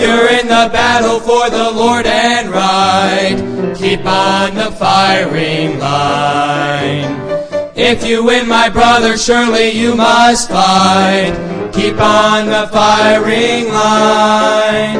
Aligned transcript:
you're 0.00 0.28
in 0.30 0.46
the 0.48 0.68
battle 0.72 1.20
for 1.20 1.50
the 1.50 1.70
Lord 1.70 2.06
and 2.06 2.48
right, 2.48 3.36
keep 3.76 4.04
on 4.04 4.54
the 4.54 4.70
firing 4.72 5.78
line. 5.78 7.20
If 7.76 8.04
you 8.04 8.24
win, 8.24 8.48
my 8.48 8.68
brother, 8.68 9.16
surely 9.16 9.70
you 9.70 9.94
must 9.94 10.48
fight. 10.48 11.32
Keep 11.72 11.98
on 11.98 12.46
the 12.46 12.68
firing 12.72 13.68
line. 13.68 14.96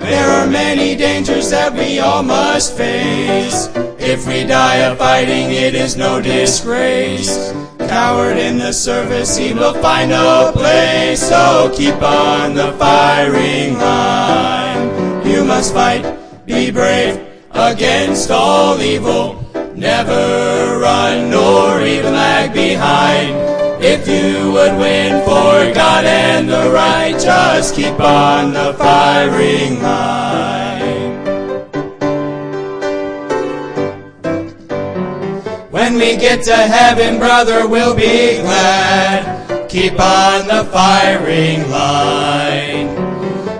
There 0.00 0.28
are 0.30 0.46
many 0.46 0.94
dangers 0.96 1.50
that 1.50 1.72
we 1.72 1.98
all 1.98 2.22
must 2.22 2.76
face. 2.76 3.68
If 3.98 4.26
we 4.26 4.44
die 4.44 4.76
of 4.76 4.98
fighting, 4.98 5.50
it 5.50 5.74
is 5.74 5.96
no 5.96 6.20
disgrace. 6.20 7.52
Coward 7.94 8.38
in 8.38 8.58
the 8.58 8.72
service, 8.72 9.36
he 9.36 9.54
will 9.54 9.72
find 9.74 10.10
no 10.10 10.50
place. 10.52 11.28
So 11.28 11.72
keep 11.72 11.94
on 12.02 12.52
the 12.52 12.72
firing 12.72 13.74
line. 13.74 15.24
You 15.24 15.44
must 15.44 15.72
fight, 15.72 16.04
be 16.44 16.72
brave 16.72 17.24
against 17.52 18.32
all 18.32 18.82
evil. 18.82 19.40
Never 19.76 20.80
run 20.80 21.30
nor 21.30 21.82
even 21.82 22.14
lag 22.14 22.52
behind. 22.52 23.36
If 23.80 24.08
you 24.08 24.50
would 24.50 24.76
win 24.76 25.22
for 25.22 25.72
God 25.72 26.04
and 26.04 26.48
the 26.48 26.72
right, 26.74 27.12
just 27.12 27.76
keep 27.76 28.00
on 28.00 28.54
the 28.54 28.74
firing 28.76 29.80
line. 29.80 30.63
When 35.94 36.02
we 36.02 36.16
get 36.16 36.42
to 36.46 36.56
heaven, 36.56 37.20
brother, 37.20 37.68
we'll 37.68 37.94
be 37.94 38.40
glad. 38.40 39.68
Keep 39.68 39.92
on 40.00 40.48
the 40.48 40.68
firing 40.72 41.70
line. 41.70 42.88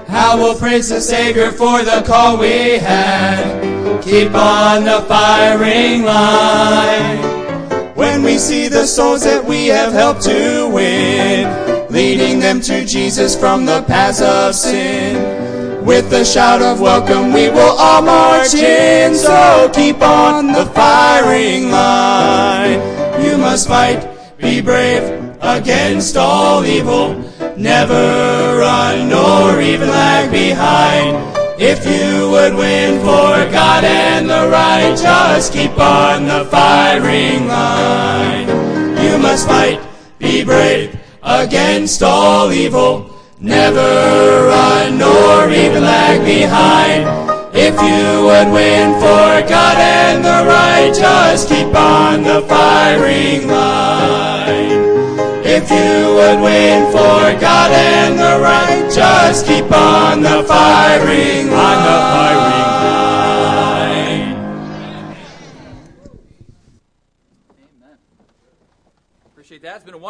How 0.08 0.36
we'll 0.36 0.58
praise 0.58 0.88
the 0.88 1.00
Savior 1.00 1.52
for 1.52 1.84
the 1.84 2.02
call 2.04 2.36
we 2.36 2.78
had. 2.78 4.02
Keep 4.02 4.34
on 4.34 4.82
the 4.82 5.02
firing 5.02 6.02
line. 6.02 7.94
When 7.94 8.24
we 8.24 8.38
see 8.38 8.66
the 8.66 8.84
souls 8.84 9.22
that 9.22 9.44
we 9.44 9.68
have 9.68 9.92
helped 9.92 10.22
to 10.22 10.68
win, 10.74 11.88
leading 11.88 12.40
them 12.40 12.60
to 12.62 12.84
Jesus 12.84 13.38
from 13.38 13.64
the 13.64 13.82
paths 13.82 14.20
of 14.20 14.56
sin. 14.56 15.53
With 15.84 16.10
a 16.14 16.24
shout 16.24 16.62
of 16.62 16.80
welcome, 16.80 17.30
we 17.34 17.50
will 17.50 17.76
all 17.78 18.00
march 18.00 18.54
in. 18.54 19.14
So 19.14 19.70
keep 19.74 20.00
on 20.00 20.46
the 20.46 20.64
firing 20.64 21.70
line. 21.70 22.80
You 23.22 23.36
must 23.36 23.68
fight, 23.68 24.08
be 24.38 24.62
brave 24.62 25.02
against 25.42 26.16
all 26.16 26.64
evil. 26.64 27.12
Never 27.58 28.56
run 28.60 29.10
nor 29.10 29.60
even 29.60 29.88
lag 29.88 30.30
behind. 30.30 31.18
If 31.60 31.84
you 31.84 32.30
would 32.30 32.54
win 32.54 33.00
for 33.00 33.52
God 33.52 33.84
and 33.84 34.30
the 34.30 34.48
right, 34.48 34.96
just 34.96 35.52
keep 35.52 35.78
on 35.78 36.26
the 36.26 36.46
firing 36.46 37.46
line. 37.46 38.48
You 39.04 39.18
must 39.18 39.46
fight, 39.46 39.82
be 40.18 40.44
brave 40.44 40.98
against 41.22 42.02
all 42.02 42.50
evil. 42.52 43.13
Never 43.40 44.46
run 44.46 44.98
nor 44.98 45.50
even 45.50 45.82
lag 45.82 46.24
behind. 46.24 47.04
If 47.52 47.74
you 47.74 48.24
would 48.24 48.52
win 48.52 48.94
for 48.94 49.48
God 49.48 49.76
and 49.76 50.24
the 50.24 50.44
right, 50.48 50.92
just 50.94 51.48
keep 51.48 51.74
on 51.74 52.22
the 52.22 52.42
firing 52.42 53.48
line. 53.48 54.84
If 55.44 55.70
you 55.70 56.14
would 56.14 56.40
win 56.42 56.86
for 56.92 57.38
God 57.40 57.72
and 57.72 58.18
the 58.18 58.40
right, 58.40 58.90
just 58.92 59.46
keep 59.46 59.70
on 59.70 60.22
the 60.22 60.44
firing 60.44 61.50
line. 61.50 61.54
On 61.54 61.82
the 61.84 61.98
firing 62.14 63.03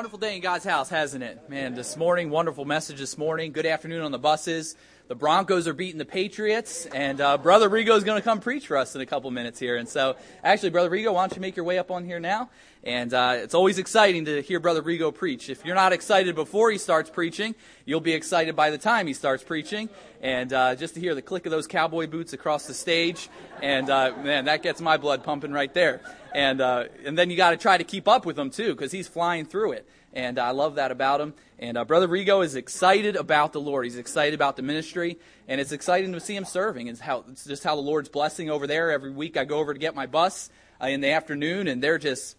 wonderful 0.05 0.19
day 0.19 0.37
in 0.37 0.43
God's 0.43 0.67
house, 0.67 0.91
hasn't 0.91 1.25
it? 1.25 1.49
Man, 1.49 1.75
this 1.75 1.97
morning, 1.97 2.29
wonderful 2.29 2.67
message 2.67 2.99
this 2.99 3.17
morning. 3.17 3.53
Good 3.53 3.65
afternoon 3.65 4.03
on 4.03 4.13
the 4.13 4.19
buses. 4.19 4.77
The 5.07 5.15
Broncos 5.15 5.69
are 5.69 5.75
beating 5.75 5.99
the 5.99 6.07
Patriots, 6.07 6.87
and 6.87 7.21
uh, 7.21 7.37
Brother 7.37 7.69
Rigo 7.69 7.95
is 7.95 8.05
going 8.05 8.19
to 8.19 8.25
come 8.25 8.41
preach 8.41 8.67
for 8.67 8.79
us 8.79 8.95
in 8.95 9.03
a 9.03 9.07
couple 9.07 9.31
minutes 9.31 9.59
here. 9.59 9.77
And 9.77 9.87
so, 9.87 10.17
actually, 10.43 10.71
Brother 10.71 10.89
Rigo, 10.89 11.13
why 11.13 11.27
don't 11.27 11.37
you 11.37 11.43
make 11.43 11.57
your 11.57 11.67
way 11.67 11.79
up 11.79 11.91
on 11.91 12.07
here 12.07 12.19
now? 12.19 12.49
And 12.83 13.13
uh, 13.13 13.35
it's 13.37 13.53
always 13.53 13.77
exciting 13.77 14.25
to 14.25 14.41
hear 14.41 14.61
Brother 14.61 14.83
Rigo 14.83 15.15
preach. 15.15 15.51
If 15.51 15.63
you're 15.63 15.75
not 15.75 15.93
excited 15.93 16.35
before 16.35 16.71
he 16.71 16.79
starts 16.79 17.11
preaching, 17.11 17.55
you'll 17.85 18.01
be 18.01 18.15
excited 18.15 18.57
by 18.57 18.71
the 18.71 18.79
time 18.79 19.07
he 19.07 19.13
starts 19.13 19.45
preaching. 19.45 19.91
And 20.23 20.55
uh, 20.55 20.75
just 20.75 20.95
to 20.95 21.01
hear 21.01 21.15
the 21.15 21.21
click 21.21 21.45
of 21.45 21.51
those 21.51 21.67
cowboy 21.67 22.07
boots 22.07 22.33
across 22.33 22.67
the 22.67 22.73
stage, 22.73 23.29
and 23.61 23.91
uh, 23.91 24.15
man, 24.23 24.47
that 24.47 24.63
gets 24.63 24.81
my 24.81 24.97
blood 24.97 25.23
pumping 25.23 25.53
right 25.53 25.73
there. 25.75 26.01
And 26.35 26.63
uh, 26.63 26.85
and 27.05 27.19
then 27.19 27.29
you 27.29 27.37
got 27.37 27.51
to 27.51 27.59
try 27.59 27.77
to 27.77 27.85
keep 27.85 28.09
up 28.09 28.25
with 28.25 28.39
him 28.39 28.49
too, 28.49 28.75
because 28.75 28.91
he's 28.91 29.07
flying 29.07 29.45
through 29.45 29.73
it. 29.73 29.87
And 30.15 30.39
I 30.39 30.53
love 30.53 30.77
that 30.77 30.93
about 30.93 31.21
him. 31.21 31.35
And 31.59 31.77
uh, 31.77 31.85
Brother 31.85 32.09
Rigo 32.09 32.45
is 32.45 32.55
excited 32.55 33.17
about 33.17 33.53
the 33.53 33.61
Lord. 33.61 33.85
He's 33.85 33.99
excited 33.99 34.33
about 34.33 34.57
the 34.57 34.63
ministry, 34.63 35.19
and 35.49 35.61
it's 35.61 35.73
exciting 35.73 36.13
to 36.13 36.21
see 36.21 36.37
him 36.37 36.45
serving. 36.45 36.87
It's, 36.87 37.01
how, 37.01 37.25
it's 37.29 37.45
just 37.45 37.65
how 37.65 37.75
the 37.75 37.83
Lord's 37.83 38.09
blessing 38.09 38.49
over 38.49 38.67
there. 38.67 38.91
Every 38.91 39.11
week 39.11 39.37
I 39.37 39.45
go 39.45 39.59
over 39.59 39.75
to 39.75 39.79
get 39.79 39.95
my 39.95 40.07
bus 40.07 40.51
uh, 40.81 40.87
in 40.87 41.01
the 41.01 41.11
afternoon, 41.11 41.69
and 41.69 41.83
they're 41.83 41.99
just 41.99 42.37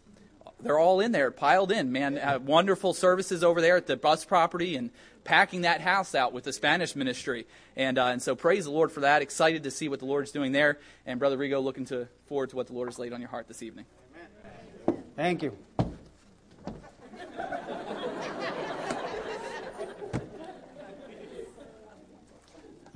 they're 0.61 0.79
all 0.79 1.01
in 1.01 1.11
there, 1.11 1.31
piled 1.31 1.71
in. 1.71 1.91
Man, 1.91 2.17
uh, 2.17 2.39
wonderful 2.39 2.93
services 2.93 3.43
over 3.43 3.61
there 3.61 3.75
at 3.75 3.87
the 3.87 3.97
bus 3.97 4.23
property, 4.23 4.75
and 4.77 4.89
packing 5.23 5.61
that 5.61 5.81
house 5.81 6.15
out 6.15 6.31
with 6.31 6.45
the 6.45 6.53
Spanish 6.53 6.95
ministry. 6.95 7.45
And 7.75 7.97
uh, 7.97 8.05
and 8.05 8.21
so 8.21 8.35
praise 8.35 8.65
the 8.65 8.71
Lord 8.71 8.91
for 8.91 9.01
that. 9.01 9.21
Excited 9.21 9.63
to 9.63 9.71
see 9.71 9.89
what 9.89 9.99
the 9.99 10.05
Lord's 10.05 10.31
doing 10.31 10.53
there. 10.53 10.79
And 11.05 11.19
Brother 11.19 11.37
Rigo, 11.37 11.61
looking 11.61 11.85
to 11.85 12.07
forward 12.27 12.51
to 12.51 12.55
what 12.55 12.67
the 12.67 12.73
Lord 12.73 12.87
has 12.87 12.97
laid 12.97 13.11
on 13.11 13.19
your 13.19 13.29
heart 13.29 13.47
this 13.47 13.61
evening. 13.61 13.85
Thank 15.15 15.43
you. 15.43 15.57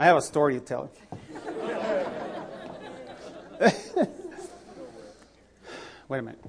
I 0.02 0.06
have 0.06 0.16
a 0.16 0.22
story 0.22 0.54
to 0.54 0.62
tell. 0.62 0.90
Wait 6.08 6.20
a 6.20 6.22
minute. 6.22 6.40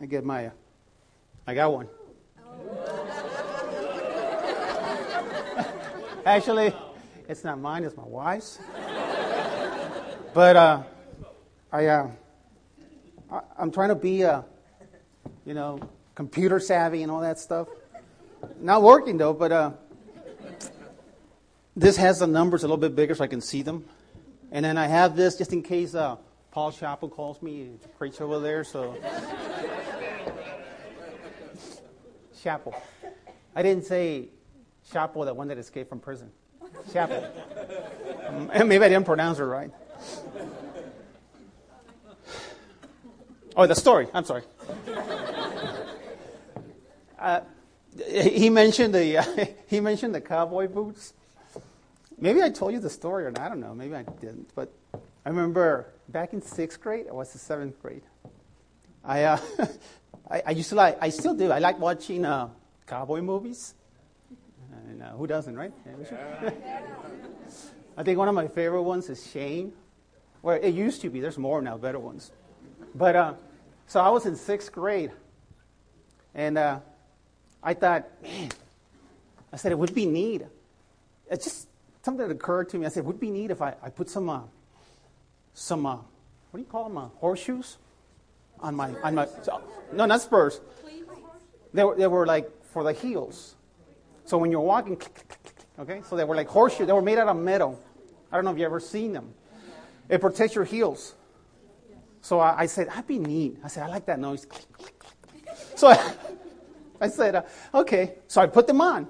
I 0.00 0.06
get 0.06 0.24
my, 0.24 0.46
uh, 0.46 0.50
I 1.44 1.54
got 1.54 1.72
one. 1.72 1.88
Actually, 6.24 6.72
it's 7.28 7.42
not 7.42 7.58
mine, 7.58 7.82
it's 7.82 7.96
my 7.96 8.04
wife's. 8.04 8.60
But 10.32 10.54
uh, 10.54 10.84
I, 11.72 11.86
uh, 11.86 12.10
I, 13.32 13.40
I'm 13.58 13.72
trying 13.72 13.88
to 13.88 13.96
be, 13.96 14.22
uh, 14.22 14.42
you 15.44 15.54
know, 15.54 15.80
computer 16.14 16.60
savvy 16.60 17.02
and 17.02 17.10
all 17.10 17.22
that 17.22 17.40
stuff. 17.40 17.66
Not 18.60 18.82
working 18.82 19.16
though, 19.16 19.32
but 19.32 19.50
uh, 19.50 19.72
this 21.76 21.96
has 21.96 22.18
the 22.18 22.26
numbers 22.26 22.62
a 22.62 22.66
little 22.66 22.76
bit 22.76 22.94
bigger 22.94 23.14
so 23.14 23.24
I 23.24 23.26
can 23.26 23.40
see 23.40 23.62
them. 23.62 23.84
And 24.52 24.64
then 24.64 24.76
I 24.76 24.86
have 24.86 25.16
this 25.16 25.36
just 25.36 25.52
in 25.52 25.62
case 25.62 25.94
uh, 25.94 26.16
Paul 26.50 26.72
Chappell 26.72 27.08
calls 27.08 27.40
me 27.40 27.70
to 27.82 27.88
preach 27.88 28.20
over 28.20 28.40
there. 28.40 28.64
So, 28.64 28.96
Chappell. 32.42 32.74
I 33.54 33.62
didn't 33.62 33.84
say 33.84 34.28
Chappell, 34.90 35.24
that 35.24 35.36
one 35.36 35.48
that 35.48 35.58
escaped 35.58 35.88
from 35.88 36.00
prison. 36.00 36.30
Chappell. 36.92 37.24
Um, 38.26 38.50
maybe 38.68 38.84
I 38.84 38.88
didn't 38.88 39.06
pronounce 39.06 39.38
it 39.38 39.44
right. 39.44 39.70
Oh, 43.56 43.66
the 43.66 43.74
story. 43.74 44.08
I'm 44.14 44.24
sorry. 44.24 44.42
Uh, 47.18 47.40
he 48.08 48.48
mentioned 48.48 48.94
the 48.94 49.18
uh, 49.18 49.46
he 49.66 49.80
mentioned 49.80 50.14
the 50.14 50.20
cowboy 50.20 50.68
boots. 50.68 51.12
Maybe 52.20 52.42
I 52.42 52.50
told 52.50 52.72
you 52.72 52.80
the 52.80 52.90
story, 52.90 53.24
or 53.24 53.32
I 53.40 53.48
don't 53.48 53.60
know. 53.60 53.74
Maybe 53.74 53.94
I 53.94 54.02
didn't. 54.02 54.50
But 54.54 54.70
I 55.24 55.30
remember 55.30 55.86
back 56.08 56.34
in 56.34 56.42
sixth 56.42 56.80
grade, 56.80 57.06
or 57.08 57.16
was 57.18 57.34
it 57.34 57.38
seventh 57.38 57.80
grade? 57.80 58.02
I, 59.02 59.24
uh, 59.24 59.38
I, 60.30 60.42
I, 60.46 60.50
used 60.50 60.68
to 60.68 60.74
like, 60.74 60.98
I 61.00 61.08
still 61.08 61.34
do. 61.34 61.50
I 61.50 61.58
like 61.60 61.78
watching 61.78 62.26
uh, 62.26 62.50
cowboy 62.86 63.22
movies. 63.22 63.74
And 64.88 65.02
uh, 65.02 65.12
who 65.12 65.26
doesn't, 65.26 65.56
right? 65.56 65.72
I 67.96 68.02
think 68.02 68.18
one 68.18 68.28
of 68.28 68.34
my 68.34 68.48
favorite 68.48 68.82
ones 68.82 69.08
is 69.08 69.26
Shane. 69.30 69.72
Well, 70.42 70.58
it 70.60 70.74
used 70.74 71.00
to 71.02 71.10
be. 71.10 71.20
There's 71.20 71.38
more 71.38 71.62
now, 71.62 71.78
better 71.78 71.98
ones. 71.98 72.32
But 72.94 73.16
uh, 73.16 73.34
so 73.86 74.00
I 74.00 74.10
was 74.10 74.26
in 74.26 74.36
sixth 74.36 74.72
grade, 74.72 75.12
and 76.34 76.58
uh, 76.58 76.80
I 77.62 77.74
thought, 77.74 78.06
man, 78.22 78.50
I 79.52 79.56
said 79.56 79.72
it 79.72 79.78
would 79.78 79.94
be 79.94 80.06
neat. 80.06 80.42
It 81.30 81.42
just 81.42 81.69
something 82.02 82.26
that 82.26 82.34
occurred 82.34 82.68
to 82.70 82.78
me. 82.78 82.86
I 82.86 82.88
said, 82.88 83.04
would 83.04 83.20
be 83.20 83.30
neat 83.30 83.50
if 83.50 83.62
I, 83.62 83.74
I 83.82 83.90
put 83.90 84.08
some, 84.08 84.28
uh, 84.28 84.40
some, 85.54 85.86
uh, 85.86 85.96
what 85.96 86.04
do 86.54 86.58
you 86.58 86.64
call 86.64 86.84
them, 86.84 86.98
uh, 86.98 87.08
horseshoes 87.16 87.78
on 88.60 88.74
my, 88.74 88.90
on 89.02 89.14
my, 89.14 89.26
so, 89.42 89.62
no, 89.92 90.06
not 90.06 90.20
spurs. 90.20 90.60
They 91.72 91.84
were, 91.84 91.96
they 91.96 92.06
were 92.06 92.26
like 92.26 92.50
for 92.66 92.82
the 92.82 92.92
heels. 92.92 93.54
So 94.24 94.38
when 94.38 94.50
you're 94.50 94.60
walking, 94.60 95.00
Okay, 95.80 96.02
so 96.06 96.14
they 96.14 96.24
were 96.24 96.36
like 96.36 96.46
horseshoe. 96.46 96.84
They 96.84 96.92
were 96.92 97.00
made 97.00 97.16
out 97.16 97.28
of 97.28 97.36
metal. 97.38 97.80
I 98.30 98.36
don't 98.36 98.44
know 98.44 98.50
if 98.50 98.58
you 98.58 98.66
ever 98.66 98.80
seen 98.80 99.14
them. 99.14 99.32
It 100.10 100.20
protects 100.20 100.54
your 100.54 100.64
heels. 100.64 101.14
So 102.20 102.38
I, 102.38 102.60
I 102.60 102.66
said, 102.66 102.88
that'd 102.88 103.06
be 103.06 103.18
neat. 103.18 103.58
I 103.64 103.68
said, 103.68 103.84
I 103.84 103.88
like 103.88 104.04
that 104.04 104.20
noise. 104.20 104.44
Click, 104.44 104.70
click, 104.72 104.98
click. 104.98 105.16
So 105.76 105.88
I, 105.88 106.14
I 107.00 107.08
said, 107.08 107.34
uh, 107.34 107.42
okay. 107.72 108.16
So 108.28 108.42
I 108.42 108.46
put 108.46 108.66
them 108.66 108.82
on. 108.82 109.08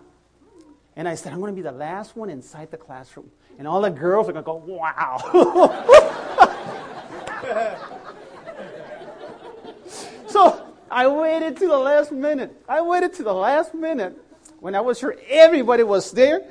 And 1.01 1.09
I 1.09 1.15
said, 1.15 1.33
I'm 1.33 1.41
going 1.41 1.51
to 1.51 1.57
be 1.57 1.63
the 1.63 1.73
last 1.73 2.15
one 2.15 2.29
inside 2.29 2.71
the 2.71 2.77
classroom. 2.77 3.31
And 3.59 3.67
all 3.67 3.81
the 3.81 3.89
girls 3.89 4.29
are 4.29 4.33
going 4.33 4.45
to 4.45 4.47
go, 4.47 4.57
wow. 4.57 5.17
so 10.29 10.75
I 10.91 11.07
waited 11.07 11.57
to 11.57 11.67
the 11.67 11.79
last 11.79 12.13
minute. 12.13 12.55
I 12.69 12.83
waited 12.83 13.15
to 13.15 13.23
the 13.23 13.33
last 13.33 13.73
minute 13.73 14.15
when 14.59 14.75
I 14.75 14.83
was 14.83 14.99
sure 14.99 15.17
everybody 15.27 15.85
was 15.85 16.13
there 16.13 16.43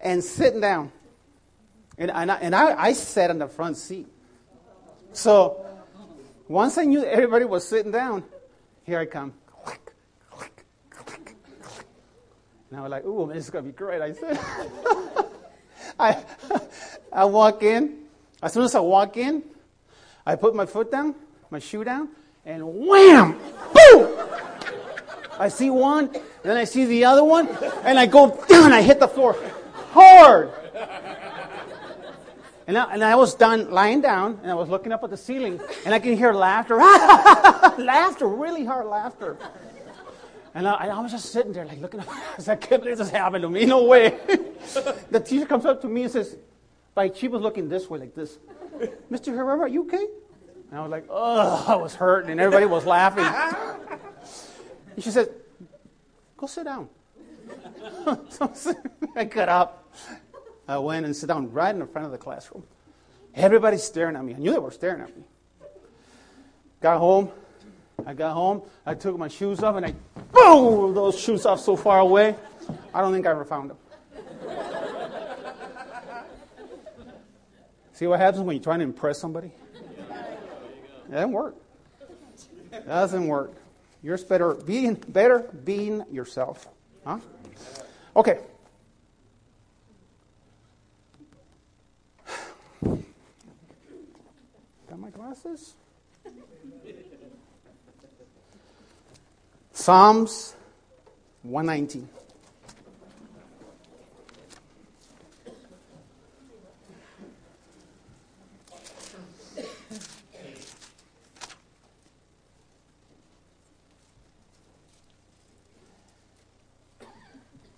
and 0.00 0.24
sitting 0.24 0.60
down. 0.60 0.90
And, 1.96 2.10
and, 2.10 2.32
I, 2.32 2.36
and 2.38 2.56
I, 2.56 2.86
I 2.86 2.92
sat 2.92 3.30
in 3.30 3.38
the 3.38 3.46
front 3.46 3.76
seat. 3.76 4.08
So 5.12 5.64
once 6.48 6.76
I 6.76 6.86
knew 6.86 7.04
everybody 7.04 7.44
was 7.44 7.64
sitting 7.64 7.92
down, 7.92 8.24
here 8.82 8.98
I 8.98 9.06
come. 9.06 9.32
Click, 9.46 9.92
click, 10.28 10.64
click, 10.90 11.36
click. 11.62 11.86
And 12.70 12.80
I 12.80 12.82
was 12.82 12.90
like, 12.90 13.04
ooh, 13.04 13.30
this 13.32 13.44
is 13.44 13.50
going 13.50 13.64
to 13.64 13.70
be 13.70 13.76
great. 13.76 14.02
I 14.02 14.12
said, 14.12 14.38
I, 15.98 16.24
I 17.12 17.24
walk 17.24 17.62
in. 17.62 17.98
As 18.42 18.52
soon 18.52 18.64
as 18.64 18.74
I 18.74 18.80
walk 18.80 19.16
in, 19.16 19.42
I 20.26 20.34
put 20.34 20.54
my 20.54 20.66
foot 20.66 20.90
down, 20.90 21.14
my 21.50 21.58
shoe 21.58 21.84
down, 21.84 22.08
and 22.44 22.62
wham! 22.64 23.38
Boom! 23.72 24.18
I 25.38 25.48
see 25.48 25.70
one, 25.70 26.10
then 26.42 26.56
I 26.56 26.64
see 26.64 26.84
the 26.86 27.04
other 27.04 27.22
one, 27.24 27.48
and 27.84 27.98
I 27.98 28.06
go 28.06 28.30
down, 28.48 28.72
I 28.72 28.82
hit 28.82 29.00
the 29.00 29.08
floor 29.08 29.36
hard. 29.92 30.50
And 32.66 32.76
I, 32.76 32.92
and 32.92 33.04
I 33.04 33.14
was 33.14 33.34
done 33.34 33.70
lying 33.70 34.00
down, 34.00 34.40
and 34.42 34.50
I 34.50 34.54
was 34.54 34.68
looking 34.68 34.92
up 34.92 35.04
at 35.04 35.10
the 35.10 35.16
ceiling, 35.16 35.60
and 35.84 35.94
I 35.94 36.00
can 36.00 36.16
hear 36.16 36.32
laughter. 36.32 36.76
laughter, 37.78 38.26
really 38.26 38.64
hard 38.64 38.86
laughter. 38.86 39.36
And 40.56 40.66
I, 40.66 40.86
I, 40.86 41.00
was 41.00 41.12
just 41.12 41.32
sitting 41.32 41.52
there, 41.52 41.66
like 41.66 41.82
looking 41.82 42.00
up. 42.00 42.08
I 42.38 42.40
said, 42.40 42.52
I 42.52 42.56
can't 42.56 42.82
believe 42.82 42.96
this 42.96 43.10
happened 43.10 43.42
to 43.42 43.50
me. 43.50 43.66
No 43.66 43.84
way. 43.84 44.18
the 45.10 45.20
teacher 45.20 45.44
comes 45.44 45.66
up 45.66 45.82
to 45.82 45.86
me 45.86 46.04
and 46.04 46.10
says, 46.10 46.34
like, 46.96 47.14
she 47.14 47.28
was 47.28 47.42
looking 47.42 47.68
this 47.68 47.90
way, 47.90 47.98
like 47.98 48.14
this. 48.14 48.38
Mr. 49.12 49.36
Herrera, 49.36 49.60
are 49.60 49.68
you 49.68 49.82
okay? 49.82 50.06
And 50.70 50.78
I 50.78 50.80
was 50.80 50.90
like, 50.90 51.04
oh, 51.10 51.64
I 51.68 51.76
was 51.76 51.94
hurting, 51.94 52.30
and 52.30 52.40
everybody 52.40 52.64
was 52.64 52.86
laughing. 52.86 53.26
and 54.94 55.04
she 55.04 55.10
said, 55.10 55.28
go 56.38 56.46
sit 56.46 56.64
down. 56.64 56.88
so 58.30 58.74
I 59.14 59.24
got 59.24 59.50
up. 59.50 59.94
I 60.66 60.78
went 60.78 61.04
and 61.04 61.14
sat 61.14 61.28
down 61.28 61.52
right 61.52 61.74
in 61.74 61.80
the 61.80 61.86
front 61.86 62.06
of 62.06 62.12
the 62.12 62.18
classroom. 62.18 62.64
Everybody's 63.34 63.82
staring 63.82 64.16
at 64.16 64.24
me. 64.24 64.34
I 64.34 64.38
knew 64.38 64.52
they 64.52 64.58
were 64.58 64.70
staring 64.70 65.02
at 65.02 65.14
me. 65.14 65.22
Got 66.80 66.98
home. 66.98 67.30
I 68.04 68.14
got 68.14 68.34
home. 68.34 68.62
I 68.84 68.94
took 68.94 69.16
my 69.16 69.28
shoes 69.28 69.62
off 69.62 69.76
and 69.76 69.86
I 69.86 69.94
boom 70.32 70.94
those 70.94 71.18
shoes 71.18 71.46
off 71.46 71.60
so 71.60 71.76
far 71.76 72.00
away. 72.00 72.34
I 72.92 73.00
don't 73.00 73.12
think 73.12 73.26
I 73.26 73.30
ever 73.30 73.44
found 73.44 73.70
them. 73.70 73.76
See 77.92 78.06
what 78.06 78.20
happens 78.20 78.42
when 78.42 78.56
you're 78.56 78.62
trying 78.62 78.80
to 78.80 78.84
impress 78.84 79.18
somebody? 79.18 79.50
It 81.08 81.10
doesn't 81.10 81.32
work. 81.32 81.56
It 82.72 82.86
doesn't 82.86 83.26
work. 83.26 83.54
You're 84.02 84.18
better 84.18 84.54
being 84.54 84.94
better 84.94 85.50
being 85.64 86.04
yourself. 86.12 86.68
Huh? 87.04 87.18
Okay. 88.14 88.40
Got 92.84 92.98
my 94.98 95.10
glasses? 95.10 95.74
Psalms 99.76 100.56
119. 101.42 102.08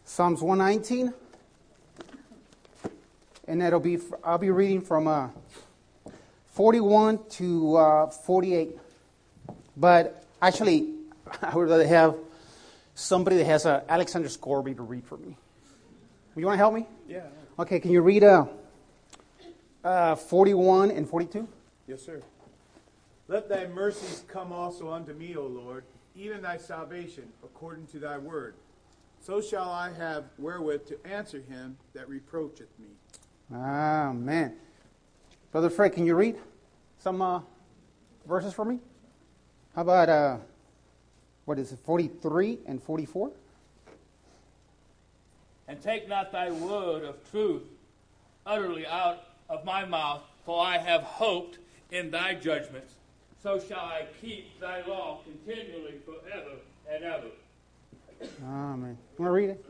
Psalms 0.05 0.41
119. 0.41 1.13
And 3.49 3.61
that'll 3.61 3.81
be, 3.81 3.99
I'll 4.23 4.39
be 4.39 4.51
reading 4.51 4.81
from 4.81 5.09
uh, 5.09 5.29
41 6.53 7.19
to 7.31 7.77
uh, 7.77 8.07
48. 8.07 8.79
But 9.77 10.25
actually, 10.41 10.98
I 11.43 11.55
would 11.55 11.69
rather 11.69 11.87
have 11.87 12.17
somebody 12.95 13.37
that 13.37 13.45
has 13.45 13.67
uh, 13.67 13.83
Alexander 13.89 14.29
Scourby 14.29 14.75
to 14.75 14.83
read 14.83 15.05
for 15.05 15.17
me. 15.17 15.37
You 16.37 16.47
want 16.47 16.55
to 16.55 16.59
help 16.59 16.75
me? 16.75 16.87
Yeah. 17.09 17.23
Okay, 17.59 17.81
can 17.81 17.91
you 17.91 18.01
read 18.01 18.23
uh, 18.23 18.47
uh, 19.83 20.15
41 20.15 20.91
and 20.91 21.09
42? 21.09 21.49
Yes, 21.87 22.03
sir. 22.03 22.23
Let 23.27 23.49
thy 23.49 23.67
mercies 23.67 24.25
come 24.29 24.53
also 24.53 24.91
unto 24.91 25.13
me, 25.13 25.37
O 25.37 25.47
Lord, 25.47 25.85
even 26.15 26.43
thy 26.43 26.57
salvation, 26.57 27.25
according 27.43 27.87
to 27.89 27.99
thy 27.99 28.19
word. 28.19 28.55
So 29.21 29.41
shall 29.41 29.71
I 29.71 29.93
have 29.93 30.25
wherewith 30.39 30.87
to 30.87 31.07
answer 31.07 31.43
him 31.49 31.77
that 31.93 32.09
reproacheth 32.09 32.69
me. 32.79 32.89
Ah, 33.53 34.13
man. 34.15 34.55
Brother 35.51 35.71
Fred, 35.71 35.93
can 35.93 36.07
you 36.07 36.15
read 36.15 36.37
some 36.99 37.21
uh, 37.21 37.41
verses 38.27 38.55
for 38.55 38.65
me? 38.65 38.79
How 39.75 39.83
about, 39.83 40.09
uh, 40.09 40.37
what 41.49 41.59
is 41.59 41.73
it, 41.73 41.79
43 41.79 42.59
and 42.67 42.83
44? 42.83 43.31
And 45.67 45.81
take 45.83 46.07
not 46.07 46.31
thy 46.31 46.51
word 46.51 47.05
of 47.05 47.17
truth 47.31 47.63
utterly 48.45 48.87
out 48.87 49.25
of 49.49 49.65
my 49.65 49.87
mouth, 49.87 50.21
for 50.45 50.63
I 50.63 50.77
have 50.77 51.01
hoped 51.03 51.59
in 51.91 52.11
thy 52.11 52.35
judgments. 52.35 52.93
So 53.43 53.59
shall 53.59 53.79
I 53.79 54.07
keep 54.21 54.61
thy 54.61 54.85
law 54.87 55.21
continually 55.25 55.95
forever 56.05 56.57
and 56.91 57.05
ever. 57.05 57.29
Amen. 58.45 58.99
You 59.19 59.25
want 59.25 59.29
to 59.29 59.31
read 59.31 59.51
it? 59.51 59.65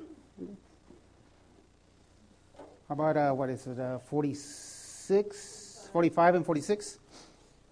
How 2.88 2.94
about, 2.94 3.16
uh, 3.16 3.32
what 3.32 3.50
is 3.50 3.66
it, 3.68 3.78
uh, 3.78 3.98
46, 3.98 5.90
45 5.92 6.34
and 6.34 6.44
46? 6.44 6.98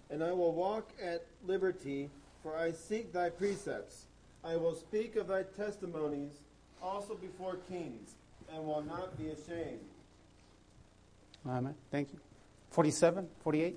And 0.09 0.23
I 0.23 0.31
will 0.31 0.53
walk 0.53 0.91
at 1.03 1.25
liberty, 1.45 2.09
for 2.47 2.57
I 2.57 2.71
seek 2.71 3.11
thy 3.11 3.29
precepts. 3.29 4.05
I 4.43 4.55
will 4.55 4.73
speak 4.73 5.17
of 5.17 5.27
thy 5.27 5.43
testimonies 5.43 6.31
also 6.81 7.15
before 7.15 7.57
kings, 7.69 8.15
and 8.53 8.65
will 8.65 8.83
not 8.83 9.17
be 9.17 9.29
ashamed. 9.29 9.83
Amen. 11.45 11.75
Thank 11.91 12.13
you. 12.13 12.19
47, 12.71 13.27
48? 13.43 13.75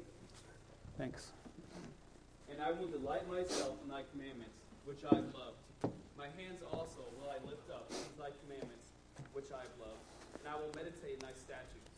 Thanks. 0.99 1.33
And 2.51 2.63
I 2.63 2.71
will 2.71 2.87
delight 2.87 3.29
myself 3.29 3.75
in 3.83 3.91
thy 3.91 4.03
commandments, 4.13 4.55
which 4.85 4.99
I 5.11 5.17
have 5.17 5.35
loved. 5.35 5.95
My 6.17 6.27
hands 6.39 6.61
also 6.73 7.01
will 7.19 7.31
I 7.31 7.45
lift 7.49 7.69
up 7.71 7.89
to 7.89 7.97
thy 8.19 8.31
commandments, 8.45 8.91
which 9.33 9.47
I 9.53 9.63
have 9.63 9.75
loved. 9.81 9.99
And 10.45 10.49
I 10.49 10.55
will 10.55 10.71
meditate 10.77 11.15
in 11.15 11.21
thy 11.21 11.33
statutes. 11.33 11.91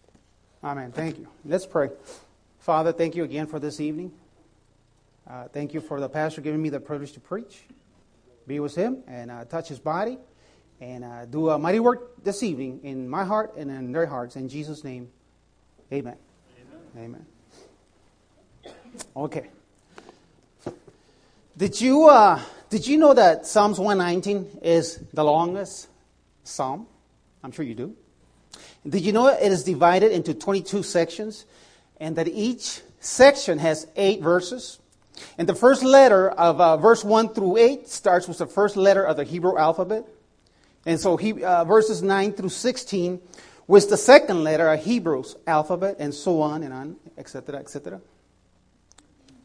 Amen. 0.64 0.92
Thank 0.92 1.18
you. 1.18 1.28
Let's 1.44 1.66
pray. 1.66 1.90
Father, 2.60 2.92
thank 2.92 3.14
you 3.16 3.24
again 3.24 3.46
for 3.46 3.58
this 3.58 3.80
evening. 3.80 4.12
Uh, 5.28 5.46
thank 5.48 5.72
you 5.72 5.80
for 5.80 6.00
the 6.00 6.08
pastor 6.08 6.40
giving 6.40 6.60
me 6.60 6.68
the 6.68 6.80
privilege 6.80 7.12
to 7.12 7.20
preach. 7.20 7.62
Be 8.46 8.58
with 8.58 8.74
him 8.74 9.04
and 9.06 9.30
uh, 9.30 9.44
touch 9.44 9.68
his 9.68 9.78
body 9.78 10.18
and 10.80 11.04
uh, 11.04 11.26
do 11.26 11.50
a 11.50 11.58
mighty 11.58 11.78
work 11.78 12.24
this 12.24 12.42
evening 12.42 12.80
in 12.82 13.08
my 13.08 13.24
heart 13.24 13.54
and 13.56 13.70
in 13.70 13.92
their 13.92 14.06
hearts. 14.06 14.34
In 14.34 14.48
Jesus' 14.48 14.82
name, 14.82 15.08
amen. 15.92 16.16
Amen. 16.96 17.26
amen. 18.64 18.74
Okay. 19.16 19.48
Did 21.56 21.80
you, 21.80 22.08
uh, 22.08 22.40
did 22.68 22.86
you 22.86 22.98
know 22.98 23.14
that 23.14 23.46
Psalms 23.46 23.78
119 23.78 24.58
is 24.62 24.98
the 25.12 25.22
longest 25.22 25.88
psalm? 26.42 26.88
I'm 27.44 27.52
sure 27.52 27.64
you 27.64 27.74
do. 27.74 27.94
Did 28.88 29.02
you 29.02 29.12
know 29.12 29.28
it 29.28 29.52
is 29.52 29.62
divided 29.62 30.10
into 30.10 30.34
22 30.34 30.82
sections 30.82 31.44
and 32.00 32.16
that 32.16 32.26
each 32.26 32.80
section 32.98 33.58
has 33.58 33.86
eight 33.94 34.20
verses? 34.20 34.80
And 35.38 35.48
the 35.48 35.54
first 35.54 35.82
letter 35.82 36.30
of 36.30 36.60
uh, 36.60 36.76
verse 36.76 37.04
1 37.04 37.34
through 37.34 37.56
8 37.56 37.88
starts 37.88 38.28
with 38.28 38.38
the 38.38 38.46
first 38.46 38.76
letter 38.76 39.04
of 39.04 39.16
the 39.16 39.24
Hebrew 39.24 39.56
alphabet. 39.56 40.06
And 40.84 40.98
so 40.98 41.16
he, 41.16 41.42
uh, 41.44 41.64
verses 41.64 42.02
9 42.02 42.32
through 42.32 42.48
16 42.48 43.20
was 43.66 43.86
the 43.86 43.96
second 43.96 44.42
letter 44.42 44.68
of 44.68 44.84
Hebrew's 44.84 45.36
alphabet, 45.46 45.96
and 45.98 46.12
so 46.12 46.42
on 46.42 46.62
and 46.62 46.74
on, 46.74 46.96
etc., 47.16 47.56
etc. 47.56 48.00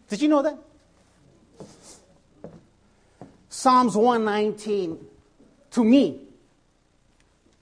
Did 0.09 0.21
you 0.21 0.27
know 0.27 0.41
that? 0.41 0.57
Psalms 3.49 3.95
119, 3.95 4.97
to 5.71 5.83
me, 5.83 6.21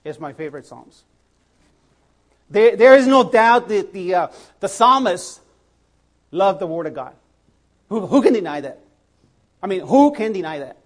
is 0.03 0.19
my 0.19 0.33
favorite 0.33 0.65
Psalms. 0.65 1.03
There, 2.49 2.75
there 2.75 2.95
is 2.95 3.07
no 3.07 3.29
doubt 3.29 3.67
that 3.69 3.91
the, 3.91 4.15
uh, 4.15 4.27
the 4.59 4.67
psalmist 4.67 5.41
loved 6.31 6.59
the 6.59 6.67
Word 6.67 6.85
of 6.87 6.93
God. 6.93 7.15
Who, 7.89 8.05
who 8.07 8.21
can 8.21 8.33
deny 8.33 8.61
that? 8.61 8.79
I 9.61 9.67
mean, 9.67 9.81
who 9.81 10.11
can 10.11 10.33
deny 10.33 10.59
that? 10.59 10.77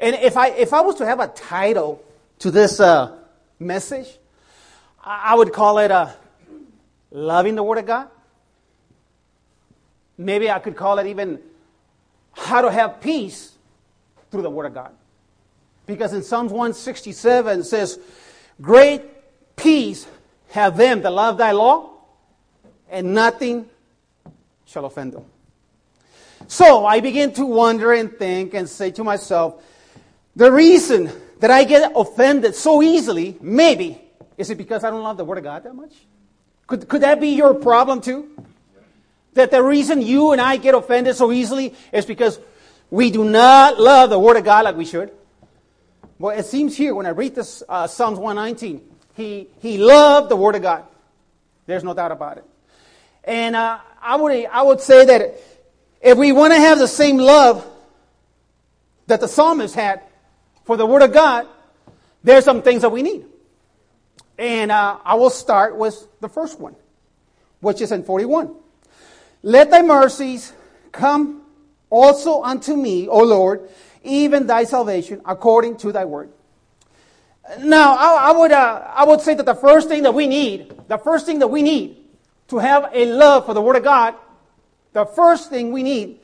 And 0.00 0.16
if 0.16 0.36
I, 0.36 0.48
if 0.50 0.72
I 0.72 0.80
was 0.80 0.96
to 0.96 1.06
have 1.06 1.20
a 1.20 1.28
title 1.28 2.02
to 2.40 2.50
this 2.50 2.80
uh, 2.80 3.16
message, 3.58 4.08
I, 5.02 5.34
would 5.34 5.52
call 5.52 5.78
it 5.78 5.90
uh, 5.90 6.10
Loving 7.10 7.54
the 7.54 7.62
Word 7.62 7.78
of 7.78 7.86
God. 7.86 8.08
Maybe 10.16 10.50
I 10.50 10.58
could 10.58 10.76
call 10.76 10.98
it 10.98 11.06
even 11.06 11.40
How 12.32 12.62
to 12.62 12.70
Have 12.70 13.00
Peace 13.00 13.52
through 14.30 14.42
the 14.42 14.50
Word 14.50 14.66
of 14.66 14.74
God. 14.74 14.92
Because 15.86 16.12
in 16.12 16.22
Psalms 16.22 16.52
167 16.52 17.60
it 17.60 17.64
says, 17.64 17.98
Great 18.60 19.02
peace 19.56 20.06
have 20.50 20.76
them 20.76 21.02
that 21.02 21.10
love 21.10 21.38
thy 21.38 21.52
law, 21.52 21.90
and 22.90 23.14
nothing 23.14 23.68
shall 24.64 24.84
offend 24.84 25.12
them. 25.12 25.24
So 26.48 26.86
I 26.86 27.00
begin 27.00 27.34
to 27.34 27.44
wonder 27.44 27.92
and 27.92 28.10
think 28.10 28.54
and 28.54 28.66
say 28.66 28.90
to 28.92 29.04
myself, 29.04 29.62
the 30.34 30.50
reason 30.50 31.12
that 31.40 31.50
I 31.50 31.64
get 31.64 31.92
offended 31.94 32.54
so 32.54 32.82
easily, 32.82 33.36
maybe, 33.42 34.00
is 34.38 34.48
it 34.48 34.56
because 34.56 34.82
I 34.82 34.90
don't 34.90 35.02
love 35.02 35.18
the 35.18 35.26
Word 35.26 35.36
of 35.36 35.44
God 35.44 35.64
that 35.64 35.74
much? 35.74 35.92
Could, 36.66 36.88
could 36.88 37.02
that 37.02 37.20
be 37.20 37.28
your 37.28 37.52
problem 37.52 38.00
too? 38.00 38.30
That 39.34 39.50
the 39.50 39.62
reason 39.62 40.00
you 40.00 40.32
and 40.32 40.40
I 40.40 40.56
get 40.56 40.74
offended 40.74 41.16
so 41.16 41.32
easily 41.32 41.74
is 41.92 42.06
because 42.06 42.40
we 42.90 43.10
do 43.10 43.24
not 43.24 43.78
love 43.78 44.08
the 44.08 44.18
Word 44.18 44.38
of 44.38 44.44
God 44.44 44.64
like 44.64 44.74
we 44.74 44.86
should? 44.86 45.12
Well, 46.18 46.36
it 46.36 46.46
seems 46.46 46.74
here 46.74 46.94
when 46.94 47.04
I 47.04 47.10
read 47.10 47.34
this 47.34 47.62
uh, 47.68 47.86
Psalms 47.86 48.18
119, 48.18 48.80
he, 49.16 49.48
he 49.60 49.76
loved 49.76 50.30
the 50.30 50.36
Word 50.36 50.54
of 50.54 50.62
God. 50.62 50.84
There's 51.66 51.84
no 51.84 51.92
doubt 51.92 52.10
about 52.10 52.38
it. 52.38 52.44
And 53.24 53.54
uh, 53.54 53.80
I, 54.00 54.16
would, 54.16 54.46
I 54.46 54.62
would 54.62 54.80
say 54.80 55.04
that 55.04 55.38
if 56.00 56.16
we 56.16 56.32
want 56.32 56.52
to 56.52 56.58
have 56.58 56.78
the 56.78 56.88
same 56.88 57.18
love 57.18 57.66
that 59.06 59.20
the 59.20 59.28
psalmist 59.28 59.74
had 59.74 60.02
for 60.64 60.76
the 60.76 60.86
Word 60.86 61.02
of 61.02 61.12
God, 61.12 61.46
there's 62.22 62.44
some 62.44 62.62
things 62.62 62.82
that 62.82 62.90
we 62.90 63.02
need. 63.02 63.24
And 64.38 64.70
uh, 64.70 64.98
I 65.04 65.14
will 65.14 65.30
start 65.30 65.76
with 65.76 66.06
the 66.20 66.28
first 66.28 66.60
one, 66.60 66.76
which 67.60 67.80
is 67.80 67.90
in 67.90 68.04
41. 68.04 68.54
Let 69.42 69.70
thy 69.70 69.82
mercies 69.82 70.52
come 70.92 71.42
also 71.90 72.42
unto 72.42 72.76
me, 72.76 73.08
O 73.08 73.22
Lord, 73.24 73.68
even 74.04 74.46
thy 74.46 74.64
salvation, 74.64 75.20
according 75.24 75.78
to 75.78 75.92
thy 75.92 76.04
word. 76.04 76.30
Now, 77.60 77.96
I, 77.96 78.28
I 78.28 78.32
would, 78.32 78.52
uh, 78.52 78.92
I 78.94 79.04
would 79.04 79.20
say 79.20 79.34
that 79.34 79.46
the 79.46 79.54
first 79.54 79.88
thing 79.88 80.02
that 80.02 80.12
we 80.12 80.26
need, 80.26 80.74
the 80.88 80.98
first 80.98 81.24
thing 81.24 81.38
that 81.38 81.48
we 81.48 81.62
need 81.62 81.96
to 82.48 82.58
have 82.58 82.90
a 82.92 83.06
love 83.06 83.46
for 83.46 83.54
the 83.54 83.62
Word 83.62 83.76
of 83.76 83.84
God, 83.84 84.14
the 84.92 85.04
first 85.04 85.50
thing 85.50 85.72
we 85.72 85.82
need 85.82 86.18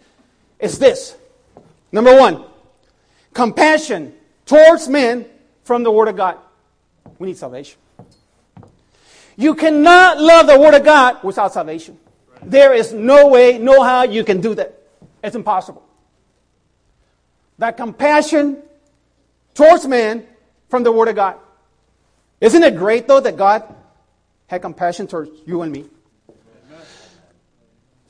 is 0.58 0.78
this. 0.78 1.16
Number 1.92 2.16
one, 2.18 2.44
compassion 3.32 4.14
towards 4.46 4.88
men 4.88 5.26
from 5.64 5.82
the 5.82 5.90
Word 5.90 6.08
of 6.08 6.16
God. 6.16 6.38
We 7.18 7.28
need 7.28 7.36
salvation. 7.36 7.78
You 9.36 9.54
cannot 9.54 10.20
love 10.20 10.46
the 10.46 10.58
Word 10.58 10.74
of 10.74 10.84
God 10.84 11.22
without 11.22 11.52
salvation. 11.52 11.98
There 12.42 12.72
is 12.74 12.92
no 12.92 13.28
way, 13.28 13.58
no 13.58 13.82
how 13.82 14.04
you 14.04 14.24
can 14.24 14.40
do 14.40 14.54
that. 14.54 14.80
It's 15.22 15.36
impossible. 15.36 15.82
That 17.58 17.76
compassion 17.76 18.62
towards 19.54 19.86
man 19.86 20.26
from 20.68 20.82
the 20.82 20.92
Word 20.92 21.08
of 21.08 21.16
God. 21.16 21.36
Isn't 22.40 22.62
it 22.62 22.76
great, 22.76 23.08
though, 23.08 23.20
that 23.20 23.36
God 23.36 23.62
had 24.48 24.60
compassion 24.60 25.06
towards 25.06 25.30
you 25.46 25.62
and 25.62 25.72
me? 25.72 25.86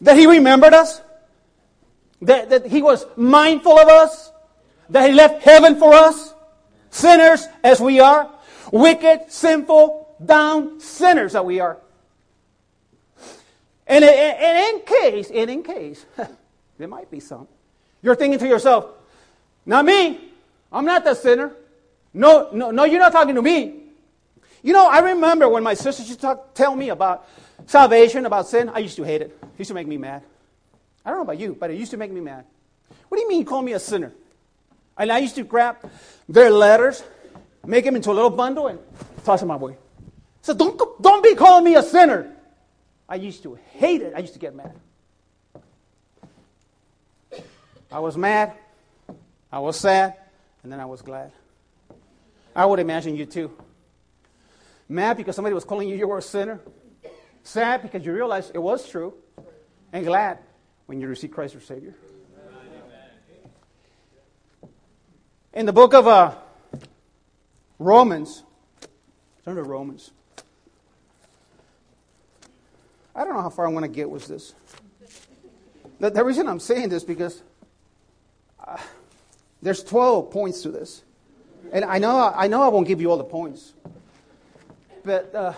That 0.04 0.16
He 0.18 0.26
remembered 0.26 0.74
us? 0.74 1.00
That, 2.22 2.50
that 2.50 2.66
He 2.66 2.82
was 2.82 3.06
mindful 3.16 3.78
of 3.78 3.88
us? 3.88 4.30
That 4.90 5.08
He 5.08 5.14
left 5.14 5.42
heaven 5.42 5.76
for 5.76 5.94
us? 5.94 6.34
Sinners 6.90 7.46
as 7.62 7.80
we 7.80 8.00
are? 8.00 8.30
Wicked, 8.70 9.32
sinful, 9.32 10.16
down 10.24 10.78
sinners 10.78 11.32
that 11.32 11.44
we 11.44 11.60
are. 11.60 11.78
And, 13.86 14.04
and 14.04 14.76
in 14.76 14.86
case, 14.86 15.30
and 15.30 15.50
in 15.50 15.62
case, 15.62 16.04
there 16.78 16.88
might 16.88 17.10
be 17.10 17.20
some, 17.20 17.48
you're 18.02 18.14
thinking 18.14 18.38
to 18.40 18.48
yourself, 18.48 18.86
not 19.64 19.84
me. 19.84 20.20
I'm 20.70 20.84
not 20.84 21.04
the 21.04 21.14
sinner. 21.14 21.52
No, 22.12 22.50
no, 22.52 22.70
no, 22.70 22.84
you're 22.84 23.00
not 23.00 23.12
talking 23.12 23.34
to 23.34 23.42
me. 23.42 23.80
You 24.62 24.72
know, 24.72 24.88
I 24.88 24.98
remember 25.00 25.48
when 25.48 25.62
my 25.62 25.74
sister 25.74 26.02
used 26.02 26.20
to 26.20 26.26
talk, 26.26 26.54
tell 26.54 26.76
me 26.76 26.90
about 26.90 27.26
salvation, 27.66 28.26
about 28.26 28.48
sin, 28.48 28.68
I 28.68 28.78
used 28.78 28.96
to 28.96 29.02
hate 29.02 29.22
it. 29.22 29.38
It 29.42 29.58
used 29.58 29.68
to 29.68 29.74
make 29.74 29.86
me 29.86 29.96
mad. 29.96 30.22
I 31.04 31.10
don't 31.10 31.18
know 31.18 31.24
about 31.24 31.38
you, 31.38 31.56
but 31.58 31.70
it 31.70 31.76
used 31.76 31.90
to 31.90 31.96
make 31.96 32.10
me 32.10 32.20
mad. 32.20 32.44
What 33.08 33.18
do 33.18 33.22
you 33.22 33.28
mean 33.28 33.40
you 33.40 33.44
call 33.44 33.62
me 33.62 33.72
a 33.72 33.80
sinner? 33.80 34.12
And 34.96 35.10
I 35.10 35.18
used 35.18 35.34
to 35.34 35.44
grab 35.44 35.76
their 36.28 36.50
letters, 36.50 37.02
make 37.66 37.84
them 37.84 37.96
into 37.96 38.10
a 38.10 38.14
little 38.14 38.30
bundle, 38.30 38.68
and 38.68 38.78
toss 39.24 39.40
them 39.40 39.48
my 39.48 39.56
way. 39.56 39.76
So 40.42 40.54
don't, 40.54 40.80
don't 41.00 41.22
be 41.22 41.34
calling 41.34 41.64
me 41.64 41.74
a 41.74 41.82
sinner. 41.82 42.32
I 43.08 43.16
used 43.16 43.42
to 43.42 43.58
hate 43.72 44.02
it. 44.02 44.14
I 44.16 44.20
used 44.20 44.34
to 44.34 44.38
get 44.38 44.54
mad. 44.54 44.74
I 47.90 47.98
was 47.98 48.16
mad. 48.16 48.52
I 49.52 49.58
was 49.58 49.78
sad. 49.78 50.14
And 50.62 50.72
then 50.72 50.80
I 50.80 50.86
was 50.86 51.02
glad. 51.02 51.32
I 52.56 52.64
would 52.64 52.78
imagine 52.78 53.16
you 53.16 53.26
too. 53.26 53.50
Mad 54.88 55.16
because 55.16 55.34
somebody 55.34 55.54
was 55.54 55.64
calling 55.64 55.88
you 55.88 55.96
you 55.96 56.06
were 56.06 56.18
a 56.18 56.22
sinner. 56.22 56.60
Sad 57.44 57.82
because 57.82 58.04
you 58.04 58.12
realize 58.12 58.50
it 58.50 58.58
was 58.58 58.88
true. 58.88 59.14
And 59.92 60.04
glad 60.04 60.38
when 60.86 61.00
you 61.00 61.06
receive 61.06 61.30
Christ 61.30 61.54
as 61.54 61.64
Savior. 61.64 61.94
In 65.52 65.66
the 65.66 65.72
book 65.72 65.94
of 65.94 66.08
uh, 66.08 66.34
Romans, 67.78 68.42
turn 69.44 69.54
to 69.54 69.62
Romans. 69.62 70.10
I 73.14 73.22
don't 73.22 73.34
know 73.34 73.42
how 73.42 73.50
far 73.50 73.66
I'm 73.66 73.72
going 73.72 73.82
to 73.82 73.94
get 73.94 74.10
with 74.10 74.26
this. 74.26 74.54
The, 76.00 76.10
the 76.10 76.24
reason 76.24 76.48
I'm 76.48 76.58
saying 76.58 76.88
this 76.88 77.04
because 77.04 77.42
uh, 78.66 78.78
there's 79.62 79.84
12 79.84 80.30
points 80.32 80.62
to 80.62 80.70
this. 80.70 81.04
And 81.72 81.84
I 81.84 81.98
know, 81.98 82.32
I 82.34 82.48
know 82.48 82.62
I 82.62 82.68
won't 82.68 82.88
give 82.88 83.00
you 83.00 83.10
all 83.10 83.16
the 83.16 83.24
points, 83.24 83.72
but 85.04 85.34
uh, 85.34 85.52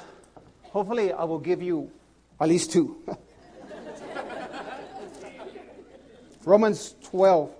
hopefully 0.76 1.10
I 1.10 1.24
will 1.24 1.38
give 1.38 1.62
you 1.62 1.90
at 2.38 2.50
least 2.50 2.70
two. 2.70 2.96
Romans 6.44 6.94
12. 7.04 7.50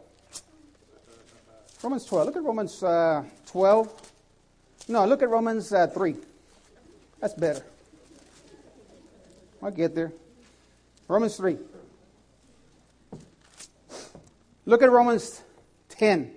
Romans 1.83 2.05
12. 2.05 2.27
Look 2.27 2.37
at 2.37 2.43
Romans 2.43 2.83
uh, 2.83 3.25
12. 3.47 4.13
No, 4.89 5.07
look 5.07 5.23
at 5.23 5.31
Romans 5.31 5.73
uh, 5.73 5.87
3. 5.87 6.15
That's 7.19 7.33
better. 7.33 7.65
I'll 9.63 9.71
get 9.71 9.95
there. 9.95 10.13
Romans 11.09 11.39
3. 11.39 11.57
Look 14.67 14.83
at 14.83 14.91
Romans 14.91 15.41
10. 15.89 16.33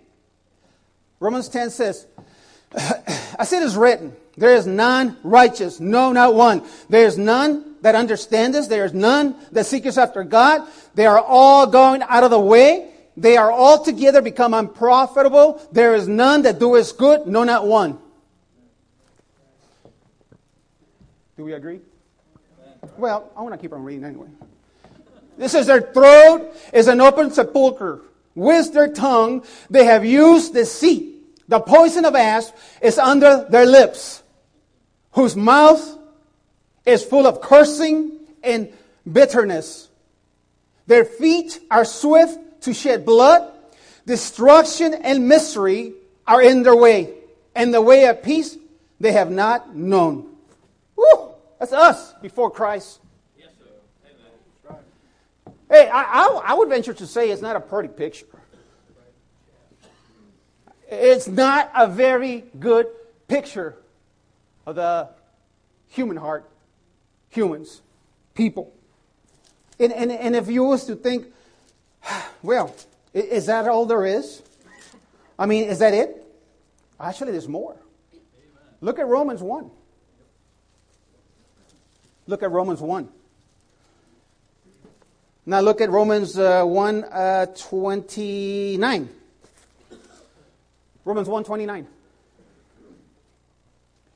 Romans 1.19 1.49
10 1.49 1.71
says, 1.71 2.07
As 3.37 3.51
it 3.51 3.63
is 3.63 3.75
written, 3.75 4.15
there 4.39 4.55
is 4.55 4.65
none 4.65 5.17
righteous, 5.23 5.79
no, 5.79 6.11
not 6.11 6.33
one. 6.33 6.63
There 6.87 7.05
is 7.05 7.17
none 7.17 7.75
that 7.81 7.95
understandeth. 7.95 8.69
There 8.69 8.85
is 8.85 8.93
none 8.93 9.35
that 9.51 9.65
seeketh 9.65 9.97
after 9.97 10.23
God. 10.23 10.67
They 10.95 11.05
are 11.05 11.19
all 11.19 11.67
going 11.67 12.01
out 12.03 12.23
of 12.23 12.31
the 12.31 12.39
way. 12.39 12.91
They 13.17 13.35
are 13.35 13.51
all 13.51 13.83
together 13.83 14.21
become 14.21 14.53
unprofitable. 14.53 15.61
There 15.73 15.93
is 15.93 16.07
none 16.07 16.43
that 16.43 16.57
doeth 16.57 16.97
good, 16.97 17.27
no, 17.27 17.43
not 17.43 17.67
one. 17.67 17.99
Do 21.35 21.43
we 21.43 21.53
agree? 21.53 21.81
Well, 22.97 23.31
I 23.35 23.41
want 23.41 23.53
to 23.53 23.57
keep 23.57 23.73
on 23.73 23.83
reading 23.83 24.05
anyway. 24.05 24.27
This 25.37 25.53
is 25.53 25.67
their 25.67 25.81
throat 25.81 26.53
is 26.73 26.87
an 26.87 27.01
open 27.01 27.31
sepulchre. 27.31 28.01
With 28.35 28.73
their 28.73 28.87
tongue, 28.87 29.43
they 29.69 29.85
have 29.85 30.05
used 30.05 30.53
deceit. 30.53 31.47
The 31.49 31.59
poison 31.59 32.05
of 32.05 32.15
asp 32.15 32.53
is 32.81 32.97
under 32.97 33.47
their 33.49 33.65
lips, 33.65 34.21
whose 35.11 35.35
mouth 35.35 35.97
is 36.85 37.03
full 37.03 37.27
of 37.27 37.41
cursing 37.41 38.19
and 38.43 38.71
bitterness. 39.11 39.89
Their 40.87 41.05
feet 41.05 41.59
are 41.69 41.85
swift 41.85 42.63
to 42.63 42.73
shed 42.73 43.05
blood. 43.05 43.51
Destruction 44.05 44.93
and 44.93 45.27
misery 45.27 45.93
are 46.27 46.41
in 46.41 46.63
their 46.63 46.75
way, 46.75 47.13
and 47.55 47.73
the 47.73 47.81
way 47.81 48.05
of 48.05 48.23
peace 48.23 48.57
they 48.99 49.11
have 49.11 49.29
not 49.29 49.75
known. 49.75 50.35
Woo! 50.95 51.29
That's 51.59 51.73
us 51.73 52.13
before 52.21 52.49
Christ. 52.49 52.99
Hey, 55.69 55.87
I, 55.87 56.01
I, 56.01 56.41
I, 56.45 56.53
would 56.55 56.69
venture 56.69 56.95
to 56.95 57.05
say 57.05 57.29
it's 57.29 57.43
not 57.43 57.55
a 57.55 57.59
pretty 57.59 57.89
picture. 57.89 58.25
It's 60.89 61.27
not 61.27 61.69
a 61.75 61.85
very 61.85 62.43
good 62.59 62.87
picture 63.27 63.75
of 64.69 64.75
the 64.75 65.09
human 65.87 66.17
heart. 66.17 66.49
humans, 67.29 67.81
people. 68.33 68.73
And, 69.79 69.93
and, 69.93 70.11
and 70.11 70.35
if 70.35 70.49
you 70.49 70.63
was 70.63 70.85
to 70.85 70.95
think, 70.95 71.27
well, 72.43 72.75
is 73.13 73.45
that 73.47 73.67
all 73.67 73.85
there 73.85 74.05
is? 74.05 74.41
I 75.37 75.45
mean, 75.45 75.65
is 75.65 75.79
that 75.79 75.93
it? 75.93 76.25
Actually, 76.99 77.31
there's 77.31 77.47
more. 77.47 77.75
Look 78.81 78.99
at 78.99 79.07
Romans 79.07 79.41
1. 79.41 79.69
Look 82.27 82.43
at 82.43 82.51
Romans 82.51 82.81
1. 82.81 83.09
Now 85.45 85.61
look 85.61 85.81
at 85.81 85.89
Romans 85.89 86.37
uh, 86.37 86.63
1 86.63 87.03
uh, 87.05 87.45
29. 87.57 89.09
Romans 91.05 91.27
1 91.27 91.43
29. 91.43 91.87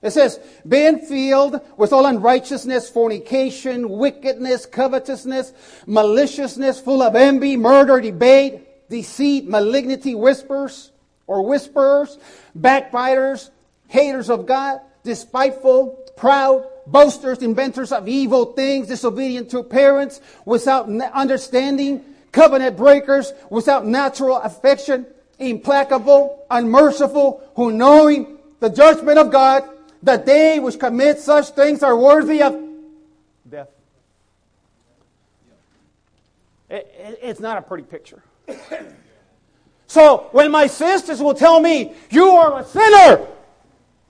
It 0.03 0.12
says, 0.12 0.39
being 0.67 1.00
filled 1.00 1.62
with 1.77 1.93
all 1.93 2.05
unrighteousness, 2.05 2.89
fornication, 2.89 3.88
wickedness, 3.88 4.65
covetousness, 4.65 5.53
maliciousness, 5.88 6.81
full 6.81 7.01
of 7.01 7.15
envy, 7.15 7.55
murder, 7.55 8.01
debate, 8.01 8.89
deceit, 8.89 9.48
malignity, 9.48 10.13
whispers 10.13 10.91
or 11.25 11.45
whisperers, 11.48 12.17
backbiters, 12.53 13.50
haters 13.88 14.29
of 14.29 14.45
God, 14.45 14.81
despiteful, 15.03 16.12
proud, 16.17 16.67
boasters, 16.86 17.39
inventors 17.41 17.93
of 17.93 18.10
evil 18.10 18.51
things, 18.53 18.88
disobedient 18.88 19.50
to 19.51 19.63
parents, 19.63 20.19
without 20.45 20.89
understanding, 21.13 22.03
covenant 22.33 22.75
breakers, 22.75 23.31
without 23.50 23.86
natural 23.86 24.38
affection, 24.38 25.05
implacable, 25.39 26.45
unmerciful, 26.51 27.41
who 27.55 27.72
knowing 27.72 28.38
the 28.60 28.69
judgment 28.69 29.17
of 29.17 29.31
God, 29.31 29.63
that 30.03 30.25
they 30.25 30.60
which 30.60 30.79
commit 30.79 31.19
such 31.19 31.50
things 31.50 31.81
are 31.81 31.98
worthy 31.98 32.43
of 32.43 32.62
death. 33.50 33.69
It- 36.69 36.93
it- 36.98 37.19
it's 37.22 37.39
not 37.39 37.57
a 37.57 37.62
pretty 37.62 37.83
picture. 37.83 38.22
so 39.88 40.29
when 40.31 40.51
my 40.51 40.67
sisters 40.67 41.22
will 41.22 41.33
tell 41.33 41.60
me, 41.60 41.95
You 42.12 42.31
are 42.31 42.60
a 42.60 42.65
sinner, 42.65 43.27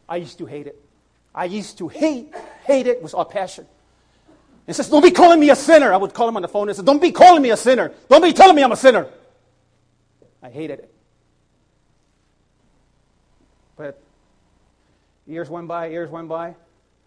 I 0.09 0.17
used 0.17 0.37
to 0.39 0.45
hate 0.45 0.67
it. 0.67 0.79
I 1.35 1.45
used 1.45 1.77
to 1.77 1.87
hate, 1.87 2.33
hate 2.65 2.87
it 2.87 3.01
with 3.01 3.13
all 3.13 3.25
passion. 3.25 3.67
And 4.65 4.75
says, 4.75 4.89
Don't 4.89 5.03
be 5.03 5.11
calling 5.11 5.39
me 5.39 5.49
a 5.49 5.55
sinner. 5.55 5.93
I 5.93 5.97
would 5.97 6.13
call 6.13 6.27
him 6.27 6.35
on 6.35 6.41
the 6.41 6.47
phone 6.47 6.69
and 6.69 6.77
say, 6.77 6.83
Don't 6.83 7.01
be 7.01 7.11
calling 7.11 7.41
me 7.41 7.51
a 7.51 7.57
sinner. 7.57 7.91
Don't 8.09 8.21
be 8.21 8.33
telling 8.33 8.55
me 8.55 8.63
I'm 8.63 8.71
a 8.71 8.77
sinner. 8.77 9.07
I 10.41 10.49
hated 10.49 10.79
it. 10.79 10.93
But 13.75 13.99
years 15.25 15.49
went 15.49 15.67
by, 15.67 15.87
years 15.87 16.09
went 16.09 16.27
by. 16.27 16.55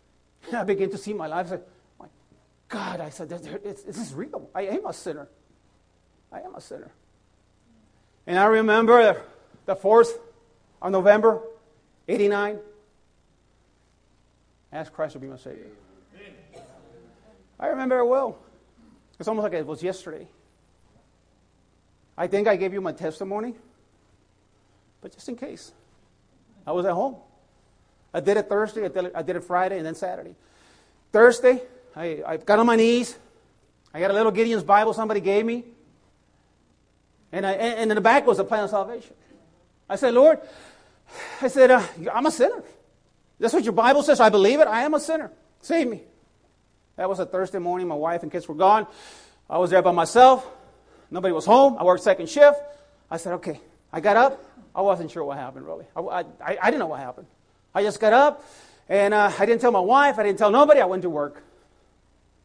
I 0.53 0.65
began 0.65 0.91
to 0.91 0.99
see 0.99 1.13
my 1.13 1.27
life. 1.27 1.47
I 1.47 1.49
said, 1.51 1.63
My 1.99 2.07
God, 2.69 3.01
I 3.01 3.11
said, 3.11 3.29
this, 3.29 3.83
this 3.83 3.99
is 3.99 4.15
real. 4.15 4.51
I 4.55 4.63
am 4.63 4.87
a 4.87 4.93
sinner. 4.93 5.29
I 6.33 6.41
am 6.41 6.55
a 6.55 6.61
sinner. 6.61 6.91
And 8.27 8.39
I 8.39 8.47
remember 8.47 9.23
the 9.67 9.77
4th 9.77 10.19
of 10.83 10.93
November, 10.93 11.41
89. 12.09 12.59
I 14.73 14.77
asked 14.77 14.93
Christ 14.93 15.15
to 15.15 15.19
be 15.19 15.29
my 15.29 15.37
Savior. 15.37 15.67
I 17.59 17.69
remember 17.69 17.99
it 17.99 18.07
well. 18.07 18.39
It's 19.19 19.29
almost 19.29 19.45
like 19.45 19.55
it 19.55 19.67
was 19.67 19.83
yesterday. 19.83 20.29
I 22.19 22.27
think 22.27 22.49
I 22.49 22.57
gave 22.57 22.73
you 22.73 22.81
my 22.81 22.93
testimony, 22.93 23.55
but 25.01 25.13
just 25.13 25.29
in 25.29 25.37
case. 25.37 25.73
I 26.67 26.73
was 26.73 26.85
at 26.85 26.93
home. 26.93 27.17
I 28.13 28.21
did 28.21 28.37
it 28.37 28.49
Thursday, 28.49 28.85
I 28.85 28.89
did 28.89 29.05
it, 29.07 29.13
I 29.15 29.23
did 29.23 29.37
it 29.37 29.45
Friday, 29.45 29.77
and 29.77 29.87
then 29.87 29.95
Saturday. 29.95 30.35
Thursday, 31.13 31.63
I, 31.95 32.23
I 32.27 32.37
got 32.39 32.59
on 32.59 32.67
my 32.67 32.77
knees. 32.77 33.17
I 33.93 34.01
got 34.01 34.11
a 34.11 34.15
little 34.15 34.33
Gideon's 34.33 34.63
Bible 34.63 34.93
somebody 34.93 35.21
gave 35.21 35.45
me. 35.45 35.65
And, 37.33 37.47
I, 37.47 37.53
and 37.53 37.91
in 37.91 37.95
the 37.95 38.01
back 38.01 38.27
was 38.27 38.39
a 38.39 38.45
plan 38.45 38.65
of 38.65 38.71
salvation. 38.71 39.15
I 39.89 39.97
said, 39.97 40.15
Lord, 40.15 40.41
I 41.41 41.49
said, 41.49 41.71
uh, 41.71 41.83
I'm 42.13 42.27
a 42.27 42.31
sinner. 42.31 42.63
That's 43.39 43.53
what 43.53 43.65
your 43.65 43.73
Bible 43.73 44.03
says. 44.03 44.21
I 44.21 44.29
believe 44.29 44.61
it. 44.61 44.69
I 44.69 44.83
am 44.83 44.95
a 44.95 45.01
sinner. 45.01 45.31
Save 45.61 45.89
me. 45.89 46.03
That 46.97 47.09
was 47.09 47.19
a 47.19 47.27
Thursday 47.27 47.59
morning. 47.59 47.89
My 47.89 47.95
wife 47.95 48.23
and 48.23 48.33
kids 48.33 48.49
were 48.49 48.55
gone. 48.55 48.87
I 49.49 49.59
was 49.59 49.71
there 49.71 49.83
by 49.83 49.93
myself. 49.93 50.47
Nobody 51.11 51.33
was 51.33 51.45
home. 51.45 51.77
I 51.79 51.85
worked 51.85 52.03
second 52.03 52.29
shift. 52.29 52.59
I 53.11 53.19
said, 53.19 53.35
okay. 53.35 53.61
I 53.93 54.01
got 54.01 54.17
up. 54.17 54.45
I 54.75 54.83
wasn't 54.83 55.11
sure 55.11 55.25
what 55.25 55.39
happened, 55.39 55.67
really. 55.67 55.85
I, 55.95 56.01
I, 56.01 56.25
I 56.41 56.71
didn't 56.71 56.81
know 56.81 56.87
what 56.87 57.01
happened. 57.01 57.27
I 57.77 57.83
just 57.83 58.01
got 58.01 58.15
up, 58.15 58.43
and 58.89 59.13
uh, 59.13 59.31
I 59.39 59.45
didn't 59.45 59.61
tell 59.61 59.71
my 59.71 59.81
wife. 59.81 60.19
I 60.19 60.23
didn't 60.23 60.39
tell 60.39 60.51
nobody. 60.51 60.81
I 60.81 60.87
went 60.87 61.03
to 61.03 61.11
work. 61.11 61.43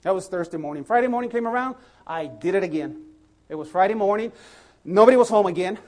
That 0.01 0.13
was 0.13 0.27
Thursday 0.27 0.57
morning. 0.57 0.83
Friday 0.83 1.07
morning 1.07 1.29
came 1.29 1.47
around. 1.47 1.77
I 2.05 2.25
did 2.25 2.53
it 2.53 2.63
again. 2.63 3.01
It 3.47 3.55
was 3.55 3.69
Friday 3.69 3.93
morning. 3.93 4.33
Nobody 4.83 5.15
was 5.15 5.29
home 5.29 5.45
again. 5.45 5.79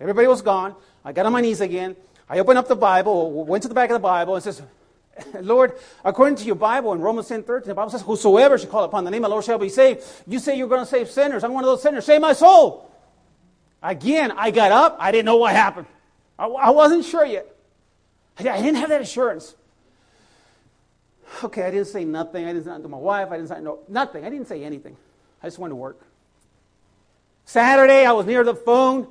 Everybody 0.00 0.26
was 0.26 0.40
gone. 0.40 0.74
I 1.04 1.12
got 1.12 1.26
on 1.26 1.32
my 1.32 1.42
knees 1.42 1.60
again. 1.60 1.96
I 2.30 2.38
opened 2.38 2.56
up 2.56 2.66
the 2.66 2.76
Bible, 2.76 3.44
went 3.44 3.60
to 3.64 3.68
the 3.68 3.74
back 3.74 3.90
of 3.90 3.94
the 3.94 4.00
Bible, 4.00 4.36
and 4.36 4.42
says, 4.42 4.62
Lord, 5.42 5.74
according 6.02 6.36
to 6.36 6.44
your 6.44 6.54
Bible 6.54 6.94
in 6.94 7.00
Romans 7.02 7.28
10 7.28 7.42
13, 7.42 7.68
the 7.68 7.74
Bible 7.74 7.90
says, 7.90 8.00
Whosoever 8.00 8.56
shall 8.56 8.70
call 8.70 8.84
upon 8.84 9.04
the 9.04 9.10
name 9.10 9.22
of 9.22 9.28
the 9.28 9.34
Lord 9.34 9.44
shall 9.44 9.58
be 9.58 9.68
saved. 9.68 10.02
You 10.26 10.38
say 10.38 10.56
you're 10.56 10.66
going 10.66 10.80
to 10.80 10.86
save 10.86 11.10
sinners. 11.10 11.44
I'm 11.44 11.52
one 11.52 11.62
of 11.62 11.68
those 11.68 11.82
sinners. 11.82 12.06
Save 12.06 12.22
my 12.22 12.32
soul. 12.32 12.90
Again, 13.82 14.32
I 14.32 14.50
got 14.50 14.72
up. 14.72 14.96
I 14.98 15.12
didn't 15.12 15.26
know 15.26 15.36
what 15.36 15.52
happened. 15.52 15.88
I, 16.38 16.46
I 16.46 16.70
wasn't 16.70 17.04
sure 17.04 17.26
yet. 17.26 17.52
I, 18.38 18.42
didn't 18.42 18.76
have 18.76 18.90
that 18.90 19.00
assurance. 19.00 19.54
Okay, 21.42 21.62
I 21.62 21.70
didn't 21.70 21.88
say 21.88 22.04
nothing. 22.04 22.44
I 22.44 22.48
didn't 22.48 22.64
say 22.64 22.70
nothing 22.70 22.84
to 22.84 22.88
my 22.88 22.98
wife. 22.98 23.28
I 23.30 23.36
didn't 23.36 23.48
say 23.48 23.60
no, 23.60 23.80
nothing. 23.88 24.24
I 24.24 24.30
didn't 24.30 24.46
say 24.48 24.62
anything. 24.62 24.96
I 25.42 25.46
just 25.46 25.58
went 25.58 25.70
to 25.70 25.76
work. 25.76 26.00
Saturday, 27.44 28.04
I 28.04 28.12
was 28.12 28.26
near 28.26 28.44
the 28.44 28.54
phone, 28.54 29.06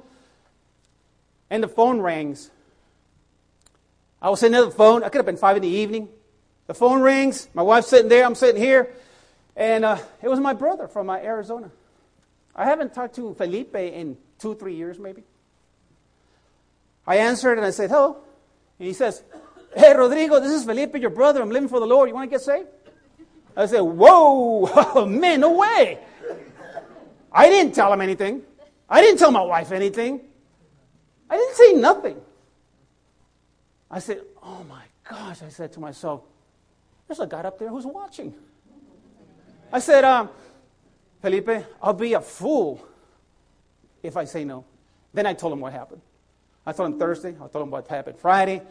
and 1.50 1.64
the 1.64 1.68
phone 1.68 2.00
rings. 2.00 2.52
I 4.22 4.30
was 4.30 4.40
sitting 4.40 4.56
at 4.56 4.66
the 4.66 4.72
phone. 4.72 5.04
I 5.04 5.10
could 5.10 5.20
have 5.20 5.26
been 5.26 5.38
five 5.38 5.56
in 5.56 5.62
the 5.62 5.70
evening. 5.70 6.10
The 6.68 6.74
phone 6.74 7.02
rings. 7.02 7.48
My 7.54 7.62
wife's 7.62 7.88
sitting 7.88 8.10
there. 8.10 8.26
I'm 8.26 8.36
sitting 8.36 8.62
here. 8.62 8.94
And 9.56 9.86
uh, 9.86 9.98
it 10.22 10.28
was 10.28 10.40
my 10.40 10.54
brother 10.54 10.88
from 10.88 11.10
uh, 11.10 11.18
Arizona. 11.18 11.72
I 12.56 12.66
haven't 12.66 12.94
talked 12.94 13.16
to 13.16 13.34
Felipe 13.36 13.76
in 13.76 14.18
two, 14.40 14.56
three 14.56 14.76
years, 14.76 14.98
maybe. 14.98 15.24
I 17.06 17.18
answered 17.18 17.58
and 17.58 17.66
I 17.66 17.70
said, 17.70 17.90
hello. 17.90 18.18
And 18.80 18.88
he 18.88 18.94
says, 18.94 19.24
hey, 19.76 19.96
Rodrigo, 19.96 20.40
this 20.40 20.52
is 20.52 20.66
Felipe, 20.66 20.96
your 20.98 21.10
brother. 21.10 21.42
I'm 21.42 21.50
living 21.50 21.70
for 21.70 21.80
the 21.80 21.86
Lord. 21.86 22.10
You 22.10 22.16
want 22.16 22.30
to 22.30 22.34
get 22.34 22.42
saved? 22.42 22.68
I 23.56 23.66
said, 23.68 23.82
whoa, 23.82 25.06
man, 25.10 25.42
no 25.42 25.52
way. 25.58 26.00
I 27.32 27.50
didn't 27.50 27.74
tell 27.74 27.92
him 27.92 28.02
anything. 28.02 28.42
I 28.90 29.02
didn't 29.02 29.20
tell 29.20 29.32
my 29.32 29.42
wife 29.42 29.72
anything. 29.72 30.22
I 31.30 31.38
didn't 31.38 31.56
say 31.56 31.74
nothing. 31.74 32.22
I 33.90 34.00
said, 34.00 34.22
Oh 34.48 34.64
my 34.70 34.84
gosh, 35.10 35.42
I 35.42 35.50
said 35.50 35.74
to 35.74 35.80
myself, 35.80 36.22
there's 37.08 37.20
a 37.20 37.26
God 37.26 37.46
up 37.46 37.58
there 37.58 37.70
who's 37.70 37.86
watching. 37.86 38.34
I 39.72 39.80
said, 39.80 40.04
um, 40.04 40.30
Felipe, 41.22 41.66
I'll 41.82 41.94
be 41.94 42.14
a 42.14 42.22
fool 42.22 42.88
if 44.04 44.16
I 44.16 44.26
say 44.26 44.44
no. 44.44 44.66
Then 45.14 45.26
I 45.26 45.34
told 45.34 45.54
him 45.54 45.60
what 45.60 45.74
happened. 45.74 46.02
I 46.66 46.72
told 46.72 46.94
him 46.94 47.00
Thursday, 47.00 47.30
I 47.30 47.48
told 47.48 47.64
him 47.64 47.72
what 47.72 47.88
happened 47.88 48.18
Friday. 48.18 48.62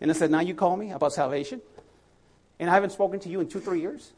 And 0.00 0.10
I 0.10 0.14
said, 0.14 0.30
Now 0.30 0.40
you 0.40 0.54
call 0.54 0.76
me 0.76 0.90
about 0.90 1.12
salvation. 1.12 1.60
And 2.58 2.68
I 2.70 2.74
haven't 2.74 2.90
spoken 2.90 3.20
to 3.20 3.28
you 3.28 3.40
in 3.40 3.48
two, 3.48 3.60
three 3.60 3.80
years. 3.80 4.12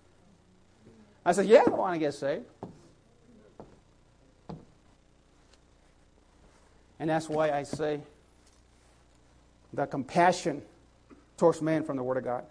I 1.25 1.33
said, 1.33 1.47
Yeah, 1.47 1.63
I 1.67 1.71
want 1.71 1.95
to 1.95 1.99
get 1.99 2.15
saved. 2.15 2.45
And 6.99 7.11
that's 7.11 7.29
why 7.29 7.51
I 7.51 7.63
say 7.63 8.01
the 9.73 9.87
compassion 9.87 10.63
towards 11.37 11.61
man 11.61 11.85
from 11.85 11.97
the 11.97 12.03
Word 12.03 12.17
of 12.17 12.25
God. 12.25 12.45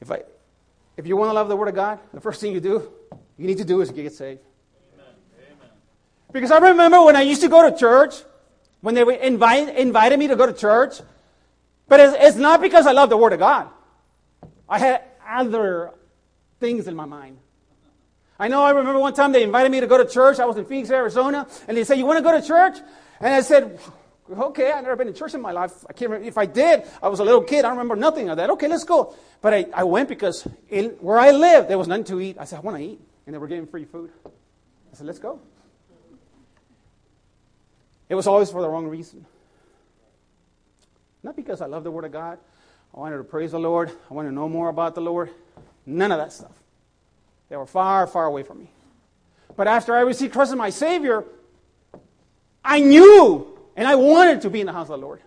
If, 0.00 0.10
I, 0.10 0.22
if 0.96 1.06
you 1.06 1.16
want 1.16 1.30
to 1.30 1.32
love 1.32 1.48
the 1.48 1.56
Word 1.56 1.68
of 1.68 1.74
God, 1.74 1.98
the 2.12 2.20
first 2.20 2.40
thing 2.40 2.52
you 2.52 2.60
do, 2.60 2.92
you 3.38 3.46
need 3.46 3.58
to 3.58 3.64
do 3.64 3.80
is 3.80 3.90
get 3.90 4.12
saved. 4.12 4.40
Amen. 4.94 5.06
Amen. 5.38 5.70
Because 6.32 6.50
I 6.50 6.58
remember 6.58 7.02
when 7.02 7.16
I 7.16 7.22
used 7.22 7.40
to 7.40 7.48
go 7.48 7.68
to 7.68 7.76
church, 7.76 8.16
when 8.86 8.94
they 8.94 9.20
invite, 9.20 9.76
invited 9.76 10.16
me 10.16 10.28
to 10.28 10.36
go 10.36 10.46
to 10.46 10.52
church, 10.52 11.00
but 11.88 11.98
it's, 11.98 12.16
it's 12.20 12.36
not 12.36 12.60
because 12.60 12.86
I 12.86 12.92
love 12.92 13.10
the 13.10 13.16
Word 13.16 13.32
of 13.32 13.40
God. 13.40 13.68
I 14.68 14.78
had 14.78 15.02
other 15.28 15.90
things 16.60 16.86
in 16.86 16.94
my 16.94 17.04
mind. 17.04 17.38
I 18.38 18.46
know 18.46 18.62
I 18.62 18.70
remember 18.70 19.00
one 19.00 19.12
time 19.12 19.32
they 19.32 19.42
invited 19.42 19.72
me 19.72 19.80
to 19.80 19.88
go 19.88 19.98
to 19.98 20.08
church. 20.08 20.38
I 20.38 20.44
was 20.44 20.56
in 20.56 20.66
Phoenix, 20.66 20.88
Arizona, 20.92 21.48
and 21.66 21.76
they 21.76 21.82
said, 21.82 21.98
You 21.98 22.06
want 22.06 22.18
to 22.18 22.22
go 22.22 22.40
to 22.40 22.46
church? 22.46 22.76
And 23.18 23.34
I 23.34 23.40
said, 23.40 23.80
Okay, 24.30 24.70
I've 24.70 24.84
never 24.84 24.94
been 24.94 25.08
to 25.08 25.12
church 25.12 25.34
in 25.34 25.40
my 25.40 25.50
life. 25.50 25.72
I 25.90 25.92
can't 25.92 26.12
remember. 26.12 26.28
If 26.28 26.38
I 26.38 26.46
did, 26.46 26.84
I 27.02 27.08
was 27.08 27.18
a 27.18 27.24
little 27.24 27.42
kid. 27.42 27.64
I 27.64 27.68
don't 27.70 27.78
remember 27.78 27.96
nothing 27.96 28.28
of 28.28 28.36
that. 28.36 28.50
Okay, 28.50 28.68
let's 28.68 28.84
go. 28.84 29.16
But 29.40 29.52
I, 29.52 29.66
I 29.74 29.82
went 29.82 30.08
because 30.08 30.46
in, 30.68 30.90
where 31.00 31.18
I 31.18 31.32
lived, 31.32 31.68
there 31.68 31.78
was 31.78 31.88
nothing 31.88 32.04
to 32.04 32.20
eat. 32.20 32.36
I 32.38 32.44
said, 32.44 32.58
I 32.58 32.60
want 32.60 32.76
to 32.76 32.84
eat. 32.84 33.00
And 33.26 33.34
they 33.34 33.38
were 33.38 33.48
giving 33.48 33.66
free 33.66 33.84
food. 33.84 34.10
I 34.24 34.96
said, 34.96 35.08
Let's 35.08 35.18
go. 35.18 35.40
It 38.08 38.14
was 38.14 38.26
always 38.26 38.50
for 38.50 38.62
the 38.62 38.68
wrong 38.68 38.86
reason. 38.86 39.24
Not 41.22 41.36
because 41.36 41.60
I 41.60 41.66
love 41.66 41.84
the 41.84 41.90
Word 41.90 42.04
of 42.04 42.12
God. 42.12 42.38
I 42.94 43.00
wanted 43.00 43.18
to 43.18 43.24
praise 43.24 43.50
the 43.50 43.58
Lord. 43.58 43.90
I 44.10 44.14
wanted 44.14 44.28
to 44.30 44.34
know 44.34 44.48
more 44.48 44.68
about 44.68 44.94
the 44.94 45.00
Lord. 45.00 45.30
None 45.84 46.12
of 46.12 46.18
that 46.18 46.32
stuff. 46.32 46.52
They 47.48 47.56
were 47.56 47.66
far, 47.66 48.06
far 48.06 48.26
away 48.26 48.42
from 48.42 48.60
me. 48.60 48.70
But 49.56 49.66
after 49.66 49.94
I 49.94 50.00
received 50.00 50.32
Christ 50.32 50.52
as 50.52 50.56
my 50.56 50.70
Savior, 50.70 51.24
I 52.64 52.80
knew 52.80 53.58
and 53.76 53.86
I 53.86 53.94
wanted 53.94 54.42
to 54.42 54.50
be 54.50 54.60
in 54.60 54.66
the 54.66 54.72
house 54.72 54.88
of 54.88 55.00
the 55.00 55.06
Lord. 55.06 55.20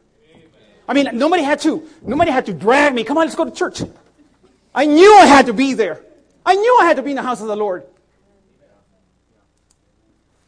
I 0.87 0.93
mean, 0.93 1.09
nobody 1.13 1.43
had 1.43 1.59
to, 1.61 1.87
nobody 2.01 2.31
had 2.31 2.47
to 2.47 2.53
drag 2.53 2.95
me. 2.95 3.03
Come 3.03 3.17
on, 3.17 3.25
let's 3.25 3.35
go 3.35 3.45
to 3.45 3.51
church. 3.51 3.81
I 4.73 4.85
knew 4.85 5.15
I 5.17 5.25
had 5.25 5.45
to 5.45 5.53
be 5.53 5.73
there. 5.73 6.01
I 6.45 6.55
knew 6.55 6.79
I 6.81 6.85
had 6.85 6.95
to 6.95 7.03
be 7.03 7.11
in 7.11 7.15
the 7.15 7.21
house 7.21 7.41
of 7.41 7.47
the 7.47 7.55
Lord. 7.55 7.83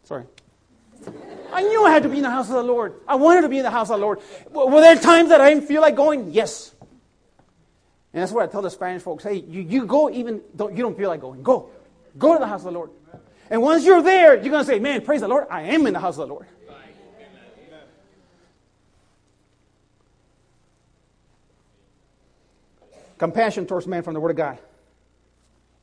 Sorry. 0.03 0.25
I 1.51 1.63
knew 1.63 1.85
I 1.85 1.91
had 1.91 2.03
to 2.03 2.09
be 2.09 2.17
in 2.17 2.23
the 2.23 2.29
house 2.29 2.47
of 2.47 2.55
the 2.55 2.63
Lord. 2.63 2.95
I 3.07 3.15
wanted 3.15 3.41
to 3.41 3.49
be 3.49 3.57
in 3.57 3.63
the 3.63 3.71
house 3.71 3.89
of 3.89 3.99
the 3.99 4.05
Lord. 4.05 4.19
Were 4.51 4.81
there 4.81 4.95
times 4.95 5.29
that 5.29 5.41
I 5.41 5.53
didn't 5.53 5.67
feel 5.67 5.81
like 5.81 5.95
going? 5.95 6.31
Yes. 6.31 6.73
And 8.13 8.21
that's 8.21 8.31
what 8.31 8.47
I 8.47 8.51
tell 8.51 8.61
the 8.61 8.69
Spanish 8.69 9.01
folks. 9.01 9.23
Hey, 9.23 9.35
you, 9.35 9.61
you 9.61 9.85
go 9.85 10.09
even 10.09 10.41
don't 10.55 10.75
you 10.75 10.83
don't 10.83 10.97
feel 10.97 11.09
like 11.09 11.21
going. 11.21 11.43
Go. 11.43 11.69
Go 12.17 12.33
to 12.33 12.39
the 12.39 12.47
house 12.47 12.61
of 12.61 12.65
the 12.65 12.71
Lord. 12.71 12.91
And 13.49 13.61
once 13.61 13.85
you're 13.85 14.01
there, 14.01 14.35
you're 14.35 14.51
gonna 14.51 14.65
say, 14.65 14.79
Man, 14.79 15.01
praise 15.01 15.21
the 15.21 15.27
Lord, 15.27 15.47
I 15.49 15.63
am 15.63 15.87
in 15.87 15.93
the 15.93 15.99
house 15.99 16.17
of 16.17 16.27
the 16.27 16.33
Lord. 16.33 16.47
Compassion 23.17 23.67
towards 23.67 23.85
man 23.85 24.01
from 24.01 24.15
the 24.15 24.19
Word 24.19 24.31
of 24.31 24.37
God. 24.37 24.57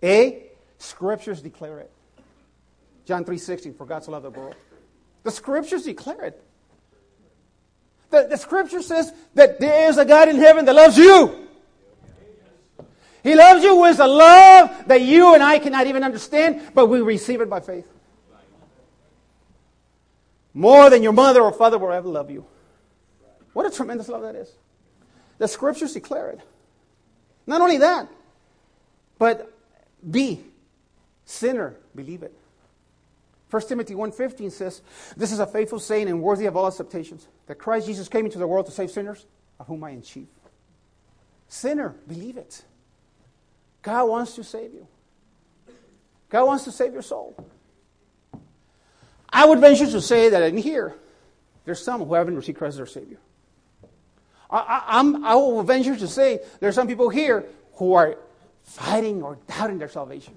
A, 0.03 0.43
scriptures 0.79 1.41
declare 1.41 1.79
it. 1.79 1.91
John 3.05 3.25
3.16, 3.25 3.77
for 3.77 3.87
God 3.87 4.03
so 4.03 4.11
loved 4.11 4.27
the 4.27 4.31
world. 4.31 4.57
The 5.29 5.33
scriptures 5.33 5.83
declare 5.83 6.25
it. 6.25 6.43
The, 8.09 8.29
the 8.31 8.39
scripture 8.39 8.81
says 8.81 9.13
that 9.35 9.61
there 9.61 9.91
is 9.91 9.99
a 9.99 10.07
God 10.07 10.31
in 10.31 10.37
heaven 10.37 10.65
that 10.65 10.75
loves 10.75 10.97
you. 10.97 11.47
He 13.23 13.35
loves 13.35 13.63
you 13.63 13.77
with 13.77 14.01
a 14.01 14.07
love 14.07 14.85
that 14.87 15.03
you 15.03 15.35
and 15.35 15.43
I 15.43 15.59
cannot 15.59 15.87
even 15.87 16.03
understand, 16.03 16.71
but 16.75 16.87
we 16.87 17.03
receive 17.03 17.43
it 17.43 17.51
by 17.51 17.61
faith. 17.61 17.87
More 20.55 20.89
than 20.89 21.03
your 21.03 21.13
mother 21.13 21.43
or 21.43 21.53
father 21.53 21.77
will 21.77 21.93
ever 21.93 22.09
love 22.09 22.31
you. 22.31 22.47
What 23.53 23.67
a 23.67 23.71
tremendous 23.71 24.09
love 24.09 24.23
that 24.23 24.35
is. 24.35 24.51
The 25.37 25.47
scriptures 25.47 25.93
declare 25.93 26.31
it. 26.31 26.41
Not 27.47 27.61
only 27.61 27.77
that, 27.77 28.09
but 29.19 29.53
B, 30.11 30.41
sinner, 31.27 31.77
believe 31.95 32.23
it. 32.23 32.33
1 33.51 33.63
Timothy 33.63 33.95
1.15 33.95 34.53
says, 34.53 34.83
This 35.17 35.33
is 35.33 35.39
a 35.39 35.47
faithful 35.47 35.79
saying 35.79 36.09
and 36.09 36.23
worthy 36.23 36.47
of 36.47 36.57
all 36.57 36.67
acceptations, 36.67 37.29
that 37.47 37.57
Christ 37.57 37.87
Jesus 37.87 38.09
came 38.09 38.27
into 38.27 38.39
the 38.39 38.47
world 38.47 38.67
to 38.67 38.73
save 38.73 38.91
sinners, 38.91 39.25
of 39.59 39.67
whom 39.67 39.83
I 39.85 39.91
am 39.91 40.03
chief. 40.03 40.29
Sinner, 41.49 41.95
believe 42.07 42.37
it. 42.37 42.63
God 43.83 44.09
wants 44.09 44.35
to 44.35 44.45
save 44.45 44.75
you. 44.75 44.87
God 46.29 46.45
wants 46.45 46.65
to 46.65 46.73
save 46.73 46.93
your 46.93 47.03
soul. 47.03 47.35
I 49.31 49.47
would 49.47 49.61
venture 49.61 49.87
to 49.87 50.01
say 50.01 50.29
that 50.29 50.43
in 50.43 50.57
here, 50.59 50.95
there's 51.65 51.83
some 51.83 52.05
who 52.05 52.15
haven't 52.15 52.37
received 52.37 52.59
Christ 52.59 52.73
as 52.73 52.77
their 52.77 52.87
Savior. 52.87 53.19
I, 54.51 54.85
I'm, 54.87 55.25
I 55.25 55.35
will 55.35 55.63
venture 55.63 55.97
to 55.97 56.09
say 56.09 56.41
there 56.61 56.69
are 56.69 56.73
some 56.73 56.87
people 56.87 57.09
here 57.11 57.45
who 57.75 57.95
are 57.95 58.17
fighting 58.63 59.23
or 59.23 59.39
doubting 59.47 59.79
their 59.79 59.89
salvation. 59.89 60.35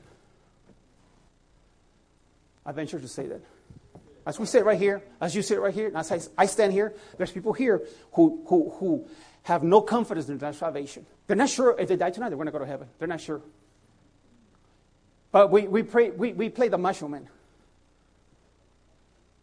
I 2.65 2.71
venture 2.71 3.00
to 3.00 3.08
say 3.08 3.28
that. 3.28 3.41
As 4.26 4.39
we 4.39 4.45
sit 4.45 4.63
right 4.63 4.78
here, 4.78 5.02
as 5.19 5.36
you 5.36 5.41
sit 5.41 5.60
right 5.60 5.74
here, 5.74 5.88
and 5.88 5.97
as 5.97 6.12
I, 6.12 6.19
I 6.43 6.45
stand 6.45 6.74
here, 6.74 6.93
there's 7.17 7.32
people 7.32 7.54
here 7.54 7.82
who, 8.13 8.43
who, 8.47 8.69
who 8.78 9.08
have 9.43 9.63
no 9.63 9.82
confidence 9.82 10.30
in 10.30 10.38
their 10.38 10.54
salvation. 10.54 11.06
They're 11.26 11.36
not 11.36 11.50
sure 11.50 11.76
if 11.80 11.88
they 11.88 11.95
die 11.95 12.12
tonight, 12.12 12.30
they're 12.30 12.38
going 12.38 12.45
to 12.45 12.52
go 12.52 12.60
to 12.60 12.65
heaven. 12.65 12.88
They're 13.00 13.08
not 13.08 13.21
sure. 13.21 13.41
But 15.32 15.50
we, 15.50 15.67
we, 15.67 15.82
pray, 15.82 16.12
we, 16.12 16.34
we 16.34 16.50
play 16.50 16.67
the 16.67 16.78
macho 16.78 17.08
man. 17.08 17.28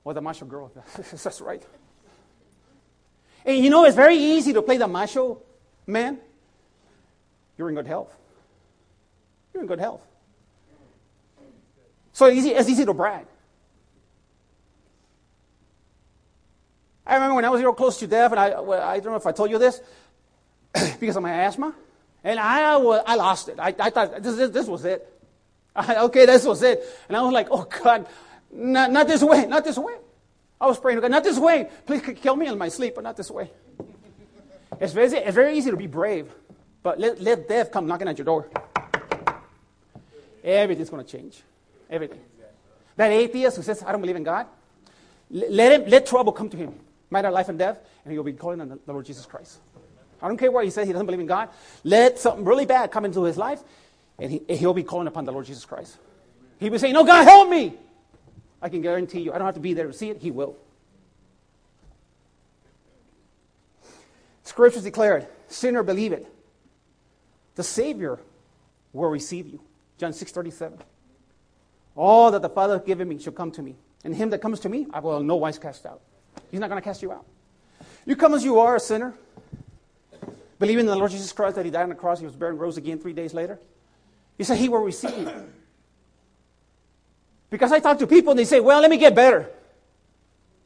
Or 0.05 0.15
the 0.15 0.21
macho 0.21 0.47
girl. 0.47 0.71
That's 0.97 1.41
right. 1.41 1.63
And 3.45 3.65
you 3.65 3.71
know, 3.71 3.85
it's 3.85 3.97
very 3.97 4.17
easy 4.17 4.53
to 4.53 4.63
play 4.63 4.77
the 4.77 4.87
macho 4.87 5.43
man. 5.87 6.19
You're 7.57 7.69
in 7.69 7.75
good 7.75 7.87
health. 7.87 8.15
You're 9.53 9.63
in 9.63 9.67
good 9.67 9.81
health. 9.81 10.03
So 12.19 12.29
easy, 12.29 12.49
it's 12.49 12.69
easy 12.69 12.85
to 12.85 12.93
brag. 12.93 13.27
I 17.07 17.15
remember 17.15 17.37
when 17.37 17.45
I 17.45 17.51
was 17.51 17.61
real 17.61 17.73
close 17.73 17.97
to 18.01 18.09
death, 18.09 18.33
and 18.33 18.41
I, 18.41 18.47
I 18.57 18.99
don't 18.99 19.13
know 19.13 19.15
if 19.15 19.27
I 19.29 19.31
told 19.31 19.51
you 19.51 19.59
this, 19.61 19.81
because 20.99 21.15
of 21.15 21.23
my 21.23 21.31
asthma, 21.31 21.73
and 22.25 22.41
I, 22.41 22.73
I 22.73 23.15
lost 23.15 23.49
it. 23.49 23.61
I, 23.61 23.73
I 23.79 23.91
thought 23.91 24.21
this, 24.21 24.35
this, 24.35 24.51
this 24.51 24.67
was 24.67 24.85
it. 24.85 25.09
I, 25.77 26.07
okay, 26.07 26.27
this 26.27 26.45
was 26.45 26.61
it. 26.65 26.83
And 27.07 27.17
I 27.17 27.23
was 27.23 27.33
like, 27.33 27.47
oh 27.53 27.63
God, 27.85 28.09
not, 28.51 28.91
not 28.91 29.07
this 29.07 29.23
way, 29.23 29.47
not 29.47 29.63
this 29.63 29.79
way. 29.79 29.95
I 30.61 30.67
was 30.67 30.77
praying 30.77 30.97
to 30.97 31.03
God, 31.03 31.13
not 31.13 31.23
this 31.23 31.39
way. 31.39 31.69
Please 31.87 32.03
kill 32.21 32.35
me 32.35 32.49
in 32.49 32.59
my 32.59 32.69
sleep, 32.69 32.97
but 32.97 33.05
not 33.05 33.17
this 33.17 33.31
way. 33.31 33.49
It's 34.81 34.93
very, 34.93 35.07
it's 35.07 35.35
very 35.37 35.57
easy 35.57 35.71
to 35.71 35.77
be 35.77 35.87
brave, 35.87 36.33
but 36.83 36.99
let, 36.99 37.21
let 37.21 37.49
death 37.49 37.71
come 37.71 37.87
knocking 37.87 38.09
at 38.09 38.19
your 38.19 38.25
door. 38.25 38.51
Everything's 40.43 40.91
going 40.91 41.05
to 41.05 41.11
change. 41.11 41.43
Everything. 41.91 42.21
That 42.97 43.11
atheist 43.11 43.57
who 43.57 43.63
says, 43.63 43.83
I 43.87 43.93
don't 43.93 44.01
believe 44.01 44.17
in 44.17 44.25
God, 44.25 44.47
let, 45.31 45.73
him, 45.73 45.89
let 45.89 46.07
trouble 46.07 46.33
come 46.33 46.49
to 46.51 46.57
him, 46.57 46.75
matter 47.11 47.29
of 47.29 47.35
life 47.35 47.49
and 47.49 47.59
death, 47.59 47.79
and 48.05 48.13
he'll 48.13 48.23
be 48.23 48.33
calling 48.33 48.61
on 48.61 48.69
the 48.69 48.93
Lord 48.93 49.07
Jesus 49.07 49.27
Christ. 49.27 49.59
I 50.21 50.27
don't 50.27 50.37
care 50.37 50.51
what 50.51 50.65
he 50.65 50.71
says, 50.71 50.87
he 50.87 50.93
doesn't 50.93 51.07
believe 51.07 51.21
in 51.21 51.27
God. 51.27 51.49
Let 51.85 52.19
something 52.19 52.45
really 52.45 52.67
bad 52.67 52.91
come 52.91 53.05
into 53.05 53.23
his 53.23 53.37
life, 53.37 53.61
and, 54.19 54.33
he, 54.33 54.43
he'll 54.49 54.75
be 54.75 54.83
calling 54.83 55.07
upon 55.07 55.25
the 55.25 55.33
Lord 55.33 55.47
Jesus 55.47 55.65
Christ. 55.65 55.97
He'll 56.59 56.73
be 56.73 56.79
saying, 56.79 56.95
No, 56.95 57.05
God, 57.05 57.25
help 57.25 57.49
me. 57.49 57.75
I 58.61 58.69
can 58.69 58.81
guarantee 58.83 59.21
you, 59.21 59.33
I 59.33 59.39
don't 59.39 59.47
have 59.47 59.55
to 59.55 59.61
be 59.61 59.75
there 59.75 59.87
to 59.87 59.93
see 59.93 60.11
it, 60.11 60.21
he 60.21 60.31
will. 60.31 60.57
Scriptures 64.43 64.83
declare 64.83 65.19
it. 65.19 65.33
Sinner, 65.49 65.83
believe 65.83 66.13
it. 66.13 66.27
The 67.55 67.63
Savior 67.63 68.19
will 68.93 69.11
receive 69.11 69.47
you. 69.47 69.61
John 69.99 70.13
6 70.13 70.33
37. 70.33 70.79
All 71.99 72.31
that 72.31 72.43
the 72.43 72.49
Father 72.49 72.75
has 72.75 72.87
given 72.87 73.09
me 73.09 73.19
shall 73.19 73.33
come 73.33 73.51
to 73.51 73.61
me. 73.61 73.75
And 74.05 74.15
him 74.15 74.31
that 74.31 74.39
comes 74.39 74.61
to 74.61 74.69
me, 74.69 74.87
I 74.95 75.01
will 75.01 75.21
no 75.21 75.35
wise 75.35 75.59
cast 75.59 75.85
out. 75.85 76.01
He's 76.49 76.61
not 76.61 76.71
going 76.71 76.81
to 76.81 76.85
cast 76.85 77.03
you 77.03 77.11
out. 77.11 77.27
You 78.07 78.15
come 78.15 78.35
as 78.35 78.45
you 78.45 78.61
are, 78.61 78.77
a 78.77 78.81
sinner, 78.81 79.15
believing 80.61 80.85
in 80.85 80.87
the 80.87 80.97
Lord 80.97 81.11
Jesus 81.11 81.33
Christ 81.33 81.57
that 81.57 81.65
He 81.65 81.73
died 81.73 81.83
on 81.83 81.89
the 81.89 81.97
cross, 81.97 82.21
He 82.21 82.25
was 82.25 82.37
buried 82.37 82.53
and 82.53 82.61
rose 82.61 82.77
again 82.77 83.01
three 83.01 83.13
days 83.13 83.35
later. 83.35 83.59
You 84.39 84.45
say, 84.45 84.57
He 84.57 84.69
will 84.69 84.79
receive 84.79 85.19
you. 85.19 85.49
Because 87.51 87.73
I 87.73 87.81
talk 87.81 87.99
to 87.99 88.07
people 88.07 88.31
and 88.31 88.39
they 88.39 88.45
say, 88.45 88.61
Well, 88.61 88.81
let 88.81 88.91
me 88.91 88.97
get 88.97 89.17
better. 89.17 89.51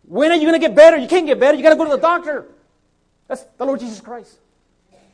When 0.07 0.31
are 0.33 0.35
you 0.35 0.43
going 0.43 0.61
to 0.61 0.67
get 0.67 0.77
better? 0.77 0.99
You 0.99 1.09
can't 1.09 1.25
get 1.25 1.41
better. 1.41 1.57
You 1.57 1.63
got 1.63 1.71
to 1.71 1.77
go 1.77 1.85
to 1.85 1.93
the 1.93 1.97
doctor. 1.97 2.47
That's 3.27 3.43
the 3.57 3.65
Lord 3.65 3.81
Jesus 3.81 4.03
Christ. 4.03 4.37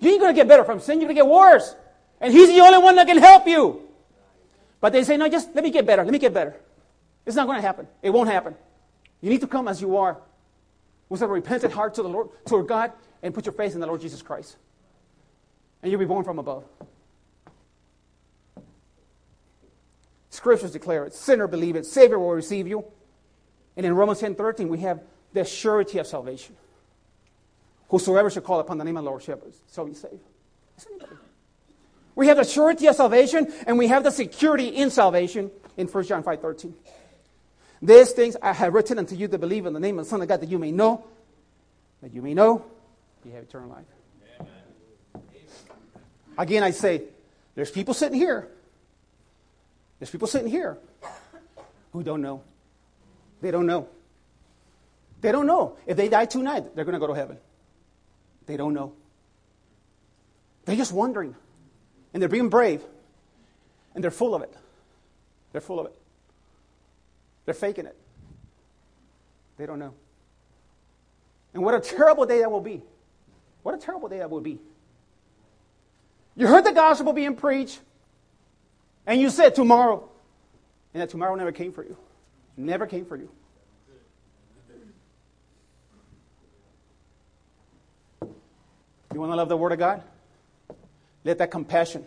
You 0.01 0.11
ain't 0.11 0.21
going 0.21 0.35
to 0.35 0.37
get 0.37 0.49
better 0.49 0.65
from 0.65 0.81
sin. 0.81 0.99
You're 0.99 1.07
going 1.07 1.17
to 1.17 1.23
get 1.23 1.31
worse. 1.31 1.77
And 2.21 2.33
He's 2.33 2.49
the 2.49 2.61
only 2.61 2.79
one 2.79 2.97
that 2.97 3.07
can 3.07 3.19
help 3.19 3.47
you. 3.47 3.88
But 4.81 4.93
they 4.93 5.05
say, 5.05 5.17
no, 5.17 5.29
just 5.29 5.55
let 5.55 5.65
me 5.65 5.71
get 5.71 5.87
better. 5.87 6.05
Let 6.05 6.13
me 6.13 6.19
get 6.19 6.33
better. 6.33 6.55
It's 7.27 7.37
not 7.37 7.47
going 7.47 7.59
to 7.59 7.67
happen. 7.67 7.89
It 8.03 8.11
won't 8.11 8.31
happen. 8.31 8.55
You 9.21 9.31
need 9.31 9.41
to 9.41 9.47
come 9.47 9.69
as 9.69 9.81
you 9.81 9.97
are 9.97 10.19
with 11.09 11.23
a 11.23 11.27
repentant 11.27 11.73
heart 11.73 11.95
to 11.95 12.03
the 12.03 12.09
Lord, 12.09 12.29
to 12.47 12.63
God, 12.63 12.93
and 13.23 13.35
put 13.35 13.47
your 13.47 13.53
faith 13.53 13.75
in 13.75 13.81
the 13.81 13.87
Lord 13.87 14.01
Jesus 14.01 14.23
Christ. 14.23 14.57
And 15.83 15.91
you'll 15.91 15.99
be 15.99 16.07
born 16.07 16.25
from 16.25 16.39
above. 16.39 16.65
Scriptures 20.31 20.71
declare 20.71 21.05
it. 21.05 21.15
Sinner 21.15 21.49
believe 21.49 21.75
it. 21.75 21.85
Savior 21.87 22.19
will 22.19 22.31
receive 22.31 22.69
you. 22.69 22.85
And 23.77 23.85
in 23.85 23.95
Romans 23.95 24.21
10 24.21 24.35
13, 24.35 24.69
we 24.69 24.79
have 24.79 25.01
the 25.33 25.45
surety 25.45 25.99
of 25.99 26.07
salvation. 26.07 26.55
Whosoever 27.89 28.31
shall 28.31 28.43
call 28.43 28.61
upon 28.61 28.79
the 28.79 28.85
name 28.85 28.97
of 28.97 29.05
the 29.05 29.11
Lord 29.11 29.23
shall 29.23 29.85
be 29.85 29.95
saved. 29.95 30.23
We 32.19 32.27
have 32.27 32.37
the 32.37 32.45
surety 32.45 32.89
of 32.89 32.97
salvation 32.97 33.47
and 33.65 33.79
we 33.79 33.87
have 33.87 34.03
the 34.03 34.11
security 34.11 34.67
in 34.67 34.91
salvation 34.91 35.53
in 35.77 35.87
1 35.87 36.05
John 36.05 36.25
5 36.25 36.41
13. 36.41 36.75
These 37.81 38.11
things 38.11 38.37
I 38.43 38.53
have 38.53 38.75
written 38.75 38.99
unto 38.99 39.15
you 39.15 39.29
to 39.29 39.39
believe 39.39 39.67
in 39.67 39.73
the 39.73 39.79
name 39.79 40.01
of 40.01 40.05
the 40.05 40.11
Son 40.11 40.21
of 40.21 40.27
God 40.27 40.41
that 40.41 40.49
you 40.49 40.59
may 40.59 40.73
know, 40.73 41.05
that 42.03 42.13
you 42.13 42.21
may 42.21 42.35
know 42.35 42.65
you 43.25 43.31
have 43.31 43.45
eternal 43.45 43.69
life. 43.69 43.85
Amen. 44.41 45.23
Again, 46.37 46.65
I 46.65 46.73
say, 46.73 47.03
there's 47.55 47.71
people 47.71 47.95
sitting 47.95 48.19
here. 48.19 48.49
There's 50.01 50.11
people 50.11 50.27
sitting 50.27 50.51
here 50.51 50.77
who 51.93 52.03
don't 52.03 52.21
know. 52.21 52.43
They 53.43 53.53
don't 53.53 53.67
know. 53.67 53.87
They 55.21 55.31
don't 55.31 55.47
know. 55.47 55.77
If 55.87 55.97
they 55.97 56.09
die 56.09 56.27
tonight, 56.27 56.75
they're 56.75 56.85
going 56.85 56.95
to 56.95 56.99
go 56.99 57.07
to 57.07 57.15
heaven. 57.15 57.39
They 58.47 58.57
don't 58.57 58.75
know. 58.75 58.95
They're 60.65 60.75
just 60.75 60.93
wondering. 60.93 61.37
And 62.13 62.23
they're 62.23 62.29
being 62.29 62.49
brave. 62.49 62.83
And 63.95 64.03
they're 64.03 64.11
full 64.11 64.35
of 64.35 64.43
it. 64.43 64.55
They're 65.53 65.61
full 65.61 65.81
of 65.81 65.87
it. 65.87 65.95
They're 67.45 67.55
faking 67.55 67.87
it. 67.87 67.97
They 69.57 69.67
don't 69.67 69.79
know. 69.79 69.95
And 71.55 71.63
what 71.63 71.75
a 71.75 71.81
terrible 71.81 72.27
day 72.27 72.41
that 72.41 72.51
will 72.51 72.61
be. 72.61 72.83
What 73.63 73.75
a 73.75 73.79
terrible 73.79 74.09
day 74.09 74.19
that 74.19 74.31
will 74.31 74.41
be. 74.41 74.61
You 76.37 76.47
heard 76.47 76.65
the 76.65 76.73
gospel 76.73 77.13
being 77.13 77.35
preached, 77.35 77.81
and 79.07 79.21
you 79.21 79.29
said 79.29 79.55
tomorrow, 79.57 80.09
and 80.95 81.03
that 81.03 81.09
tomorrow 81.09 81.35
never 81.35 81.51
came 81.51 81.73
for 81.73 81.83
you. 81.83 81.97
Never 82.57 82.87
came 82.87 83.05
for 83.05 83.17
you. 83.17 83.29
You 89.13 89.21
want 89.21 89.33
to 89.33 89.37
love 89.37 89.49
the 89.49 89.57
Word 89.57 89.73
of 89.73 89.79
God? 89.79 90.03
Let 91.29 91.37
that 91.39 91.51
compassion 91.51 92.07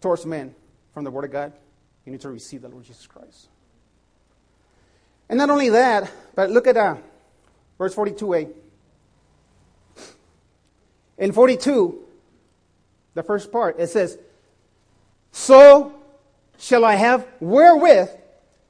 towards 0.00 0.24
men 0.24 0.54
from 0.92 1.02
the 1.02 1.10
Word 1.10 1.24
of 1.24 1.32
God, 1.32 1.52
you 2.06 2.12
need 2.12 2.20
to 2.20 2.28
receive 2.28 2.62
the 2.62 2.68
Lord 2.68 2.84
Jesus 2.84 3.08
Christ. 3.08 3.48
And 5.28 5.38
not 5.38 5.50
only 5.50 5.70
that, 5.70 6.12
but 6.36 6.52
look 6.52 6.68
at 6.68 6.76
uh, 6.76 6.94
verse 7.76 7.92
42a. 7.92 8.52
In 11.18 11.32
42, 11.32 12.04
the 13.14 13.24
first 13.24 13.50
part, 13.50 13.80
it 13.80 13.88
says, 13.88 14.16
So 15.32 15.92
shall 16.56 16.84
I 16.84 16.94
have 16.94 17.26
wherewith 17.40 18.10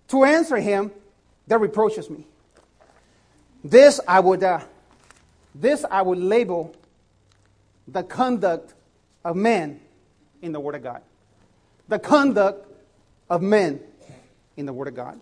to 0.08 0.24
answer 0.24 0.56
him 0.56 0.90
that 1.48 1.58
reproaches 1.58 2.08
me. 2.08 2.26
This 3.62 4.00
I 4.08 4.20
would, 4.20 4.42
uh, 4.42 4.60
this 5.54 5.84
I 5.90 6.00
would 6.00 6.18
label 6.18 6.74
the 7.88 8.02
conduct 8.02 8.74
of 9.24 9.36
men 9.36 9.80
in 10.42 10.52
the 10.52 10.60
Word 10.60 10.74
of 10.74 10.82
God. 10.82 11.02
The 11.88 11.98
conduct 11.98 12.66
of 13.28 13.42
men 13.42 13.80
in 14.56 14.66
the 14.66 14.72
Word 14.72 14.88
of 14.88 14.94
God. 14.94 15.20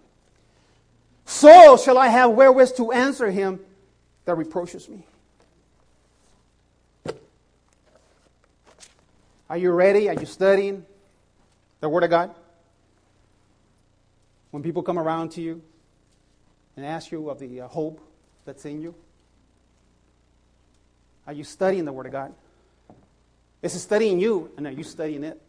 So 1.25 1.77
shall 1.77 1.99
I 1.99 2.09
have 2.09 2.33
wherewith 2.33 2.77
to 2.77 2.93
answer 2.93 3.31
him 3.31 3.61
that 4.25 4.35
reproaches 4.37 4.89
me. 4.89 5.05
Are 9.49 9.59
you 9.59 9.71
ready? 9.71 10.09
Are 10.09 10.15
you 10.15 10.27
studying 10.27 10.85
the 11.81 11.89
Word 11.89 12.05
of 12.05 12.11
God? 12.11 12.35
When 14.51 14.63
people 14.63 14.83
come 14.83 14.99
around 14.99 15.33
to 15.33 15.43
you 15.43 15.63
and 16.77 16.87
ask 16.87 17.11
you 17.11 17.29
of 17.29 17.39
the 17.39 17.63
uh, 17.63 17.69
hope 17.69 18.01
that's 18.45 18.65
in 18.65 18.81
you, 18.81 18.95
are 21.27 21.33
you 21.33 21.45
studying 21.45 21.85
the 21.85 21.93
Word 21.93 22.07
of 22.07 22.13
God? 22.13 22.35
Is 23.63 23.75
it 23.75 23.79
studying 23.79 24.19
you, 24.19 24.51
and 24.57 24.67
are 24.67 24.73
you 24.73 24.83
studying 24.83 25.23
it? 25.23 25.41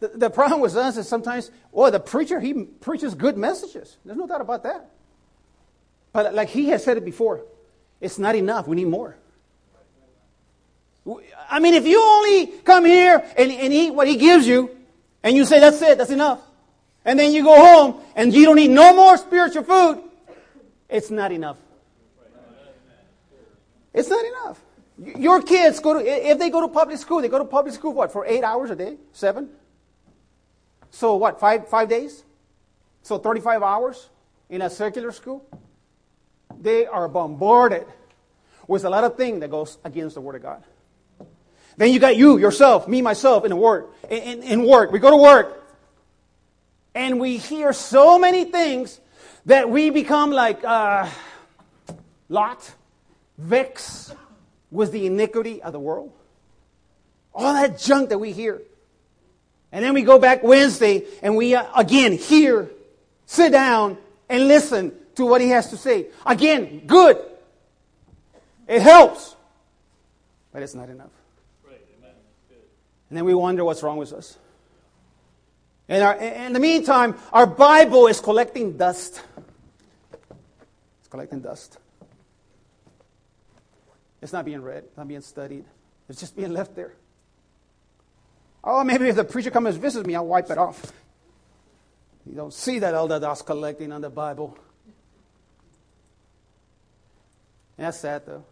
The, 0.00 0.08
the 0.08 0.30
problem 0.30 0.60
with 0.60 0.76
us 0.76 0.96
is 0.96 1.08
sometimes, 1.08 1.50
oh, 1.72 1.88
the 1.88 2.00
preacher, 2.00 2.40
he 2.40 2.52
preaches 2.64 3.14
good 3.14 3.38
messages. 3.38 3.96
There's 4.04 4.18
no 4.18 4.26
doubt 4.26 4.40
about 4.40 4.64
that. 4.64 4.90
But 6.12 6.34
like 6.34 6.48
he 6.48 6.68
has 6.70 6.84
said 6.84 6.96
it 6.96 7.04
before, 7.04 7.42
it's 8.00 8.18
not 8.18 8.34
enough. 8.34 8.66
We 8.66 8.76
need 8.76 8.88
more. 8.88 9.16
I 11.50 11.60
mean, 11.60 11.74
if 11.74 11.86
you 11.86 12.02
only 12.02 12.46
come 12.46 12.84
here 12.84 13.24
and, 13.36 13.52
and 13.52 13.72
eat 13.72 13.90
what 13.94 14.08
he 14.08 14.16
gives 14.16 14.46
you, 14.46 14.76
and 15.22 15.36
you 15.36 15.44
say, 15.44 15.60
that's 15.60 15.80
it, 15.80 15.98
that's 15.98 16.10
enough, 16.10 16.40
and 17.04 17.18
then 17.18 17.32
you 17.32 17.42
go 17.42 17.54
home 17.54 18.00
and 18.16 18.34
you 18.34 18.44
don't 18.44 18.58
eat 18.58 18.70
no 18.70 18.94
more 18.94 19.16
spiritual 19.16 19.64
food, 19.64 20.02
it's 20.88 21.10
not 21.10 21.30
enough. 21.32 21.56
It's 23.94 24.08
not 24.08 24.24
enough. 24.24 24.60
Your 24.98 25.40
kids 25.40 25.80
go 25.80 25.94
to, 25.94 26.30
if 26.30 26.38
they 26.38 26.50
go 26.50 26.60
to 26.60 26.68
public 26.68 26.98
school, 26.98 27.22
they 27.22 27.28
go 27.28 27.38
to 27.38 27.44
public 27.44 27.74
school, 27.74 27.92
what, 27.92 28.12
for 28.12 28.26
eight 28.26 28.44
hours 28.44 28.70
a 28.70 28.76
day? 28.76 28.96
Seven? 29.12 29.48
So 30.90 31.16
what, 31.16 31.40
five, 31.40 31.68
five 31.68 31.88
days? 31.88 32.24
So 33.02 33.18
35 33.18 33.62
hours 33.62 34.08
in 34.48 34.62
a 34.62 34.70
secular 34.70 35.12
school? 35.12 35.44
They 36.60 36.86
are 36.86 37.08
bombarded 37.08 37.86
with 38.66 38.84
a 38.84 38.90
lot 38.90 39.04
of 39.04 39.16
things 39.16 39.40
that 39.40 39.50
goes 39.50 39.78
against 39.84 40.14
the 40.14 40.20
Word 40.20 40.36
of 40.36 40.42
God. 40.42 40.62
Then 41.76 41.92
you 41.92 41.98
got 41.98 42.16
you, 42.16 42.38
yourself, 42.38 42.86
me, 42.86 43.02
myself, 43.02 43.44
in 43.44 43.50
the 43.50 43.56
work, 43.56 43.92
in, 44.08 44.42
in 44.42 44.64
work. 44.64 44.92
We 44.92 45.00
go 45.00 45.10
to 45.10 45.16
work, 45.16 45.64
and 46.94 47.18
we 47.18 47.36
hear 47.36 47.72
so 47.72 48.18
many 48.18 48.44
things 48.44 49.00
that 49.46 49.68
we 49.68 49.90
become 49.90 50.30
like 50.30 50.64
uh, 50.64 51.08
Lot, 52.28 52.72
vexed 53.38 54.14
with 54.70 54.92
the 54.92 55.06
iniquity 55.06 55.62
of 55.62 55.72
the 55.72 55.80
world. 55.80 56.12
All 57.34 57.52
that 57.54 57.78
junk 57.78 58.10
that 58.10 58.18
we 58.18 58.32
hear. 58.32 58.62
And 59.72 59.84
then 59.84 59.94
we 59.94 60.02
go 60.02 60.18
back 60.18 60.42
Wednesday 60.42 61.04
and 61.22 61.36
we 61.36 61.54
uh, 61.54 61.66
again 61.76 62.12
hear, 62.12 62.70
sit 63.26 63.50
down, 63.50 63.98
and 64.28 64.46
listen 64.46 64.92
to 65.16 65.26
what 65.26 65.40
he 65.40 65.48
has 65.48 65.70
to 65.70 65.76
say. 65.76 66.06
Again, 66.24 66.82
good. 66.86 67.18
It 68.66 68.80
helps. 68.82 69.34
But 70.52 70.62
it's 70.62 70.74
not 70.74 70.88
enough. 70.88 71.10
And 73.10 73.18
then 73.18 73.26
we 73.26 73.34
wonder 73.34 73.64
what's 73.64 73.82
wrong 73.82 73.98
with 73.98 74.12
us. 74.12 74.36
And 75.88 76.02
our, 76.02 76.16
in 76.16 76.52
the 76.52 76.60
meantime, 76.60 77.16
our 77.32 77.46
Bible 77.46 78.06
is 78.06 78.20
collecting 78.20 78.76
dust. 78.76 79.22
It's 80.98 81.08
collecting 81.08 81.40
dust. 81.40 81.78
It's 84.24 84.32
not 84.32 84.46
being 84.46 84.62
read, 84.62 84.84
it's 84.84 84.96
not 84.96 85.06
being 85.06 85.20
studied. 85.20 85.66
It's 86.08 86.18
just 86.18 86.34
being 86.34 86.54
left 86.54 86.74
there. 86.74 86.94
Oh, 88.64 88.82
maybe 88.82 89.06
if 89.10 89.16
the 89.16 89.24
preacher 89.24 89.50
comes 89.50 89.74
and 89.74 89.82
visits 89.82 90.06
me, 90.06 90.14
I'll 90.14 90.26
wipe 90.26 90.50
it 90.50 90.56
off. 90.56 90.94
You 92.24 92.34
don't 92.34 92.52
see 92.52 92.78
that 92.78 92.94
all 92.94 93.06
the 93.06 93.18
dust 93.18 93.44
collecting 93.44 93.92
on 93.92 94.00
the 94.00 94.08
Bible. 94.08 94.56
That's 97.76 97.98
sad, 97.98 98.22
though. 98.24 98.46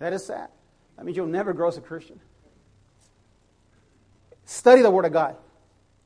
That 0.00 0.12
is 0.12 0.26
sad. 0.26 0.48
That 0.96 1.06
means 1.06 1.16
you'll 1.16 1.28
never 1.28 1.52
grow 1.52 1.68
as 1.68 1.76
a 1.76 1.80
Christian. 1.80 2.18
Study 4.46 4.82
the 4.82 4.90
Word 4.90 5.04
of 5.04 5.12
God. 5.12 5.36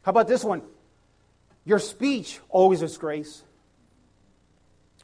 How 0.02 0.10
about 0.10 0.28
this 0.28 0.44
one? 0.44 0.60
Your 1.64 1.78
speech 1.78 2.40
always 2.50 2.82
is 2.82 2.98
grace. 2.98 3.42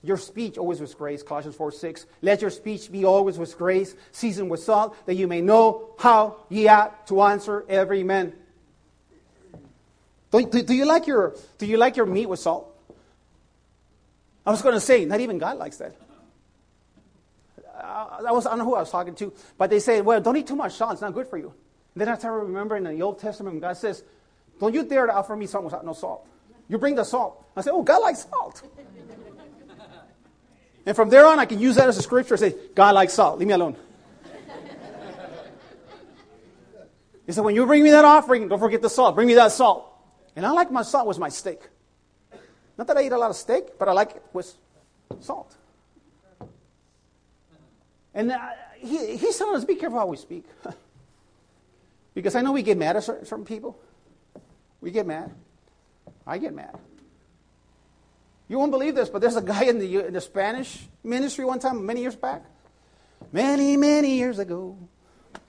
Your 0.06 0.16
speech 0.16 0.56
always 0.56 0.80
with 0.80 0.96
grace, 0.96 1.24
Colossians 1.24 1.56
4 1.56 1.72
6. 1.72 2.06
Let 2.22 2.40
your 2.40 2.50
speech 2.50 2.92
be 2.92 3.04
always 3.04 3.38
with 3.38 3.58
grace, 3.58 3.96
seasoned 4.12 4.48
with 4.48 4.60
salt, 4.60 4.96
that 5.06 5.14
you 5.14 5.26
may 5.26 5.40
know 5.40 5.90
how 5.98 6.36
ye 6.48 6.68
ought 6.68 7.08
to 7.08 7.22
answer 7.22 7.64
every 7.68 8.04
man. 8.04 8.32
Do, 10.30 10.46
do, 10.46 10.62
do, 10.62 10.74
you 10.74 10.84
like 10.84 11.08
your, 11.08 11.34
do 11.58 11.66
you 11.66 11.76
like 11.76 11.96
your 11.96 12.06
meat 12.06 12.26
with 12.26 12.38
salt? 12.38 12.72
I 14.46 14.52
was 14.52 14.62
going 14.62 14.74
to 14.74 14.80
say, 14.80 15.04
not 15.04 15.18
even 15.18 15.38
God 15.38 15.58
likes 15.58 15.78
that. 15.78 15.96
I, 17.76 18.20
I, 18.28 18.32
was, 18.32 18.46
I 18.46 18.50
don't 18.50 18.60
know 18.60 18.64
who 18.64 18.74
I 18.76 18.80
was 18.80 18.90
talking 18.90 19.16
to, 19.16 19.32
but 19.58 19.70
they 19.70 19.80
say, 19.80 20.02
well, 20.02 20.20
don't 20.20 20.36
eat 20.36 20.46
too 20.46 20.54
much 20.54 20.74
salt, 20.74 20.92
it's 20.92 21.00
not 21.02 21.14
good 21.14 21.26
for 21.26 21.36
you. 21.36 21.52
Then 21.96 22.08
I 22.08 22.16
started 22.16 22.44
remembering 22.44 22.86
in 22.86 22.96
the 22.96 23.02
Old 23.02 23.18
Testament, 23.18 23.60
God 23.60 23.76
says, 23.76 24.04
Don't 24.60 24.72
you 24.72 24.84
dare 24.84 25.06
to 25.06 25.14
offer 25.14 25.34
me 25.34 25.46
something 25.46 25.64
without 25.64 25.84
no 25.84 25.94
salt. 25.94 26.28
You 26.68 26.78
bring 26.78 26.94
the 26.94 27.04
salt. 27.04 27.44
I 27.56 27.62
said, 27.62 27.72
Oh, 27.72 27.82
God 27.82 28.02
likes 28.02 28.26
salt. 28.30 28.62
And 30.86 30.94
from 30.96 31.10
there 31.10 31.26
on, 31.26 31.38
I 31.38 31.44
can 31.44 31.58
use 31.58 31.74
that 31.76 31.88
as 31.88 31.98
a 31.98 32.02
scripture 32.02 32.34
and 32.34 32.40
say, 32.40 32.54
God 32.74 32.94
likes 32.94 33.12
salt. 33.12 33.38
Leave 33.38 33.48
me 33.48 33.54
alone. 33.54 33.76
he 37.26 37.32
said, 37.32 37.44
When 37.44 37.54
you 37.54 37.66
bring 37.66 37.82
me 37.82 37.90
that 37.90 38.04
offering, 38.04 38.48
don't 38.48 38.60
forget 38.60 38.80
the 38.80 38.88
salt. 38.88 39.16
Bring 39.16 39.26
me 39.26 39.34
that 39.34 39.52
salt. 39.52 39.92
And 40.36 40.46
I 40.46 40.50
like 40.52 40.70
my 40.70 40.82
salt 40.82 41.06
with 41.06 41.18
my 41.18 41.28
steak. 41.28 41.60
Not 42.78 42.86
that 42.86 42.96
I 42.96 43.02
eat 43.02 43.12
a 43.12 43.18
lot 43.18 43.30
of 43.30 43.36
steak, 43.36 43.78
but 43.78 43.88
I 43.88 43.92
like 43.92 44.12
it 44.12 44.22
with 44.32 44.54
salt. 45.20 45.54
And 48.14 48.30
uh, 48.32 48.38
he, 48.78 49.16
he's 49.16 49.36
telling 49.36 49.56
us, 49.56 49.64
be 49.64 49.74
careful 49.74 49.98
how 49.98 50.06
we 50.06 50.16
speak. 50.16 50.44
Because 52.16 52.34
I 52.34 52.40
know 52.40 52.52
we 52.52 52.62
get 52.62 52.78
mad 52.78 52.96
at 52.96 53.04
certain 53.04 53.44
people. 53.44 53.78
We 54.80 54.90
get 54.90 55.06
mad. 55.06 55.34
I 56.26 56.38
get 56.38 56.54
mad. 56.54 56.74
You 58.48 58.58
won't 58.58 58.70
believe 58.70 58.94
this, 58.94 59.08
but 59.08 59.20
there's 59.20 59.36
a 59.36 59.42
guy 59.42 59.64
in 59.64 59.78
the, 59.78 60.06
in 60.06 60.12
the 60.12 60.20
Spanish 60.20 60.86
ministry 61.02 61.44
one 61.44 61.58
time, 61.58 61.84
many 61.84 62.00
years 62.00 62.14
back. 62.14 62.44
Many, 63.32 63.76
many 63.76 64.16
years 64.16 64.38
ago. 64.38 64.76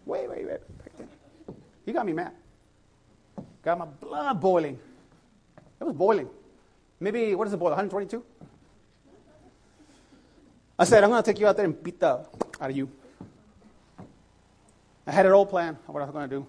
Wait, 0.06 0.30
wait, 0.30 0.48
wait. 0.48 0.60
He 1.86 1.94
got 1.94 2.06
me 2.06 2.14
mad. 2.14 2.32
Got 3.62 3.78
my 3.78 3.86
blood 3.86 4.42
boiling. 4.42 4.80
It 5.80 5.84
was 5.84 5.94
boiling. 5.94 6.30
Maybe, 7.00 7.36
what 7.36 7.48
is 7.48 7.54
it 7.54 7.58
boil, 7.58 7.70
122? 7.70 8.24
I 10.80 10.84
said, 10.84 11.04
I'm 11.04 11.10
going 11.10 11.22
to 11.22 11.32
take 11.32 11.40
you 11.40 11.48
out 11.48 11.56
there 11.56 11.66
and 11.66 11.84
beat 11.84 12.00
the 12.00 12.08
out 12.08 12.30
of 12.60 12.76
you. 12.76 12.90
I 15.06 15.12
had 15.12 15.26
it 15.26 15.32
all 15.32 15.46
planned, 15.46 15.78
what 15.86 16.02
I 16.02 16.06
was 16.06 16.14
going 16.14 16.30
to 16.30 16.36
do. 16.36 16.48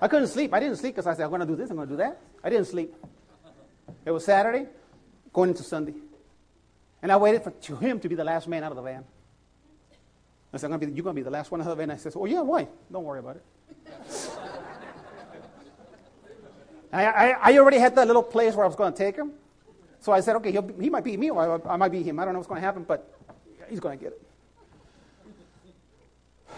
I 0.00 0.08
couldn't 0.08 0.28
sleep. 0.28 0.54
I 0.54 0.60
didn't 0.60 0.76
sleep 0.76 0.94
because 0.94 1.06
I 1.06 1.14
said, 1.14 1.24
I'm 1.24 1.30
going 1.30 1.40
to 1.40 1.46
do 1.46 1.56
this, 1.56 1.70
I'm 1.70 1.76
going 1.76 1.88
to 1.88 1.94
do 1.94 1.98
that. 1.98 2.20
I 2.42 2.50
didn't 2.50 2.66
sleep. 2.66 2.94
It 4.04 4.10
was 4.10 4.24
Saturday, 4.24 4.66
going 5.34 5.50
into 5.50 5.62
Sunday. 5.62 5.92
And 7.02 7.12
I 7.12 7.18
waited 7.18 7.42
for 7.42 7.50
to 7.50 7.76
him 7.76 8.00
to 8.00 8.08
be 8.08 8.14
the 8.14 8.24
last 8.24 8.48
man 8.48 8.64
out 8.64 8.72
of 8.72 8.76
the 8.76 8.82
van. 8.82 9.04
I 10.54 10.56
said, 10.56 10.66
I'm 10.66 10.78
gonna 10.78 10.90
be, 10.90 10.96
You're 10.96 11.02
going 11.02 11.14
to 11.14 11.20
be 11.20 11.24
the 11.24 11.30
last 11.30 11.50
one 11.50 11.60
out 11.60 11.66
of 11.66 11.76
the 11.76 11.82
van. 11.82 11.90
I 11.90 11.96
said, 11.96 12.14
Oh, 12.16 12.24
yeah, 12.24 12.40
why? 12.40 12.66
Don't 12.90 13.04
worry 13.04 13.18
about 13.18 13.36
it. 13.36 13.42
I, 16.92 17.06
I, 17.06 17.30
I, 17.42 17.58
already 17.58 17.78
had 17.78 17.96
that 17.96 18.06
little 18.06 18.22
place 18.22 18.54
where 18.54 18.64
I 18.64 18.68
was 18.68 18.76
going 18.76 18.92
to 18.92 18.96
take 18.96 19.16
him. 19.16 19.32
So 20.00 20.12
I 20.12 20.20
said, 20.20 20.36
Okay, 20.36 20.56
he 20.80 20.88
might 20.88 21.02
be 21.04 21.16
me 21.16 21.30
or 21.30 21.60
I, 21.68 21.74
I 21.74 21.76
might 21.76 21.90
be 21.90 22.02
him. 22.02 22.20
I 22.20 22.24
don't 22.24 22.34
know 22.34 22.38
what's 22.38 22.48
going 22.48 22.60
to 22.60 22.64
happen, 22.64 22.84
but 22.84 23.12
he's 23.68 23.80
going 23.80 23.98
to 23.98 24.04
get 24.04 24.12
it. 24.12 24.22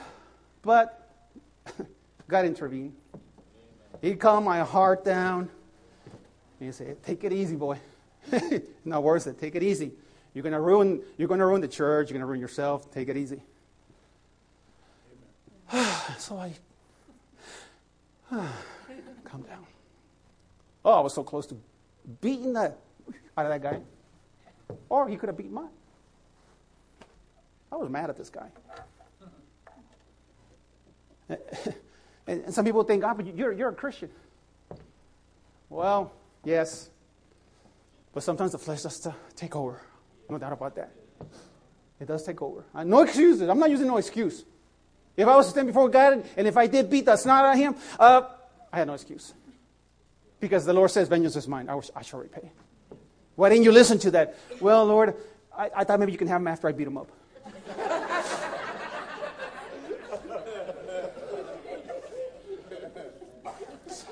But 0.62 1.10
God 2.28 2.44
intervened. 2.44 2.94
He 4.02 4.14
calmed 4.14 4.44
my 4.44 4.60
heart 4.60 5.04
down. 5.04 5.48
He 6.60 6.70
said, 6.72 7.02
Take 7.02 7.24
it 7.24 7.32
easy, 7.32 7.56
boy. 7.56 7.78
Not 8.84 9.02
worth 9.02 9.26
it. 9.26 9.38
Take 9.38 9.54
it 9.54 9.62
easy. 9.62 9.92
You're 10.34 10.42
gonna 10.42 10.60
ruin 10.60 11.02
you're 11.16 11.28
gonna 11.28 11.46
ruin 11.46 11.60
the 11.60 11.68
church, 11.68 12.10
you're 12.10 12.18
gonna 12.18 12.26
ruin 12.26 12.40
yourself. 12.40 12.90
Take 12.90 13.08
it 13.08 13.16
easy. 13.16 13.40
so 16.18 16.38
I 16.38 16.52
calm 19.24 19.42
down. 19.42 19.64
Oh, 20.84 20.92
I 20.92 21.00
was 21.00 21.14
so 21.14 21.24
close 21.24 21.46
to 21.46 21.56
beating 22.20 22.52
the 22.52 22.74
out 23.36 23.46
of 23.46 23.48
that 23.48 23.62
guy. 23.62 23.80
Or 24.88 25.08
he 25.08 25.16
could 25.16 25.28
have 25.28 25.36
beaten 25.36 25.54
mine. 25.54 25.68
I 27.70 27.76
was 27.76 27.88
mad 27.88 28.10
at 28.10 28.16
this 28.16 28.30
guy. 28.30 28.48
and, 32.26 32.54
some 32.54 32.64
people 32.64 32.82
think, 32.84 33.04
oh, 33.04 33.14
but 33.14 33.36
you're, 33.36 33.52
you're 33.52 33.70
a 33.70 33.74
Christian. 33.74 34.10
Well, 35.68 36.12
yes. 36.44 36.90
But 38.16 38.22
sometimes 38.22 38.52
the 38.52 38.58
flesh 38.58 38.80
does 38.80 39.06
take 39.34 39.54
over. 39.54 39.78
No 40.30 40.38
doubt 40.38 40.54
about 40.54 40.74
that. 40.76 40.90
It 42.00 42.08
does 42.08 42.22
take 42.22 42.40
over. 42.40 42.64
Uh, 42.74 42.82
no 42.82 43.02
excuses. 43.02 43.46
I'm 43.46 43.58
not 43.58 43.68
using 43.68 43.88
no 43.88 43.98
excuse. 43.98 44.42
If 45.18 45.28
I 45.28 45.36
was 45.36 45.44
to 45.44 45.50
stand 45.50 45.66
before 45.66 45.90
God 45.90 46.24
and 46.34 46.46
if 46.46 46.56
I 46.56 46.66
did 46.66 46.88
beat 46.88 47.04
the 47.04 47.14
snot 47.18 47.44
out 47.44 47.52
of 47.52 47.58
him, 47.58 47.76
uh, 48.00 48.22
I 48.72 48.78
had 48.78 48.86
no 48.86 48.94
excuse. 48.94 49.34
Because 50.40 50.64
the 50.64 50.72
Lord 50.72 50.90
says, 50.90 51.08
Vengeance 51.08 51.36
is 51.36 51.46
mine. 51.46 51.68
I, 51.68 51.78
I 51.94 52.00
shall 52.00 52.20
repay. 52.20 52.50
Why 53.34 53.50
didn't 53.50 53.64
you 53.64 53.72
listen 53.72 53.98
to 53.98 54.10
that? 54.12 54.34
Well, 54.62 54.86
Lord, 54.86 55.14
I, 55.54 55.70
I 55.76 55.84
thought 55.84 56.00
maybe 56.00 56.12
you 56.12 56.16
can 56.16 56.28
have 56.28 56.40
him 56.40 56.48
after 56.48 56.68
I 56.68 56.72
beat 56.72 56.86
him 56.86 56.96
up. 56.96 57.12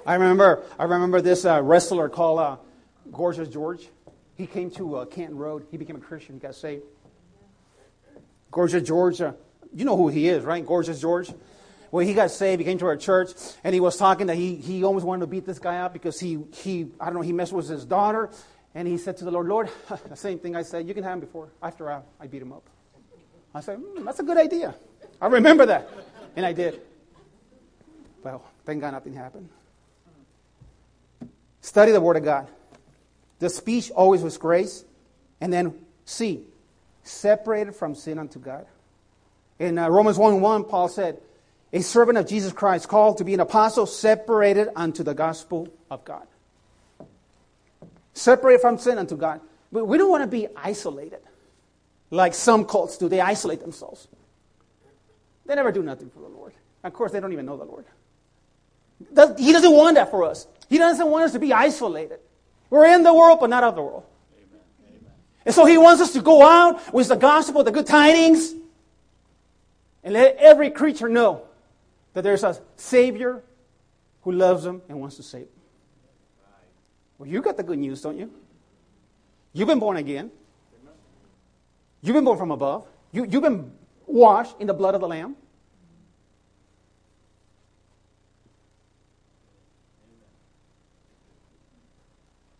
I 0.06 0.12
remember, 0.12 0.62
I 0.78 0.84
remember 0.84 1.22
this 1.22 1.46
uh, 1.46 1.62
wrestler 1.62 2.10
called 2.10 2.38
uh, 2.38 2.56
Gorgeous 3.14 3.48
George. 3.48 3.88
He 4.36 4.46
came 4.46 4.70
to 4.72 4.96
uh, 4.96 5.04
Canton 5.06 5.38
Road. 5.38 5.66
He 5.70 5.76
became 5.76 5.96
a 5.96 6.00
Christian. 6.00 6.34
He 6.34 6.40
got 6.40 6.54
saved. 6.54 6.82
Gorgeous 8.50 8.86
George, 8.86 9.20
uh, 9.20 9.32
you 9.74 9.84
know 9.84 9.96
who 9.96 10.08
he 10.08 10.28
is, 10.28 10.44
right? 10.44 10.64
Gorgeous 10.64 11.00
George. 11.00 11.32
Well, 11.90 12.04
he 12.04 12.14
got 12.14 12.30
saved. 12.30 12.60
He 12.60 12.64
came 12.64 12.78
to 12.78 12.86
our 12.86 12.96
church, 12.96 13.30
and 13.62 13.72
he 13.72 13.80
was 13.80 13.96
talking 13.96 14.26
that 14.26 14.36
he, 14.36 14.56
he 14.56 14.84
almost 14.84 15.06
wanted 15.06 15.20
to 15.20 15.26
beat 15.28 15.46
this 15.46 15.58
guy 15.58 15.78
up 15.78 15.92
because 15.92 16.18
he, 16.18 16.40
he 16.52 16.88
I 17.00 17.06
don't 17.06 17.14
know, 17.14 17.20
he 17.20 17.32
messed 17.32 17.52
with 17.52 17.68
his 17.68 17.84
daughter. 17.84 18.30
And 18.74 18.88
he 18.88 18.98
said 18.98 19.16
to 19.18 19.24
the 19.24 19.30
Lord, 19.30 19.46
Lord, 19.46 19.70
the 20.08 20.16
same 20.16 20.38
thing 20.40 20.56
I 20.56 20.62
said, 20.62 20.88
you 20.88 20.94
can 20.94 21.04
have 21.04 21.14
him 21.14 21.20
before, 21.20 21.48
after 21.62 21.90
I, 21.90 22.00
I 22.20 22.26
beat 22.26 22.42
him 22.42 22.52
up. 22.52 22.68
I 23.54 23.60
said, 23.60 23.78
mm, 23.78 24.04
that's 24.04 24.18
a 24.18 24.24
good 24.24 24.36
idea. 24.36 24.74
I 25.20 25.28
remember 25.28 25.66
that. 25.66 25.88
And 26.34 26.44
I 26.44 26.52
did. 26.52 26.80
Well, 28.24 28.44
thank 28.64 28.80
God 28.80 28.90
nothing 28.92 29.14
happened. 29.14 29.48
Study 31.60 31.92
the 31.92 32.00
Word 32.00 32.16
of 32.16 32.24
God. 32.24 32.48
The 33.38 33.50
speech 33.50 33.90
always 33.90 34.22
was 34.22 34.38
grace. 34.38 34.84
And 35.40 35.52
then 35.52 35.74
C, 36.04 36.42
separated 37.02 37.74
from 37.74 37.94
sin 37.94 38.18
unto 38.18 38.38
God. 38.38 38.66
In 39.58 39.78
uh, 39.78 39.88
Romans 39.88 40.18
1 40.18 40.40
1, 40.40 40.64
Paul 40.64 40.88
said, 40.88 41.18
A 41.72 41.82
servant 41.82 42.18
of 42.18 42.26
Jesus 42.26 42.52
Christ, 42.52 42.88
called 42.88 43.18
to 43.18 43.24
be 43.24 43.34
an 43.34 43.40
apostle, 43.40 43.86
separated 43.86 44.68
unto 44.74 45.02
the 45.02 45.14
gospel 45.14 45.68
of 45.90 46.04
God. 46.04 46.26
Separated 48.14 48.60
from 48.60 48.78
sin 48.78 48.98
unto 48.98 49.16
God. 49.16 49.40
But 49.70 49.86
we 49.86 49.98
don't 49.98 50.10
want 50.10 50.22
to 50.22 50.28
be 50.28 50.48
isolated 50.56 51.20
like 52.10 52.34
some 52.34 52.64
cults 52.64 52.96
do. 52.96 53.08
They 53.08 53.20
isolate 53.20 53.60
themselves. 53.60 54.06
They 55.46 55.54
never 55.54 55.72
do 55.72 55.82
nothing 55.82 56.10
for 56.10 56.20
the 56.20 56.28
Lord. 56.28 56.52
Of 56.84 56.92
course, 56.92 57.12
they 57.12 57.20
don't 57.20 57.32
even 57.32 57.46
know 57.46 57.56
the 57.56 57.64
Lord. 57.64 57.84
He 59.38 59.52
doesn't 59.52 59.72
want 59.72 59.96
that 59.96 60.10
for 60.10 60.24
us. 60.24 60.46
He 60.68 60.78
doesn't 60.78 61.06
want 61.06 61.24
us 61.24 61.32
to 61.32 61.38
be 61.38 61.52
isolated. 61.52 62.20
We're 62.74 62.92
in 62.92 63.04
the 63.04 63.14
world, 63.14 63.38
but 63.38 63.50
not 63.50 63.62
of 63.62 63.76
the 63.76 63.82
world. 63.82 64.02
Amen. 64.36 65.12
And 65.46 65.54
so 65.54 65.64
he 65.64 65.78
wants 65.78 66.02
us 66.02 66.12
to 66.14 66.20
go 66.20 66.44
out 66.44 66.92
with 66.92 67.06
the 67.06 67.14
gospel, 67.14 67.62
the 67.62 67.70
good 67.70 67.86
tidings, 67.86 68.52
and 70.02 70.12
let 70.12 70.34
every 70.38 70.70
creature 70.70 71.08
know 71.08 71.42
that 72.14 72.22
there's 72.22 72.42
a 72.42 72.60
Savior 72.74 73.44
who 74.22 74.32
loves 74.32 74.64
them 74.64 74.82
and 74.88 74.98
wants 74.98 75.14
to 75.18 75.22
save 75.22 75.42
them. 75.42 75.50
Well, 77.18 77.28
you 77.28 77.40
got 77.42 77.56
the 77.56 77.62
good 77.62 77.78
news, 77.78 78.02
don't 78.02 78.18
you? 78.18 78.28
You've 79.52 79.68
been 79.68 79.78
born 79.78 79.96
again. 79.96 80.32
You've 82.02 82.14
been 82.14 82.24
born 82.24 82.38
from 82.38 82.50
above. 82.50 82.88
You, 83.12 83.24
you've 83.24 83.44
been 83.44 83.70
washed 84.04 84.56
in 84.58 84.66
the 84.66 84.74
blood 84.74 84.96
of 84.96 85.00
the 85.00 85.06
Lamb. 85.06 85.36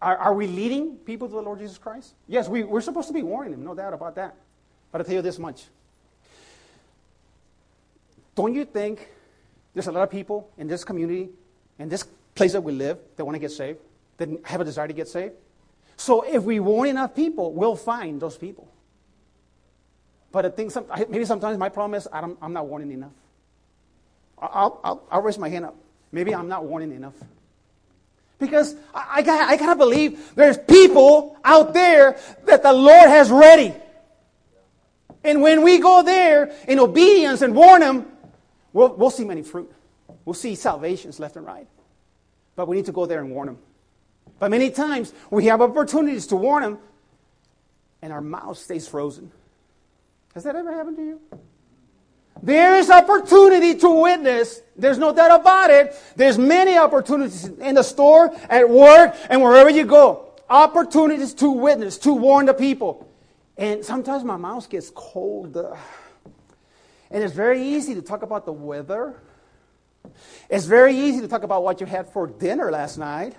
Are, 0.04 0.18
are 0.18 0.34
we 0.34 0.46
leading 0.46 0.96
people 0.98 1.28
to 1.28 1.34
the 1.34 1.40
Lord 1.40 1.60
Jesus 1.60 1.78
Christ? 1.78 2.12
Yes, 2.28 2.46
we, 2.46 2.62
we're 2.62 2.82
supposed 2.82 3.08
to 3.08 3.14
be 3.14 3.22
warning 3.22 3.52
them, 3.52 3.64
no 3.64 3.74
doubt 3.74 3.94
about 3.94 4.16
that. 4.16 4.36
But 4.92 5.00
I'll 5.00 5.04
tell 5.06 5.14
you 5.14 5.22
this 5.22 5.38
much. 5.38 5.64
Don't 8.34 8.52
you 8.52 8.66
think 8.66 9.08
there's 9.72 9.86
a 9.86 9.92
lot 9.92 10.02
of 10.02 10.10
people 10.10 10.50
in 10.58 10.68
this 10.68 10.84
community, 10.84 11.30
in 11.78 11.88
this 11.88 12.04
place 12.34 12.52
that 12.52 12.60
we 12.60 12.72
live, 12.72 12.98
that 13.16 13.24
want 13.24 13.34
to 13.34 13.38
get 13.38 13.50
saved, 13.50 13.78
that 14.18 14.28
have 14.44 14.60
a 14.60 14.64
desire 14.64 14.86
to 14.86 14.92
get 14.92 15.08
saved? 15.08 15.32
So 15.96 16.20
if 16.20 16.42
we 16.42 16.60
warn 16.60 16.90
enough 16.90 17.14
people, 17.14 17.54
we'll 17.54 17.74
find 17.74 18.20
those 18.20 18.36
people. 18.36 18.68
But 20.32 20.44
I 20.44 20.50
think 20.50 20.70
some, 20.70 20.84
maybe 21.08 21.24
sometimes 21.24 21.56
my 21.56 21.70
problem 21.70 21.94
is 21.94 22.06
I 22.12 22.18
am 22.18 22.52
not 22.52 22.66
warning 22.66 22.92
enough. 22.92 23.12
I'll, 24.36 24.80
I'll, 24.84 25.02
I'll 25.10 25.22
raise 25.22 25.38
my 25.38 25.48
hand 25.48 25.64
up. 25.64 25.76
Maybe 26.12 26.34
I'm 26.34 26.48
not 26.48 26.66
warning 26.66 26.92
enough. 26.92 27.14
Because 28.44 28.74
I, 28.94 29.06
I, 29.16 29.22
gotta, 29.22 29.44
I 29.44 29.56
gotta 29.56 29.76
believe 29.76 30.34
there's 30.34 30.58
people 30.58 31.36
out 31.44 31.74
there 31.74 32.18
that 32.46 32.62
the 32.62 32.72
Lord 32.72 33.08
has 33.08 33.30
ready. 33.30 33.74
And 35.22 35.40
when 35.40 35.62
we 35.62 35.78
go 35.78 36.02
there 36.02 36.52
in 36.68 36.78
obedience 36.78 37.40
and 37.42 37.54
warn 37.54 37.80
them, 37.80 38.06
we'll, 38.72 38.94
we'll 38.94 39.10
see 39.10 39.24
many 39.24 39.42
fruit. 39.42 39.72
We'll 40.24 40.34
see 40.34 40.54
salvations 40.54 41.18
left 41.18 41.36
and 41.36 41.46
right. 41.46 41.66
But 42.56 42.68
we 42.68 42.76
need 42.76 42.86
to 42.86 42.92
go 42.92 43.06
there 43.06 43.20
and 43.20 43.30
warn 43.30 43.46
them. 43.46 43.58
But 44.38 44.50
many 44.50 44.70
times 44.70 45.12
we 45.30 45.46
have 45.46 45.62
opportunities 45.62 46.26
to 46.28 46.36
warn 46.36 46.62
them, 46.62 46.78
and 48.02 48.12
our 48.12 48.20
mouth 48.20 48.58
stays 48.58 48.86
frozen. 48.86 49.32
Has 50.34 50.44
that 50.44 50.56
ever 50.56 50.72
happened 50.72 50.96
to 50.96 51.02
you? 51.02 51.20
There 52.44 52.76
is 52.76 52.90
opportunity 52.90 53.74
to 53.76 53.88
witness. 53.88 54.60
There's 54.76 54.98
no 54.98 55.14
doubt 55.14 55.40
about 55.40 55.70
it. 55.70 55.96
There's 56.14 56.36
many 56.36 56.76
opportunities 56.76 57.46
in 57.46 57.74
the 57.74 57.82
store, 57.82 58.36
at 58.50 58.68
work, 58.68 59.16
and 59.30 59.40
wherever 59.40 59.70
you 59.70 59.86
go. 59.86 60.34
Opportunities 60.50 61.32
to 61.34 61.50
witness, 61.50 61.96
to 61.98 62.12
warn 62.12 62.44
the 62.44 62.52
people. 62.52 63.10
And 63.56 63.82
sometimes 63.82 64.24
my 64.24 64.36
mouth 64.36 64.68
gets 64.68 64.92
cold. 64.94 65.56
And 65.56 67.22
it's 67.24 67.32
very 67.32 67.62
easy 67.62 67.94
to 67.94 68.02
talk 68.02 68.22
about 68.22 68.44
the 68.44 68.52
weather. 68.52 69.22
It's 70.50 70.66
very 70.66 70.94
easy 70.94 71.22
to 71.22 71.28
talk 71.28 71.44
about 71.44 71.64
what 71.64 71.80
you 71.80 71.86
had 71.86 72.12
for 72.12 72.26
dinner 72.26 72.70
last 72.70 72.98
night. 72.98 73.36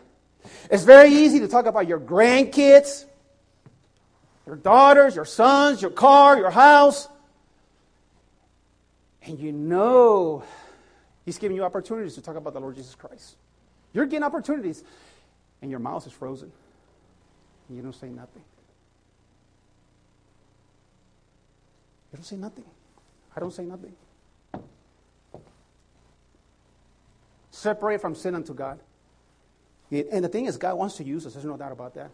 It's 0.71 0.83
very 0.83 1.11
easy 1.11 1.39
to 1.41 1.47
talk 1.47 1.67
about 1.67 1.87
your 1.87 1.99
grandkids, 1.99 3.05
your 4.47 4.55
daughters, 4.55 5.15
your 5.15 5.25
sons, 5.25 5.79
your 5.79 5.91
car, 5.91 6.37
your 6.37 6.49
house. 6.49 7.07
And 9.26 9.39
you 9.39 9.51
know 9.51 10.43
He's 11.26 11.38
giving 11.39 11.57
you 11.57 11.63
opportunities 11.63 12.15
to 12.15 12.21
talk 12.21 12.36
about 12.36 12.53
the 12.53 12.59
Lord 12.59 12.76
Jesus 12.76 12.93
Christ. 12.95 13.36
You're 13.93 14.05
getting 14.05 14.23
opportunities, 14.23 14.84
and 15.61 15.71
your 15.71 15.80
mouth 15.80 16.05
is 16.05 16.13
frozen. 16.13 16.51
And 17.67 17.78
you 17.78 17.84
don't 17.84 17.95
say 17.95 18.07
nothing. 18.07 18.43
You 22.11 22.17
don't 22.17 22.26
say 22.26 22.36
nothing. 22.36 22.65
I 23.36 23.39
don't 23.39 23.53
say 23.53 23.63
nothing. 23.63 23.93
Separate 27.51 27.99
from 27.99 28.15
sin 28.15 28.36
unto 28.36 28.53
God. 28.53 28.80
And 29.91 30.23
the 30.23 30.30
thing 30.30 30.45
is, 30.45 30.57
God 30.57 30.76
wants 30.78 30.97
to 30.97 31.03
use 31.03 31.26
us. 31.26 31.34
There's 31.34 31.45
no 31.45 31.57
doubt 31.57 31.71
about 31.71 31.95
that. 31.95 32.11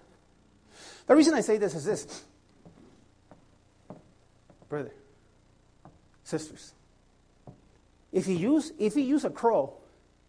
The 1.07 1.16
reason 1.16 1.34
I 1.34 1.41
say 1.41 1.57
this 1.57 1.76
is 1.76 1.84
this. 1.84 2.24
Brother, 4.70 4.93
sisters, 6.24 6.74
if 8.12 8.26
he 8.26 8.34
used, 8.34 8.74
if 8.78 8.93
he 8.93 9.01
used 9.01 9.26
a 9.26 9.30
crow, 9.30 9.74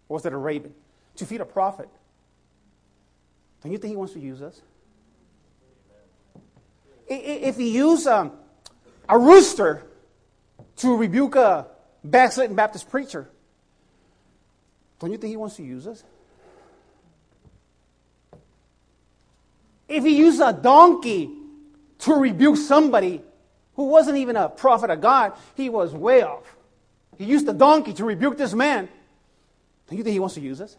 or 0.09 0.15
was 0.15 0.27
it 0.27 0.33
a 0.33 0.37
raven, 0.37 0.75
to 1.17 1.27
feed 1.27 1.41
a 1.41 1.45
prophet, 1.45 1.89
don't 3.63 3.73
you 3.73 3.79
think 3.79 3.91
he 3.91 3.97
wants 3.97 4.13
to 4.15 4.21
use 4.21 4.43
us? 4.43 4.61
If 7.09 7.57
he 7.57 7.71
used 7.71 8.07
um, 8.07 8.33
a 9.09 9.19
rooster 9.19 9.83
to 10.77 10.97
rebuke 10.97 11.37
a 11.37 11.67
backslidden 12.03 12.57
Baptist 12.57 12.91
preacher, 12.91 13.29
don't 14.99 15.11
you 15.11 15.19
think 15.19 15.31
he 15.31 15.37
wants 15.37 15.57
to 15.57 15.63
use 15.63 15.87
us? 15.87 16.03
If 19.89 20.05
he 20.05 20.17
used 20.17 20.41
a 20.41 20.53
donkey 20.53 21.31
to 21.99 22.15
rebuke 22.15 22.57
somebody 22.57 23.21
who 23.75 23.85
wasn't 23.85 24.17
even 24.19 24.37
a 24.37 24.49
prophet 24.49 24.91
of 24.91 25.01
God, 25.01 25.33
he 25.55 25.69
was 25.69 25.93
way 25.93 26.23
off. 26.23 26.57
He 27.19 27.25
used 27.25 27.47
the 27.47 27.53
donkey 27.53 27.93
to 27.95 28.05
rebuke 28.05 28.39
this 28.39 28.55
man. 28.55 28.89
Don't 29.89 29.99
you 29.99 30.05
think 30.05 30.15
he 30.15 30.21
wants 30.21 30.35
to 30.37 30.41
use 30.41 30.61
us? 30.61 30.77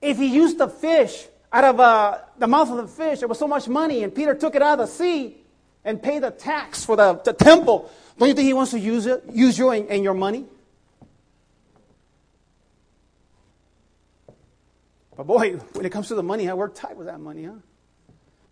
If 0.00 0.16
he 0.16 0.26
used 0.26 0.58
the 0.58 0.68
fish 0.68 1.26
out 1.52 1.64
of 1.64 1.80
uh, 1.80 2.18
the 2.38 2.46
mouth 2.46 2.70
of 2.70 2.76
the 2.78 2.88
fish, 2.88 3.20
there 3.20 3.28
was 3.28 3.38
so 3.38 3.46
much 3.46 3.68
money, 3.68 4.02
and 4.02 4.14
Peter 4.14 4.34
took 4.34 4.54
it 4.54 4.62
out 4.62 4.80
of 4.80 4.86
the 4.88 4.92
sea 4.92 5.36
and 5.84 6.02
paid 6.02 6.22
the 6.22 6.30
tax 6.30 6.84
for 6.84 6.96
the, 6.96 7.14
the 7.24 7.32
temple. 7.32 7.90
Don't 8.18 8.28
you 8.28 8.34
think 8.34 8.46
he 8.46 8.52
wants 8.52 8.72
to 8.72 8.78
use 8.78 9.06
it, 9.06 9.24
use 9.32 9.58
you 9.58 9.70
and, 9.70 9.88
and 9.88 10.02
your 10.02 10.14
money? 10.14 10.46
But 15.16 15.26
boy, 15.26 15.56
when 15.74 15.84
it 15.84 15.90
comes 15.90 16.08
to 16.08 16.14
the 16.14 16.22
money, 16.22 16.48
I 16.48 16.54
work 16.54 16.74
tight 16.74 16.96
with 16.96 17.06
that 17.06 17.20
money, 17.20 17.44
huh? 17.44 17.52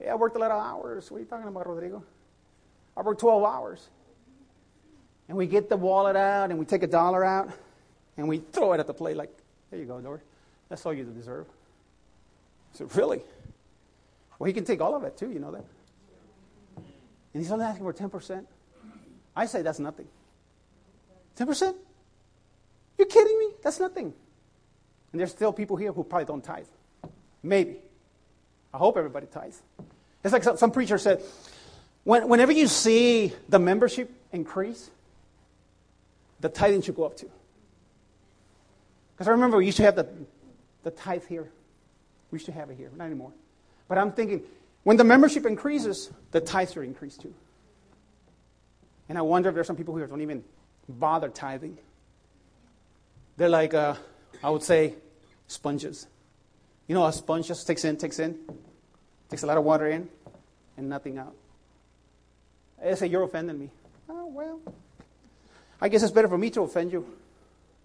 Yeah, 0.01 0.13
I 0.13 0.15
worked 0.17 0.37
a 0.37 0.39
lot 0.39 0.51
of 0.51 0.63
hours. 0.63 1.11
What 1.11 1.17
are 1.17 1.21
you 1.21 1.27
talking 1.27 1.49
about, 1.49 1.67
Rodrigo? 1.67 2.05
I 2.97 3.03
worked 3.03 3.21
12 3.21 3.45
hours. 3.45 3.89
And 5.29 5.37
we 5.37 5.47
get 5.47 5.69
the 5.69 5.77
wallet 5.77 6.17
out 6.17 6.51
and 6.51 6.59
we 6.59 6.65
take 6.65 6.83
a 6.83 6.87
dollar 6.87 7.25
out 7.25 7.51
and 8.17 8.29
we 8.29 8.39
throw 8.39 8.73
it 8.73 8.81
at 8.81 8.87
the 8.87 8.95
plate 8.95 9.17
like, 9.17 9.31
there 9.71 9.79
you 9.79 9.87
go, 9.87 10.01
Dory. 10.01 10.21
That's 10.69 10.85
all 10.85 10.95
you 10.95 11.05
deserve. 11.05 11.47
I 12.75 12.79
said, 12.79 12.97
really? 12.97 13.21
Well, 14.39 14.47
he 14.47 14.53
can 14.53 14.65
take 14.65 14.81
all 14.81 14.95
of 14.95 15.05
it 15.05 15.17
too, 15.17 15.31
you 15.31 15.39
know 15.39 15.51
that. 15.53 15.65
And 17.35 17.43
he's 17.43 17.53
only 17.53 17.65
asking 17.65 17.85
for 17.85 17.93
10%. 17.93 18.45
I 19.37 19.47
say 19.47 19.63
that's 19.63 19.79
nothing. 19.79 20.09
10%? 21.39 21.75
You're 22.97 23.07
kidding 23.07 23.39
me? 23.39 23.51
That's 23.63 23.79
nothing. 23.79 24.13
And 25.13 25.21
there's 25.21 25.31
still 25.31 25.53
people 25.53 25.77
here 25.77 25.93
who 25.93 26.03
probably 26.05 26.25
don't 26.25 26.43
tithe. 26.43 26.67
Maybe. 27.43 27.77
I 28.75 28.79
hope 28.79 28.97
everybody 28.97 29.27
tithes. 29.27 29.63
It's 30.25 30.33
like 30.33 30.43
some 30.43 30.71
preacher 30.71 30.99
said, 30.99 31.23
when, 32.05 32.29
whenever 32.29 32.53
you 32.53 32.67
see 32.67 33.33
the 33.49 33.59
membership 33.59 34.11
increase, 34.33 34.91
the 36.41 36.49
tithing 36.49 36.83
should 36.83 36.97
go 36.97 37.05
up 37.05 37.17
too. 37.17 37.31
Because 39.15 39.29
I 39.29 39.33
remember 39.33 39.57
we 39.57 39.67
used 39.67 39.79
to 39.79 39.83
have 39.83 39.97
the, 39.97 40.09
the 40.85 40.91
tithe 40.91 41.25
here. 41.29 41.51
We 42.31 42.37
used 42.37 42.47
to 42.47 42.53
have 42.53 42.71
it 42.71 42.77
here, 42.77 42.91
not 42.97 43.07
anymore. 43.07 43.33
But 43.89 43.99
I'm 43.99 44.13
thinking, 44.13 44.43
when 44.85 44.97
the 44.97 45.05
membership 45.05 45.45
increases, 45.47 46.11
the 46.31 46.41
tithe 46.41 46.71
should 46.71 46.85
increase 46.85 47.17
too. 47.17 47.35
And 49.09 49.17
I 49.19 49.23
wonder 49.23 49.49
if 49.49 49.55
there's 49.55 49.67
some 49.67 49.77
people 49.77 49.97
here 49.97 50.07
who 50.07 50.11
don't 50.11 50.21
even 50.21 50.45
bother 50.89 51.29
tithing. 51.29 51.79
They're 53.37 53.49
like, 53.49 53.75
uh, 53.75 53.95
I 54.43 54.51
would 54.51 54.63
say, 54.63 54.95
sponges. 55.47 56.07
You 56.87 56.95
know, 56.95 57.07
a 57.07 57.13
sponge 57.13 57.49
just 57.49 57.67
takes 57.67 57.85
in, 57.85 57.97
takes 57.97 58.19
in, 58.19 58.39
takes 59.29 59.43
a 59.43 59.47
lot 59.47 59.59
of 59.59 59.65
water 59.65 59.89
in, 59.89 60.09
and 60.77 60.89
nothing 60.89 61.19
out. 61.19 61.35
They 62.83 62.95
say, 62.95 63.07
You're 63.07 63.25
offending 63.25 63.59
me. 63.59 63.71
Oh, 64.09 64.27
well, 64.27 64.61
I 65.81 65.89
guess 65.89 66.03
it's 66.03 66.13
better 66.13 66.29
for 66.29 66.39
me 66.39 66.51
to 66.51 66.63
offend 66.63 66.93
you 66.93 67.07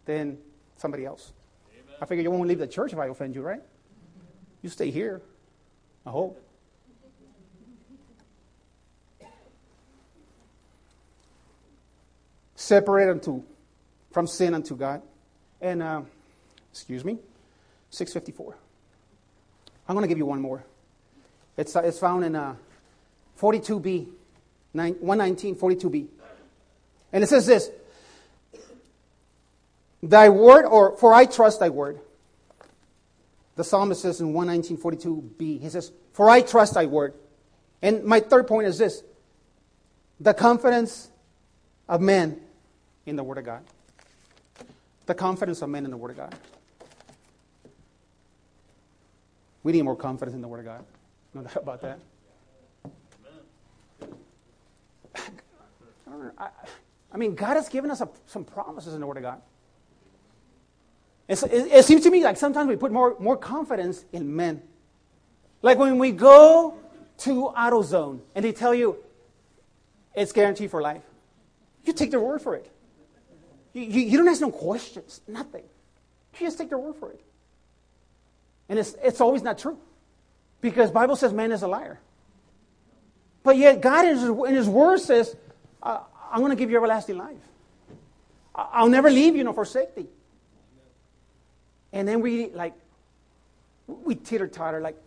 than 0.06 0.38
somebody 0.78 1.06
else. 1.06 1.32
Amen. 1.72 1.96
I 2.02 2.06
figure 2.06 2.24
you 2.24 2.32
won't 2.32 2.48
leave 2.48 2.60
the 2.60 2.68
church 2.68 2.94
if 2.94 3.00
I 3.00 3.08
offend 3.08 3.36
you, 3.36 3.42
right? 3.42 3.62
You 4.62 4.70
stay 4.70 4.90
here. 4.90 5.22
I 6.06 6.10
hope. 6.10 6.40
Separate 12.56 13.10
unto 13.10 13.44
from 14.12 14.26
sin 14.26 14.54
unto 14.54 14.76
God. 14.76 15.02
And 15.62 15.84
uh, 15.84 16.02
excuse 16.72 17.04
me, 17.04 17.20
654. 17.90 18.56
I'm 19.88 19.96
going 19.96 20.04
to 20.04 20.08
give 20.08 20.18
you 20.18 20.26
one 20.26 20.42
more. 20.42 20.64
It's, 21.58 21.76
uh, 21.76 21.82
it's 21.82 22.00
found 22.00 22.24
in 22.24 22.36
uh, 22.36 22.56
42b, 23.40 24.08
119, 24.72 25.56
42b. 25.56 26.08
And 27.12 27.24
it 27.24 27.28
says 27.28 27.46
this 27.46 27.70
Thy 30.04 30.28
word, 30.28 30.66
or 30.66 30.98
for 30.98 31.14
I 31.14 31.26
trust 31.26 31.62
thy 31.62 31.70
word. 31.70 31.98
The 33.56 33.64
psalmist 33.64 34.02
says 34.02 34.20
in 34.20 34.34
11942b, 34.34 35.62
he 35.62 35.70
says, 35.70 35.94
For 36.12 36.30
I 36.30 36.42
trust 36.42 36.74
thy 36.74 36.88
word. 36.88 37.14
And 37.82 38.04
my 38.04 38.20
third 38.20 38.46
point 38.46 38.68
is 38.68 38.78
this 38.78 39.02
the 40.20 40.34
confidence 40.34 41.10
of 41.88 42.02
men 42.02 42.42
in 43.06 43.16
the 43.16 43.24
word 43.24 43.38
of 43.38 43.46
God. 43.46 43.64
The 45.06 45.16
confidence 45.16 45.62
of 45.62 45.70
men 45.70 45.86
in 45.86 45.92
the 45.92 45.98
word 45.98 46.12
of 46.12 46.18
God. 46.18 46.36
We 49.64 49.72
need 49.72 49.84
more 49.84 49.96
confidence 49.96 50.36
in 50.36 50.42
the 50.42 50.50
word 50.50 50.60
of 50.60 50.66
God. 50.66 50.84
No 51.34 51.44
doubt 51.44 51.56
about 51.56 51.82
that. 51.82 52.00
I, 56.38 56.50
I 57.14 57.18
mean, 57.18 57.36
God 57.36 57.56
has 57.56 57.70
given 57.70 57.90
us 57.90 58.02
a, 58.02 58.10
some 58.26 58.44
promises 58.44 58.94
in 58.94 59.00
the 59.00 59.08
Word 59.08 59.18
of 59.18 59.24
God. 59.24 59.42
It, 61.28 61.42
it, 61.44 61.86
seems 61.86 62.04
to 62.04 62.12
me 62.12 62.24
like 62.24 62.38
sometimes 62.38 62.68
we 62.68 62.76
put 62.76 62.92
more, 62.92 63.16
more 63.20 63.38
confidence 63.38 64.04
in 64.12 64.36
men. 64.36 64.62
Like 65.62 65.78
when 65.78 65.98
we 65.98 66.12
go 66.12 66.78
to 67.20 67.54
AutoZone 67.58 68.20
and 68.36 68.44
they 68.44 68.52
tell 68.52 68.74
you 68.74 68.98
it's 70.14 70.32
guaranteed 70.32 70.70
for 70.70 70.82
life, 70.82 71.04
you 71.86 71.94
take 71.94 72.12
their 72.12 72.20
word 72.20 72.42
for 72.42 72.56
it. 72.56 72.70
You, 73.74 73.84
you, 73.84 74.02
you 74.02 74.18
don't 74.18 74.28
ask 74.28 74.42
no 74.42 74.52
questions, 74.52 75.22
nothing. 75.28 75.64
You 76.40 76.48
just 76.48 76.58
take 76.58 76.70
their 76.70 76.78
word 76.78 76.96
for 76.96 77.12
it. 77.12 77.22
And 78.70 78.78
it's, 78.78 78.96
it's 79.04 79.22
always 79.22 79.42
not 79.42 79.58
true. 79.58 79.78
Because 80.62 80.92
Bible 80.92 81.16
says 81.16 81.34
man 81.34 81.52
is 81.52 81.62
a 81.62 81.68
liar. 81.68 82.00
But 83.44 83.58
yet 83.58 83.82
God 83.82 84.06
in 84.06 84.18
his, 84.18 84.24
in 84.24 84.56
his 84.56 84.70
word 84.70 85.00
says, 85.00 85.36
uh, 85.82 86.00
I'm 86.32 86.40
going 86.40 86.52
to 86.52 86.56
give 86.56 86.70
you 86.70 86.78
everlasting 86.78 87.18
life. 87.18 87.38
I'll 88.56 88.90
never 88.90 89.10
leave 89.10 89.36
you 89.36 89.44
nor 89.44 89.54
forsake 89.54 89.96
thee. 89.96 90.08
And 91.94 92.08
then 92.08 92.22
we 92.22 92.50
like, 92.50 92.74
we 93.88 94.16
teeter 94.16 94.48
totter 94.48 94.82
like, 94.82 94.98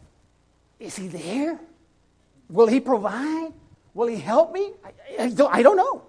is 0.78 0.97
he 0.97 1.09
there? 1.09 1.59
Will 2.49 2.68
he 2.68 2.80
provide? 2.80 3.53
Will 3.93 4.07
he 4.07 4.16
help 4.16 4.53
me? 4.53 4.72
I, 4.84 5.24
I, 5.24 5.28
don't, 5.30 5.55
I 5.55 5.62
don't, 5.62 5.76
know. 5.76 6.03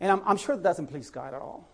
And 0.00 0.12
I'm, 0.12 0.22
I'm, 0.26 0.36
sure 0.36 0.56
that 0.56 0.62
doesn't 0.62 0.88
please 0.88 1.10
God 1.10 1.32
at 1.32 1.40
all. 1.40 1.66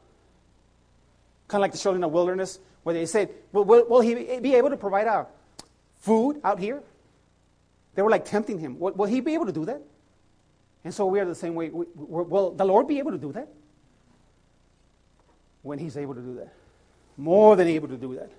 Kind 1.49 1.59
of 1.59 1.63
like 1.63 1.73
the 1.73 1.79
children 1.79 1.97
in 1.97 2.03
the 2.03 2.15
wilderness, 2.15 2.61
where 2.85 2.95
they 2.95 3.07
said, 3.07 3.31
will, 3.53 3.65
will, 3.65 3.87
will 3.89 4.01
he 4.01 4.39
be 4.39 4.55
able 4.55 4.71
to 4.71 4.77
provide 4.77 5.09
our 5.09 5.27
food 5.99 6.41
out 6.45 6.61
here? 6.61 6.83
They 7.97 8.03
were 8.03 8.11
like 8.11 8.25
tempting 8.25 8.59
him. 8.59 8.79
Will, 8.79 8.93
will 8.93 9.07
he 9.07 9.21
be 9.21 9.35
able 9.35 9.47
to 9.47 9.53
do 9.53 9.65
that? 9.65 9.83
And 10.85 10.95
so 10.95 11.07
we 11.07 11.19
are 11.19 11.25
the 11.25 11.35
same 11.35 11.55
way. 11.55 11.71
We, 11.71 11.87
will 11.95 12.53
the 12.53 12.65
Lord 12.65 12.87
be 12.87 12.99
able 12.99 13.11
to 13.11 13.19
do 13.19 13.33
that? 13.33 13.49
When 15.65 15.81
He's 15.81 15.97
able 15.97 16.15
to 16.15 16.21
do 16.21 16.37
that. 16.37 16.55
More 17.17 17.57
than 17.57 17.67
able 17.67 17.89
to 17.89 17.97
do 17.97 18.15
that. 18.15 18.31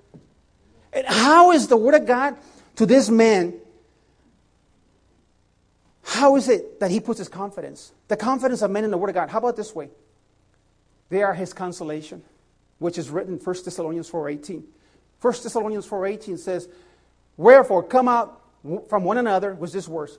And 0.93 1.05
how 1.05 1.51
is 1.51 1.67
the 1.67 1.75
Word 1.75 1.95
of 1.95 2.05
God 2.05 2.37
to 2.77 2.85
this 2.85 3.09
man? 3.09 3.55
How 6.03 6.37
is 6.37 6.47
it 6.47 6.79
that 6.79 6.91
he 6.91 7.01
puts 7.01 7.19
his 7.19 7.27
confidence? 7.27 7.91
The 8.07 8.15
confidence 8.15 8.61
of 8.61 8.71
men 8.71 8.85
in 8.85 8.91
the 8.91 8.97
Word 8.97 9.09
of 9.09 9.15
God. 9.15 9.29
How 9.29 9.39
about 9.39 9.57
this 9.57 9.75
way? 9.75 9.89
They 11.09 11.23
are 11.23 11.33
his 11.33 11.51
consolation, 11.51 12.23
which 12.79 12.97
is 12.97 13.09
written 13.09 13.33
in 13.33 13.39
1 13.39 13.55
Thessalonians 13.65 14.09
4.18. 14.09 14.63
1 15.19 15.33
Thessalonians 15.43 15.87
4.18 15.87 16.39
says, 16.39 16.69
Wherefore 17.35 17.83
come 17.83 18.07
out 18.07 18.41
from 18.87 19.03
one 19.03 19.17
another 19.17 19.53
with 19.55 19.73
this 19.73 19.87
verse. 19.87 20.17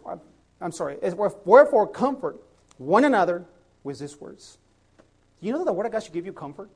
I'm 0.61 0.72
sorry. 0.72 0.98
Wherefore, 1.44 1.86
comfort 1.86 2.36
one 2.78 3.04
another 3.04 3.46
with 3.84 3.98
these 3.98 4.20
words. 4.20 4.59
You 5.40 5.52
know 5.52 5.59
that 5.59 5.66
the 5.66 5.72
Word 5.72 5.86
of 5.86 5.92
God 5.92 6.02
should 6.02 6.12
give 6.12 6.26
you 6.26 6.32
comfort? 6.32 6.68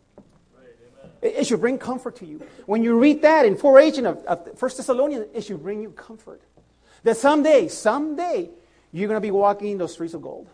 It, 1.23 1.47
should 1.47 1.61
bring 1.61 1.79
comfort 1.79 2.17
to 2.17 2.27
you. 2.27 2.41
When 2.67 2.83
you 2.83 2.99
read 2.99 3.23
that 3.23 3.45
in 3.45 3.57
418 3.57 4.07
of, 4.07 4.25
of 4.25 4.61
1 4.61 4.71
Thessalonians, 4.77 5.27
it 5.35 5.43
should 5.45 5.63
bring 5.63 5.83
you 5.83 5.91
comfort. 5.91 6.41
That 7.03 7.17
someday, 7.17 7.69
someday, 7.69 8.51
you're 8.93 9.09
going 9.09 9.17
to 9.17 9.27
be 9.27 9.31
walking 9.31 9.79
those 9.79 9.93
streets 9.93 10.15
of 10.15 10.23
gold. 10.23 10.49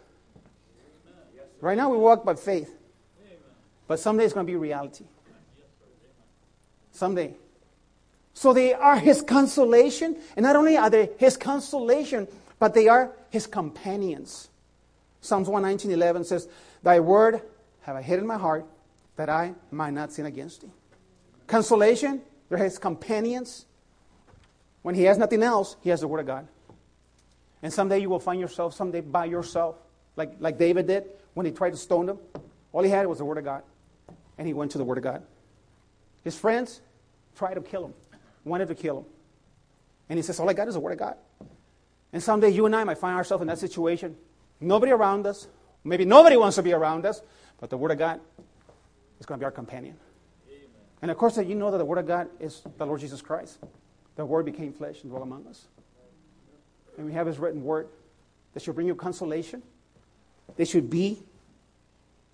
Right 1.60 1.76
now, 1.76 1.90
we 1.90 1.96
walk 1.96 2.24
by 2.24 2.34
faith. 2.34 2.74
But 3.86 4.00
someday 4.00 4.24
it's 4.24 4.34
going 4.34 4.46
to 4.46 4.50
be 4.50 4.56
reality. 4.56 5.04
Someday. 6.90 7.34
So 8.34 8.52
they 8.52 8.74
are 8.74 8.96
his 8.96 9.22
consolation. 9.22 10.16
And 10.34 10.42
not 10.42 10.56
only 10.56 10.76
are 10.76 10.90
they 10.90 11.10
his 11.18 11.36
consolation, 11.36 12.26
but 12.58 12.74
they 12.74 12.88
are 12.88 13.12
his 13.30 13.46
companions. 13.46 14.48
Psalms 15.20 15.48
119.11 15.48 16.26
says, 16.26 16.48
Thy 16.82 17.00
word 17.00 17.40
have 17.82 17.96
I 17.96 18.02
hid 18.02 18.18
in 18.18 18.26
my 18.26 18.36
heart 18.36 18.66
that 19.16 19.28
I 19.28 19.54
might 19.70 19.92
not 19.92 20.12
sin 20.12 20.26
against 20.26 20.62
thee. 20.62 20.70
Consolation, 21.46 22.22
they're 22.48 22.58
his 22.58 22.78
companions. 22.78 23.66
When 24.82 24.94
he 24.94 25.04
has 25.04 25.18
nothing 25.18 25.42
else, 25.42 25.76
he 25.80 25.90
has 25.90 26.00
the 26.00 26.08
word 26.08 26.20
of 26.20 26.26
God. 26.26 26.46
And 27.62 27.72
someday 27.72 27.98
you 27.98 28.10
will 28.10 28.20
find 28.20 28.40
yourself 28.40 28.74
someday 28.74 29.00
by 29.00 29.24
yourself, 29.24 29.76
like, 30.14 30.36
like 30.38 30.58
David 30.58 30.86
did 30.86 31.04
when 31.34 31.46
he 31.46 31.52
tried 31.52 31.70
to 31.70 31.76
stone 31.76 32.06
them. 32.06 32.18
All 32.72 32.82
he 32.82 32.90
had 32.90 33.06
was 33.06 33.18
the 33.18 33.24
word 33.24 33.38
of 33.38 33.44
God. 33.44 33.62
And 34.38 34.46
he 34.46 34.54
went 34.54 34.72
to 34.72 34.78
the 34.78 34.84
word 34.84 34.98
of 34.98 35.04
God. 35.04 35.22
His 36.22 36.36
friends 36.38 36.80
tried 37.36 37.54
to 37.54 37.60
kill 37.60 37.86
him, 37.86 37.94
wanted 38.44 38.68
to 38.68 38.74
kill 38.74 38.98
him. 38.98 39.04
And 40.08 40.18
he 40.18 40.22
says, 40.22 40.38
All 40.38 40.48
I 40.48 40.52
got 40.52 40.68
is 40.68 40.74
the 40.74 40.80
word 40.80 40.92
of 40.92 40.98
God. 40.98 41.16
And 42.12 42.22
someday 42.22 42.50
you 42.50 42.66
and 42.66 42.76
I 42.76 42.84
might 42.84 42.98
find 42.98 43.16
ourselves 43.16 43.42
in 43.42 43.48
that 43.48 43.58
situation. 43.58 44.16
Nobody 44.60 44.92
around 44.92 45.26
us, 45.26 45.48
Maybe 45.86 46.04
nobody 46.04 46.36
wants 46.36 46.56
to 46.56 46.64
be 46.64 46.72
around 46.72 47.06
us, 47.06 47.22
but 47.60 47.70
the 47.70 47.76
Word 47.76 47.92
of 47.92 47.98
God 47.98 48.20
is 49.18 49.26
going 49.26 49.38
to 49.38 49.42
be 49.42 49.44
our 49.44 49.50
companion. 49.50 49.96
And 51.02 51.10
of 51.10 51.18
course, 51.18 51.36
you 51.36 51.54
know 51.54 51.70
that 51.70 51.78
the 51.78 51.84
Word 51.84 51.98
of 51.98 52.06
God 52.06 52.28
is 52.40 52.62
the 52.78 52.86
Lord 52.86 53.00
Jesus 53.00 53.20
Christ. 53.20 53.58
The 54.16 54.24
Word 54.24 54.44
became 54.46 54.72
flesh 54.72 55.02
and 55.02 55.10
dwelt 55.10 55.22
among 55.22 55.46
us. 55.46 55.66
And 56.96 57.06
we 57.06 57.12
have 57.12 57.26
His 57.26 57.38
written 57.38 57.62
Word 57.62 57.88
that 58.54 58.62
should 58.62 58.74
bring 58.74 58.86
you 58.86 58.94
consolation. 58.94 59.62
They 60.56 60.64
should 60.64 60.88
be 60.88 61.18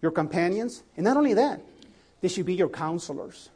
your 0.01 0.11
companions. 0.11 0.83
And 0.97 1.05
not 1.05 1.17
only 1.17 1.35
that, 1.35 1.61
they 2.21 2.29
should 2.29 2.47
be 2.47 2.55
your 2.55 2.69
counselors. 2.69 3.51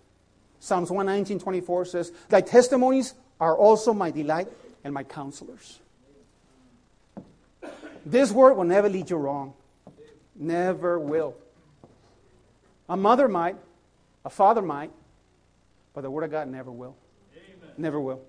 Psalms 0.58 0.90
119, 0.90 1.38
24 1.38 1.84
says, 1.84 2.12
Thy 2.28 2.40
testimonies 2.40 3.14
are 3.40 3.56
also 3.56 3.92
my 3.92 4.10
delight 4.10 4.48
and 4.82 4.92
my 4.92 5.04
counselors. 5.04 5.78
This 8.04 8.30
word 8.32 8.54
will 8.54 8.64
never 8.64 8.88
lead 8.88 9.10
you 9.10 9.16
wrong. 9.16 9.54
Never 10.34 10.98
will. 10.98 11.34
A 12.88 12.96
mother 12.96 13.28
might, 13.28 13.56
a 14.24 14.30
father 14.30 14.62
might, 14.62 14.90
but 15.94 16.02
the 16.02 16.10
Word 16.10 16.24
of 16.24 16.30
God 16.30 16.48
never 16.48 16.70
will. 16.70 16.96
Amen. 17.34 17.70
Never 17.76 18.00
will. 18.00 18.20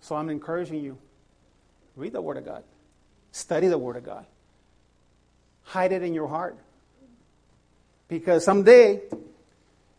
So 0.00 0.16
I'm 0.16 0.30
encouraging 0.30 0.80
you 0.82 0.98
read 1.96 2.12
the 2.12 2.22
Word 2.22 2.36
of 2.36 2.44
God, 2.44 2.64
study 3.32 3.68
the 3.68 3.78
Word 3.78 3.96
of 3.96 4.04
God, 4.04 4.24
hide 5.62 5.92
it 5.92 6.02
in 6.02 6.14
your 6.14 6.26
heart. 6.26 6.56
Because 8.08 8.44
someday 8.44 9.00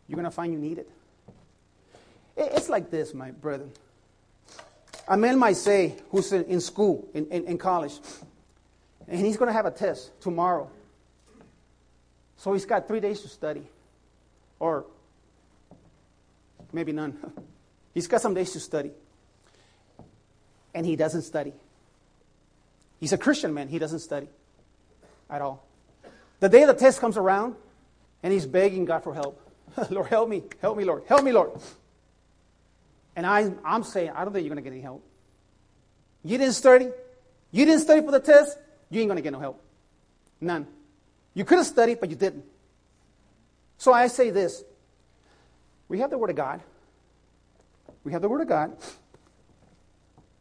you're 0.06 0.16
going 0.16 0.24
to 0.24 0.30
find 0.30 0.52
you 0.52 0.58
need 0.58 0.78
it. 0.78 0.90
It's 2.36 2.68
like 2.68 2.90
this, 2.90 3.14
my 3.14 3.30
brethren. 3.30 3.70
A 5.08 5.16
man 5.16 5.38
might 5.38 5.56
say, 5.56 5.94
who's 6.10 6.32
in 6.32 6.60
school, 6.60 7.08
in, 7.14 7.26
in, 7.28 7.44
in 7.46 7.58
college, 7.58 7.94
and 9.08 9.18
he's 9.18 9.36
going 9.36 9.48
to 9.48 9.52
have 9.52 9.66
a 9.66 9.70
test 9.70 10.10
tomorrow. 10.20 10.70
So 12.42 12.52
he's 12.52 12.64
got 12.64 12.88
three 12.88 12.98
days 12.98 13.20
to 13.20 13.28
study, 13.28 13.62
or 14.58 14.84
maybe 16.72 16.90
none. 16.90 17.16
He's 17.94 18.08
got 18.08 18.20
some 18.20 18.34
days 18.34 18.50
to 18.54 18.58
study, 18.58 18.90
and 20.74 20.84
he 20.84 20.96
doesn't 20.96 21.22
study. 21.22 21.52
He's 22.98 23.12
a 23.12 23.18
Christian 23.18 23.54
man, 23.54 23.68
he 23.68 23.78
doesn't 23.78 24.00
study 24.00 24.26
at 25.30 25.40
all. 25.40 25.64
The 26.40 26.48
day 26.48 26.64
the 26.64 26.74
test 26.74 27.00
comes 27.00 27.16
around, 27.16 27.54
and 28.24 28.32
he's 28.32 28.46
begging 28.46 28.86
God 28.86 29.04
for 29.04 29.14
help. 29.14 29.40
Lord, 29.90 30.08
help 30.08 30.28
me, 30.28 30.42
help 30.60 30.76
me, 30.76 30.82
Lord, 30.82 31.04
help 31.06 31.22
me, 31.22 31.30
Lord. 31.30 31.52
And 33.14 33.24
I, 33.24 33.52
I'm 33.64 33.84
saying, 33.84 34.10
I 34.16 34.24
don't 34.24 34.32
think 34.32 34.44
you're 34.44 34.52
going 34.52 34.64
to 34.64 34.68
get 34.68 34.74
any 34.74 34.82
help. 34.82 35.04
You 36.24 36.38
didn't 36.38 36.54
study. 36.54 36.88
You 37.52 37.66
didn't 37.66 37.82
study 37.82 38.00
for 38.00 38.10
the 38.10 38.18
test. 38.18 38.58
You 38.90 39.00
ain't 39.00 39.08
going 39.08 39.18
to 39.18 39.22
get 39.22 39.32
no 39.32 39.38
help. 39.38 39.62
None. 40.40 40.66
You 41.34 41.44
could 41.44 41.58
have 41.58 41.66
studied, 41.66 42.00
but 42.00 42.10
you 42.10 42.16
didn't. 42.16 42.44
So 43.78 43.92
I 43.92 44.06
say 44.06 44.30
this 44.30 44.64
we 45.88 45.98
have 45.98 46.10
the 46.10 46.18
Word 46.18 46.30
of 46.30 46.36
God. 46.36 46.62
We 48.04 48.12
have 48.12 48.22
the 48.22 48.28
Word 48.28 48.40
of 48.40 48.48
God. 48.48 48.76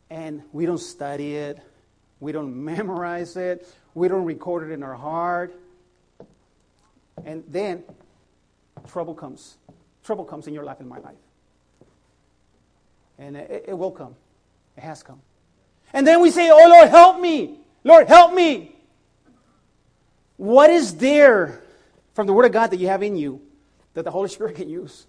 And 0.10 0.44
we 0.52 0.66
don't 0.66 0.78
study 0.78 1.36
it. 1.36 1.60
We 2.20 2.32
don't 2.32 2.56
memorize 2.66 3.36
it. 3.36 3.68
We 3.94 4.08
don't 4.08 4.26
record 4.26 4.70
it 4.70 4.74
in 4.74 4.84
our 4.84 4.96
heart. 4.96 5.54
And 7.26 7.44
then 7.48 7.84
trouble 8.88 9.14
comes. 9.14 9.58
Trouble 10.04 10.26
comes 10.26 10.48
in 10.48 10.54
your 10.54 10.64
life, 10.64 10.80
in 10.80 10.88
my 10.88 11.00
life. 11.00 11.16
And 13.20 13.36
it, 13.36 13.66
it 13.68 13.78
will 13.78 13.92
come. 13.92 14.16
It 14.78 14.82
has 14.82 15.04
come. 15.04 15.22
And 15.94 16.08
then 16.08 16.22
we 16.22 16.32
say, 16.32 16.50
Oh 16.50 16.68
Lord, 16.70 16.90
help 16.90 17.20
me. 17.20 17.60
Lord, 17.84 18.08
help 18.08 18.34
me. 18.34 18.71
What 20.42 20.72
is 20.72 20.96
there 20.96 21.62
from 22.16 22.26
the 22.26 22.34
Word 22.34 22.46
of 22.46 22.52
God 22.52 22.72
that 22.72 22.80
you 22.80 22.88
have 22.88 23.04
in 23.04 23.16
you 23.16 23.44
that 23.94 24.02
the 24.02 24.10
Holy 24.10 24.28
Spirit 24.28 24.56
can 24.62 24.72
use? 24.72 25.06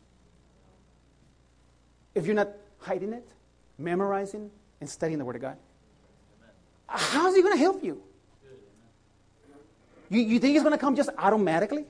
If 2.14 2.26
you're 2.26 2.34
not 2.34 2.50
hiding 2.80 3.14
it, 3.14 3.26
memorizing, 3.78 4.50
and 4.78 4.90
studying 4.90 5.18
the 5.18 5.24
Word 5.24 5.36
of 5.36 5.40
God, 5.40 5.56
how 6.86 7.28
is 7.28 7.34
He 7.34 7.40
going 7.40 7.54
to 7.54 7.58
help 7.58 7.82
you? 7.82 8.02
You, 10.10 10.20
you 10.20 10.38
think 10.38 10.52
He's 10.52 10.62
going 10.62 10.74
to 10.74 10.78
come 10.78 10.96
just 10.96 11.08
automatically? 11.16 11.86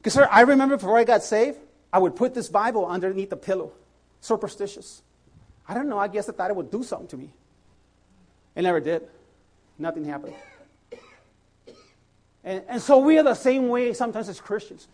Because, 0.00 0.12
sir, 0.12 0.28
I 0.30 0.42
remember 0.42 0.76
before 0.76 0.98
I 0.98 1.04
got 1.04 1.22
saved, 1.22 1.56
I 1.90 1.98
would 1.98 2.14
put 2.14 2.34
this 2.34 2.50
Bible 2.50 2.84
underneath 2.84 3.30
the 3.30 3.38
pillow 3.38 3.72
superstitious. 4.20 5.00
I 5.66 5.72
don't 5.72 5.88
know. 5.88 5.98
I 5.98 6.08
guess 6.08 6.28
I 6.28 6.32
thought 6.32 6.50
it 6.50 6.56
would 6.56 6.70
do 6.70 6.82
something 6.82 7.08
to 7.08 7.16
me. 7.16 7.30
It 8.54 8.60
never 8.60 8.80
did. 8.80 9.08
Nothing 9.78 10.04
happened. 10.04 10.34
And, 12.48 12.64
and 12.66 12.80
so 12.80 12.96
we 12.96 13.18
are 13.18 13.22
the 13.22 13.34
same 13.34 13.68
way 13.68 13.92
sometimes 13.92 14.26
as 14.30 14.40
Christians. 14.40 14.88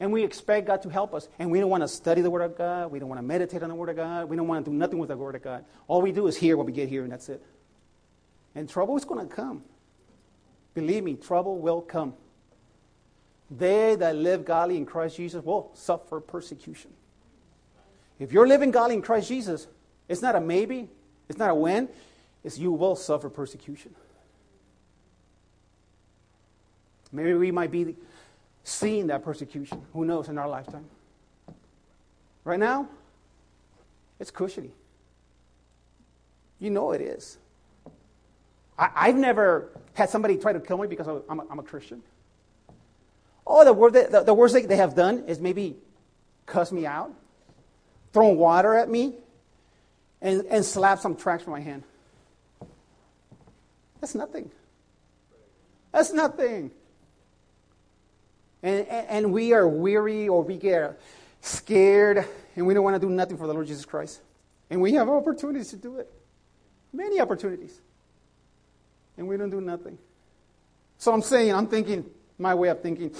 And 0.00 0.10
we 0.10 0.24
expect 0.24 0.66
God 0.66 0.80
to 0.80 0.88
help 0.88 1.14
us. 1.14 1.28
And 1.38 1.50
we 1.50 1.60
don't 1.60 1.68
want 1.68 1.82
to 1.82 1.88
study 1.88 2.22
the 2.22 2.30
Word 2.30 2.40
of 2.40 2.56
God. 2.56 2.90
We 2.90 2.98
don't 2.98 3.10
want 3.10 3.18
to 3.18 3.22
meditate 3.22 3.62
on 3.62 3.68
the 3.68 3.74
Word 3.74 3.90
of 3.90 3.96
God. 3.96 4.26
We 4.30 4.34
don't 4.34 4.48
want 4.48 4.64
to 4.64 4.70
do 4.70 4.74
nothing 4.74 4.98
with 4.98 5.10
the 5.10 5.16
Word 5.18 5.34
of 5.34 5.42
God. 5.42 5.62
All 5.88 6.00
we 6.00 6.10
do 6.10 6.26
is 6.26 6.38
hear 6.38 6.56
what 6.56 6.64
we 6.64 6.72
get 6.72 6.88
here, 6.88 7.02
and 7.02 7.12
that's 7.12 7.28
it. 7.28 7.42
And 8.54 8.66
trouble 8.66 8.96
is 8.96 9.04
going 9.04 9.28
to 9.28 9.34
come. 9.34 9.62
Believe 10.72 11.04
me, 11.04 11.16
trouble 11.16 11.58
will 11.58 11.82
come. 11.82 12.14
They 13.50 13.94
that 13.96 14.16
live 14.16 14.46
godly 14.46 14.78
in 14.78 14.86
Christ 14.86 15.18
Jesus 15.18 15.44
will 15.44 15.70
suffer 15.74 16.18
persecution. 16.18 16.92
If 18.18 18.32
you're 18.32 18.48
living 18.48 18.70
godly 18.70 18.94
in 18.94 19.02
Christ 19.02 19.28
Jesus, 19.28 19.66
it's 20.08 20.22
not 20.22 20.34
a 20.34 20.40
maybe, 20.40 20.88
it's 21.28 21.38
not 21.38 21.50
a 21.50 21.54
when, 21.54 21.90
it's 22.42 22.58
you 22.58 22.72
will 22.72 22.96
suffer 22.96 23.28
persecution. 23.28 23.94
Maybe 27.12 27.34
we 27.34 27.50
might 27.50 27.70
be 27.70 27.96
seeing 28.64 29.08
that 29.08 29.24
persecution. 29.24 29.82
Who 29.92 30.04
knows 30.04 30.28
in 30.28 30.38
our 30.38 30.48
lifetime? 30.48 30.84
Right 32.44 32.58
now, 32.58 32.88
it's 34.18 34.30
cushiony. 34.30 34.70
You 36.58 36.70
know 36.70 36.92
it 36.92 37.00
is. 37.00 37.38
I, 38.78 39.08
have 39.08 39.16
never 39.16 39.68
had 39.94 40.08
somebody 40.08 40.36
try 40.36 40.54
to 40.54 40.60
kill 40.60 40.78
me 40.78 40.86
because 40.86 41.06
I'm 41.28 41.40
a, 41.40 41.44
I'm 41.50 41.58
a 41.58 41.62
Christian. 41.62 42.02
Oh, 43.46 43.64
the, 43.64 43.72
word, 43.72 43.92
the, 43.92 44.22
the 44.24 44.32
worst 44.32 44.54
thing 44.54 44.68
they 44.68 44.76
have 44.76 44.94
done 44.94 45.24
is 45.26 45.38
maybe 45.38 45.76
cuss 46.46 46.72
me 46.72 46.86
out, 46.86 47.12
thrown 48.12 48.36
water 48.36 48.74
at 48.74 48.88
me, 48.88 49.14
and, 50.22 50.44
and 50.46 50.64
slapped 50.64 51.02
some 51.02 51.16
tracts 51.16 51.44
from 51.44 51.52
my 51.52 51.60
hand. 51.60 51.82
That's 54.00 54.14
nothing. 54.14 54.50
That's 55.92 56.12
nothing. 56.12 56.70
And, 58.62 58.86
and, 58.86 59.32
we 59.32 59.54
are 59.54 59.66
weary 59.66 60.28
or 60.28 60.42
we 60.42 60.56
get 60.56 61.00
scared 61.40 62.26
and 62.56 62.66
we 62.66 62.74
don't 62.74 62.84
want 62.84 62.94
to 62.94 63.00
do 63.00 63.08
nothing 63.08 63.38
for 63.38 63.46
the 63.46 63.54
Lord 63.54 63.66
Jesus 63.66 63.86
Christ. 63.86 64.20
And 64.68 64.82
we 64.82 64.92
have 64.94 65.08
opportunities 65.08 65.70
to 65.70 65.76
do 65.76 65.96
it. 65.96 66.12
Many 66.92 67.20
opportunities. 67.20 67.80
And 69.16 69.26
we 69.26 69.36
don't 69.36 69.50
do 69.50 69.60
nothing. 69.60 69.98
So 70.98 71.12
I'm 71.12 71.22
saying, 71.22 71.54
I'm 71.54 71.66
thinking, 71.66 72.04
my 72.38 72.54
way 72.54 72.68
of 72.68 72.82
thinking. 72.82 73.14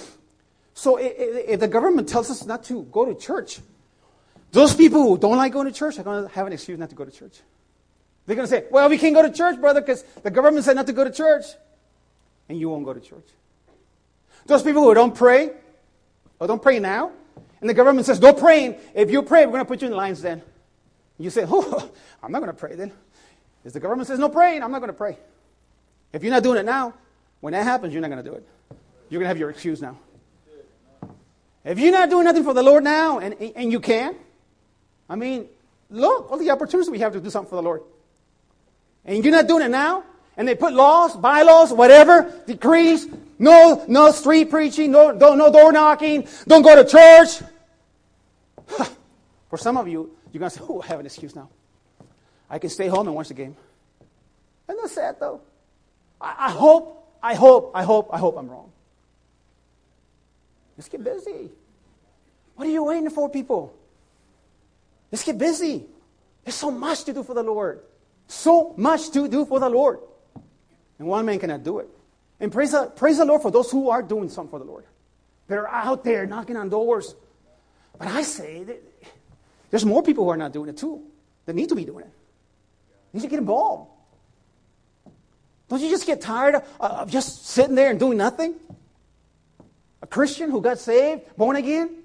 So 0.73 0.97
if 0.97 1.59
the 1.59 1.67
government 1.67 2.07
tells 2.07 2.29
us 2.29 2.45
not 2.45 2.63
to 2.65 2.83
go 2.83 3.05
to 3.05 3.15
church, 3.15 3.59
those 4.51 4.75
people 4.75 5.01
who 5.01 5.17
don't 5.17 5.37
like 5.37 5.53
going 5.53 5.67
to 5.67 5.73
church 5.73 5.97
are 5.97 6.03
going 6.03 6.23
to 6.23 6.29
have 6.29 6.45
an 6.45 6.53
excuse 6.53 6.77
not 6.77 6.89
to 6.89 6.95
go 6.95 7.05
to 7.05 7.11
church. 7.11 7.39
They're 8.25 8.35
going 8.35 8.47
to 8.47 8.49
say, 8.49 8.65
well, 8.69 8.89
we 8.89 8.97
can't 8.97 9.15
go 9.15 9.21
to 9.21 9.31
church, 9.31 9.59
brother, 9.59 9.81
because 9.81 10.03
the 10.23 10.31
government 10.31 10.65
said 10.65 10.75
not 10.75 10.87
to 10.87 10.93
go 10.93 11.03
to 11.03 11.11
church. 11.11 11.45
And 12.49 12.59
you 12.59 12.69
won't 12.69 12.85
go 12.85 12.93
to 12.93 12.99
church. 12.99 13.27
Those 14.45 14.63
people 14.63 14.83
who 14.83 14.93
don't 14.93 15.15
pray, 15.15 15.51
or 16.39 16.47
don't 16.47 16.61
pray 16.61 16.79
now, 16.79 17.11
and 17.61 17.69
the 17.69 17.73
government 17.73 18.05
says, 18.05 18.19
no 18.19 18.33
praying. 18.33 18.75
If 18.95 19.11
you 19.11 19.21
pray, 19.21 19.45
we're 19.45 19.53
going 19.53 19.63
to 19.63 19.67
put 19.67 19.81
you 19.81 19.85
in 19.85 19.91
the 19.91 19.97
lines 19.97 20.21
then. 20.21 20.41
You 21.19 21.29
say, 21.29 21.45
oh, 21.47 21.91
I'm 22.23 22.31
not 22.31 22.39
going 22.39 22.51
to 22.51 22.57
pray 22.57 22.75
then. 22.75 22.91
If 23.63 23.73
the 23.73 23.79
government 23.79 24.07
says 24.07 24.17
no 24.17 24.29
praying, 24.29 24.63
I'm 24.63 24.71
not 24.71 24.79
going 24.79 24.89
to 24.89 24.97
pray. 24.97 25.17
If 26.11 26.23
you're 26.23 26.33
not 26.33 26.43
doing 26.43 26.57
it 26.57 26.65
now, 26.65 26.95
when 27.39 27.53
that 27.53 27.63
happens, 27.63 27.93
you're 27.93 28.01
not 28.01 28.09
going 28.09 28.23
to 28.23 28.29
do 28.29 28.35
it. 28.35 28.47
You're 29.09 29.19
going 29.19 29.25
to 29.25 29.29
have 29.29 29.37
your 29.37 29.51
excuse 29.51 29.81
now. 29.81 29.97
If 31.63 31.77
you're 31.77 31.91
not 31.91 32.09
doing 32.09 32.23
nothing 32.23 32.43
for 32.43 32.55
the 32.55 32.63
Lord 32.63 32.83
now, 32.83 33.19
and, 33.19 33.35
and 33.55 33.71
you 33.71 33.79
can, 33.79 34.15
I 35.07 35.15
mean, 35.15 35.47
look, 35.91 36.31
all 36.31 36.37
the 36.37 36.49
opportunities 36.49 36.89
we 36.89 36.99
have 36.99 37.13
to 37.13 37.19
do 37.19 37.29
something 37.29 37.49
for 37.49 37.57
the 37.57 37.61
Lord. 37.61 37.83
And 39.05 39.23
you're 39.23 39.33
not 39.33 39.47
doing 39.47 39.63
it 39.63 39.69
now, 39.69 40.03
and 40.37 40.47
they 40.47 40.55
put 40.55 40.73
laws, 40.73 41.15
bylaws, 41.15 41.71
whatever, 41.71 42.33
decrees, 42.47 43.07
no, 43.41 43.83
no 43.87 44.11
street 44.11 44.51
preaching, 44.51 44.91
no, 44.91 45.11
no, 45.11 45.33
no 45.33 45.51
door 45.51 45.71
knocking, 45.71 46.27
don't 46.47 46.61
go 46.61 46.75
to 46.75 46.87
church. 46.87 47.41
For 49.49 49.57
some 49.57 49.77
of 49.77 49.87
you, 49.87 50.15
you're 50.31 50.39
going 50.39 50.51
to 50.51 50.57
say, 50.59 50.63
oh, 50.69 50.79
I 50.81 50.85
have 50.85 50.99
an 50.99 51.07
excuse 51.07 51.35
now. 51.35 51.49
I 52.47 52.59
can 52.59 52.69
stay 52.69 52.87
home 52.87 53.07
and 53.07 53.15
watch 53.15 53.29
the 53.29 53.33
game. 53.33 53.55
Isn't 54.69 54.81
that 54.83 54.89
sad, 54.89 55.15
though? 55.19 55.41
I, 56.21 56.35
I 56.37 56.51
hope, 56.51 57.17
I 57.23 57.33
hope, 57.33 57.71
I 57.73 57.83
hope, 57.83 58.09
I 58.13 58.19
hope 58.19 58.37
I'm 58.37 58.47
wrong. 58.47 58.71
Let's 60.77 60.87
get 60.87 61.03
busy. 61.03 61.49
What 62.55 62.67
are 62.67 62.71
you 62.71 62.83
waiting 62.83 63.09
for, 63.09 63.27
people? 63.27 63.73
Let's 65.11 65.23
get 65.23 65.39
busy. 65.39 65.85
There's 66.43 66.55
so 66.55 66.69
much 66.69 67.05
to 67.05 67.13
do 67.13 67.23
for 67.23 67.33
the 67.33 67.43
Lord. 67.43 67.81
So 68.27 68.75
much 68.77 69.09
to 69.11 69.27
do 69.27 69.45
for 69.45 69.59
the 69.59 69.69
Lord. 69.69 69.99
And 70.99 71.07
one 71.07 71.25
man 71.25 71.39
cannot 71.39 71.63
do 71.63 71.79
it. 71.79 71.89
And 72.41 72.51
praise 72.51 72.71
the, 72.71 72.87
praise 72.87 73.19
the 73.19 73.25
Lord 73.25 73.43
for 73.43 73.51
those 73.51 73.69
who 73.69 73.91
are 73.91 74.01
doing 74.01 74.27
something 74.27 74.49
for 74.49 74.59
the 74.59 74.65
Lord. 74.65 74.85
They're 75.47 75.69
out 75.69 76.03
there 76.03 76.25
knocking 76.25 76.57
on 76.57 76.69
doors. 76.69 77.15
But 77.99 78.07
I 78.07 78.23
say, 78.23 78.65
there's 79.69 79.85
more 79.85 80.01
people 80.01 80.23
who 80.23 80.31
are 80.31 80.37
not 80.37 80.51
doing 80.51 80.69
it 80.69 80.77
too. 80.77 81.03
They 81.45 81.53
need 81.53 81.69
to 81.69 81.75
be 81.75 81.85
doing 81.85 82.03
it. 82.03 82.11
They 83.13 83.19
need 83.19 83.25
to 83.25 83.29
get 83.29 83.39
involved. 83.39 83.91
Don't 85.69 85.81
you 85.81 85.89
just 85.89 86.07
get 86.07 86.19
tired 86.19 86.55
of, 86.55 86.63
of 86.79 87.11
just 87.11 87.45
sitting 87.45 87.75
there 87.75 87.91
and 87.91 87.99
doing 87.99 88.17
nothing? 88.17 88.55
A 90.01 90.07
Christian 90.07 90.49
who 90.49 90.61
got 90.61 90.79
saved, 90.79 91.21
born 91.37 91.55
again? 91.55 91.95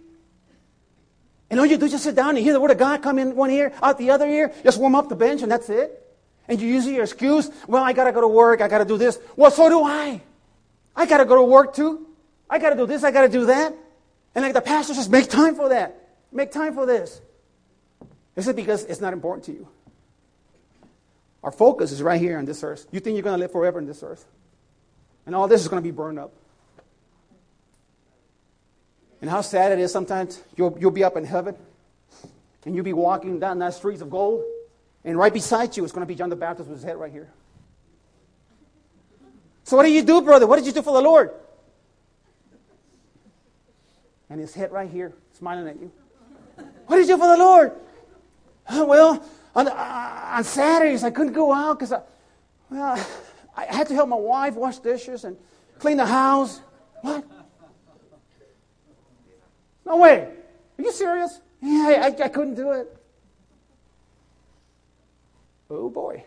And 1.49 1.59
all 1.59 1.67
you 1.67 1.79
do 1.79 1.87
is 1.87 1.93
just 1.93 2.05
sit 2.05 2.15
down 2.15 2.37
and 2.37 2.39
hear 2.39 2.53
the 2.53 2.61
word 2.61 2.73
of 2.73 2.79
God 2.79 3.03
come 3.03 3.19
in 3.19 3.35
one 3.37 3.51
ear, 3.51 3.73
out 3.83 3.97
the 3.97 4.11
other 4.11 4.29
ear, 4.29 4.53
just 4.63 4.79
warm 4.79 4.95
up 4.95 5.09
the 5.09 5.17
bench, 5.17 5.43
and 5.43 5.51
that's 5.51 5.71
it. 5.71 6.06
And 6.49 6.61
you 6.61 6.69
use 6.69 6.87
your 6.87 7.03
excuse, 7.03 7.51
well, 7.67 7.83
I 7.83 7.93
gotta 7.93 8.13
go 8.13 8.21
to 8.21 8.29
work, 8.29 8.61
I 8.61 8.69
gotta 8.69 8.85
do 8.85 8.97
this. 8.97 9.19
Well, 9.35 9.51
so 9.51 9.69
do 9.69 9.83
I. 9.85 10.23
I 10.95 11.07
gotta 11.07 11.25
go 11.25 11.37
to 11.37 11.43
work 11.43 11.75
too. 11.75 12.07
I 12.49 12.59
gotta 12.59 12.77
do 12.77 12.87
this, 12.87 13.03
I 13.03 13.11
gotta 13.11 13.29
do 13.29 13.47
that. 13.47 13.75
And 14.35 14.45
like 14.45 14.55
the 14.55 14.61
pastor 14.61 14.95
says, 14.95 15.09
make 15.09 15.29
time 15.29 15.55
for 15.55 15.71
that. 15.71 16.09
Make 16.31 16.53
time 16.53 16.75
for 16.75 16.87
this. 16.87 17.21
Is 18.37 18.47
it 18.47 18.55
because 18.55 18.85
it's 18.85 19.01
not 19.01 19.13
important 19.13 19.45
to 19.47 19.53
you? 19.53 19.69
Our 21.43 21.53
focus 21.53 21.93
is 21.93 22.03
right 22.03 22.21
here 22.21 22.39
on 22.39 22.45
this 22.45 22.63
earth. 22.63 22.87
You 22.91 23.01
think 23.01 23.15
you're 23.15 23.23
going 23.23 23.35
to 23.35 23.41
live 23.41 23.53
forever 23.53 23.79
in 23.79 23.87
this 23.87 24.03
earth. 24.03 24.27
And 25.25 25.35
all 25.35 25.49
this 25.49 25.63
is 25.63 25.69
going 25.69 25.83
to 25.83 25.87
be 25.87 25.93
burned 25.93 26.19
up. 26.19 26.33
And 29.21 29.31
how 29.31 29.41
sad 29.41 29.73
it 29.73 29.79
is 29.79 29.91
sometimes 29.91 30.43
you'll, 30.57 30.77
you'll 30.79 30.91
be 30.91 31.05
up 31.05 31.17
in 31.17 31.25
heaven 31.25 31.57
and 32.65 32.75
you'll 32.75 32.85
be 32.85 32.93
walking 32.93 33.39
down 33.39 33.61
that 33.61 33.75
streets 33.75 34.03
of 34.03 34.11
gold, 34.11 34.45
and 35.07 35.17
right 35.17 35.33
beside 35.33 35.77
you 35.77 35.85
is 35.85 35.93
going 35.93 36.03
to 36.03 36.07
be 36.07 36.17
John 36.17 36.29
the 36.29 36.37
Baptist 36.37 36.69
with 36.69 36.79
his 36.79 36.85
head 36.85 36.97
right 36.97 37.13
here. 37.13 37.33
So, 39.63 39.77
what 39.77 39.85
did 39.85 39.95
you 39.95 40.03
do, 40.03 40.21
brother? 40.21 40.47
What 40.47 40.57
did 40.57 40.67
you 40.67 40.73
do 40.73 40.83
for 40.83 40.93
the 40.93 41.01
Lord? 41.01 41.31
And 44.29 44.41
his 44.41 44.53
head 44.53 44.73
right 44.73 44.91
here, 44.91 45.15
smiling 45.33 45.69
at 45.69 45.81
you. 45.81 45.93
What 46.87 46.97
did 46.97 47.09
you 47.09 47.15
do 47.15 47.21
for 47.21 47.29
the 47.29 47.37
Lord? 47.37 47.73
Well, 48.69 49.25
on, 49.55 49.69
uh, 49.69 50.31
on 50.35 50.43
Saturdays, 50.43 51.05
I 51.05 51.11
couldn't 51.11 51.33
go 51.33 51.53
out 51.53 51.79
because 51.79 51.93
I, 51.93 52.03
well, 52.69 53.07
I 53.57 53.65
had 53.67 53.87
to 53.87 53.95
help 53.95 54.09
my 54.09 54.17
wife 54.17 54.55
wash 54.55 54.79
dishes 54.79 55.23
and 55.23 55.37
clean 55.79 55.99
the 55.99 56.07
house. 56.07 56.61
What? 57.03 57.25
No 59.85 59.99
way. 59.99 60.33
Are 60.79 60.83
you 60.83 60.91
serious? 60.91 61.41
Yeah, 61.63 62.11
I, 62.19 62.25
I 62.25 62.29
couldn't 62.29 62.57
do 62.57 62.73
it. 62.73 62.96
Oh 65.71 65.91
boy. 65.91 66.25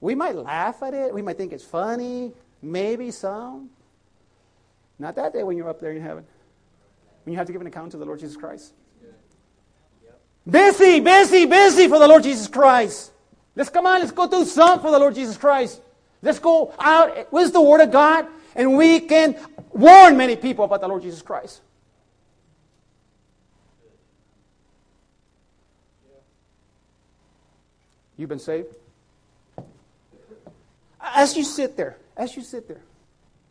We 0.00 0.14
might 0.14 0.36
laugh 0.36 0.82
at 0.82 0.94
it. 0.94 1.12
We 1.12 1.22
might 1.22 1.36
think 1.36 1.52
it's 1.52 1.64
funny. 1.64 2.32
Maybe 2.62 3.10
some. 3.10 3.70
Not 4.98 5.16
that 5.16 5.32
day 5.32 5.42
when 5.42 5.56
you're 5.56 5.68
up 5.68 5.80
there 5.80 5.92
in 5.92 6.02
heaven. 6.02 6.24
When 7.24 7.32
you 7.32 7.38
have 7.38 7.46
to 7.46 7.52
give 7.52 7.60
an 7.60 7.66
account 7.66 7.92
to 7.92 7.98
the 7.98 8.04
Lord 8.04 8.20
Jesus 8.20 8.36
Christ. 8.36 8.72
Busy, 10.48 11.00
busy, 11.00 11.44
busy 11.44 11.88
for 11.88 11.98
the 11.98 12.06
Lord 12.06 12.22
Jesus 12.22 12.46
Christ. 12.46 13.10
Let's 13.56 13.70
come 13.70 13.86
on, 13.86 14.00
let's 14.00 14.12
go 14.12 14.28
do 14.28 14.44
something 14.44 14.80
for 14.80 14.92
the 14.92 14.98
Lord 14.98 15.14
Jesus 15.14 15.36
Christ. 15.36 15.80
Let's 16.22 16.38
go 16.38 16.72
out 16.78 17.32
with 17.32 17.52
the 17.52 17.60
Word 17.60 17.80
of 17.80 17.90
God 17.90 18.26
and 18.54 18.76
we 18.76 19.00
can 19.00 19.36
warn 19.72 20.16
many 20.16 20.36
people 20.36 20.64
about 20.64 20.80
the 20.80 20.88
Lord 20.88 21.02
Jesus 21.02 21.20
Christ. 21.20 21.62
You've 28.16 28.28
been 28.28 28.38
saved? 28.38 28.68
As 31.00 31.36
you 31.36 31.44
sit 31.44 31.76
there, 31.76 31.96
as 32.16 32.36
you 32.36 32.42
sit 32.42 32.66
there, 32.66 32.80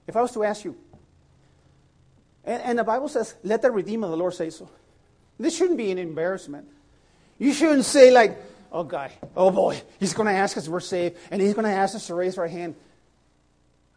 if 0.08 0.16
I 0.16 0.22
was 0.22 0.32
to 0.34 0.44
ask 0.44 0.66
you, 0.66 0.76
and, 2.44 2.62
and 2.62 2.80
the 2.80 2.84
Bible 2.84 3.08
says, 3.08 3.36
let 3.44 3.62
the 3.62 3.72
Redeemer 3.72 4.06
of 4.06 4.12
the 4.12 4.18
Lord 4.18 4.34
say 4.34 4.50
so. 4.50 4.70
This 5.40 5.56
shouldn't 5.56 5.78
be 5.78 5.92
an 5.92 5.98
embarrassment. 5.98 6.68
You 7.40 7.54
shouldn't 7.54 7.86
say, 7.86 8.12
like, 8.12 8.38
oh, 8.72 8.84
God, 8.84 9.12
oh, 9.36 9.52
boy, 9.52 9.82
he's 10.00 10.14
going 10.14 10.28
to 10.28 10.34
ask 10.34 10.58
us 10.58 10.66
if 10.66 10.72
we're 10.72 10.80
saved, 10.80 11.18
and 11.32 11.42
he's 11.42 11.54
going 11.54 11.66
to 11.66 11.72
ask 11.72 11.96
us 11.96 12.08
to 12.08 12.16
raise 12.16 12.38
our 12.38 12.48
hand. 12.48 12.76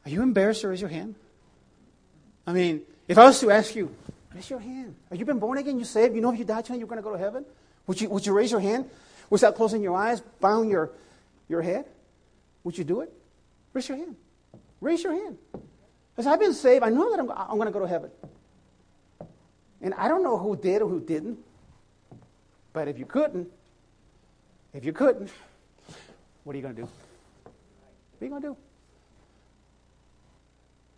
Are 0.04 0.10
you 0.10 0.22
embarrassed 0.22 0.62
to 0.62 0.68
raise 0.68 0.80
your 0.80 0.90
hand? 0.90 1.14
I 2.46 2.52
mean, 2.52 2.82
if 3.06 3.18
I 3.18 3.24
was 3.26 3.38
to 3.40 3.50
ask 3.50 3.74
you, 3.74 3.94
raise 4.34 4.48
your 4.48 4.58
hand. 4.58 4.94
Have 5.10 5.18
you 5.18 5.24
been 5.24 5.38
born 5.38 5.58
again? 5.58 5.78
You 5.78 5.84
saved? 5.84 6.14
You 6.14 6.20
know 6.20 6.32
if 6.32 6.38
you 6.38 6.44
die 6.44 6.62
tonight, 6.62 6.78
you're 6.78 6.88
going 6.88 6.98
to 6.98 7.02
go 7.02 7.12
to 7.12 7.18
heaven? 7.18 7.44
Would 7.86 8.00
you, 8.00 8.08
would 8.08 8.24
you 8.24 8.32
raise 8.32 8.50
your 8.50 8.60
hand 8.60 8.88
without 9.30 9.56
closing 9.56 9.82
your 9.82 9.96
eyes, 9.96 10.20
bowing 10.40 10.70
your, 10.70 10.90
your 11.48 11.62
head? 11.62 11.86
Would 12.64 12.76
you 12.76 12.84
do 12.84 13.00
it? 13.00 13.12
Raise 13.72 13.88
your 13.88 13.98
hand. 13.98 14.16
Raise 14.80 15.02
your 15.02 15.12
hand. 15.12 15.38
Because 16.14 16.26
I've 16.26 16.40
been 16.40 16.54
saved. 16.54 16.84
I 16.84 16.90
know 16.90 17.10
that 17.10 17.20
I'm, 17.20 17.30
I'm 17.30 17.56
going 17.56 17.66
to 17.66 17.72
go 17.72 17.80
to 17.80 17.88
heaven. 17.88 18.10
And 19.80 19.94
I 19.94 20.08
don't 20.08 20.22
know 20.22 20.36
who 20.36 20.56
did 20.56 20.82
or 20.82 20.88
who 20.88 21.00
didn't. 21.00 21.38
But 22.72 22.88
if 22.88 22.98
you 22.98 23.06
couldn't, 23.06 23.48
if 24.74 24.84
you 24.84 24.92
couldn't, 24.92 25.30
what 26.44 26.54
are 26.54 26.56
you 26.56 26.62
going 26.62 26.74
to 26.74 26.82
do? 26.82 26.88
What 28.18 28.22
are 28.22 28.24
you 28.24 28.30
going 28.30 28.42
to 28.42 28.48
do? 28.48 28.56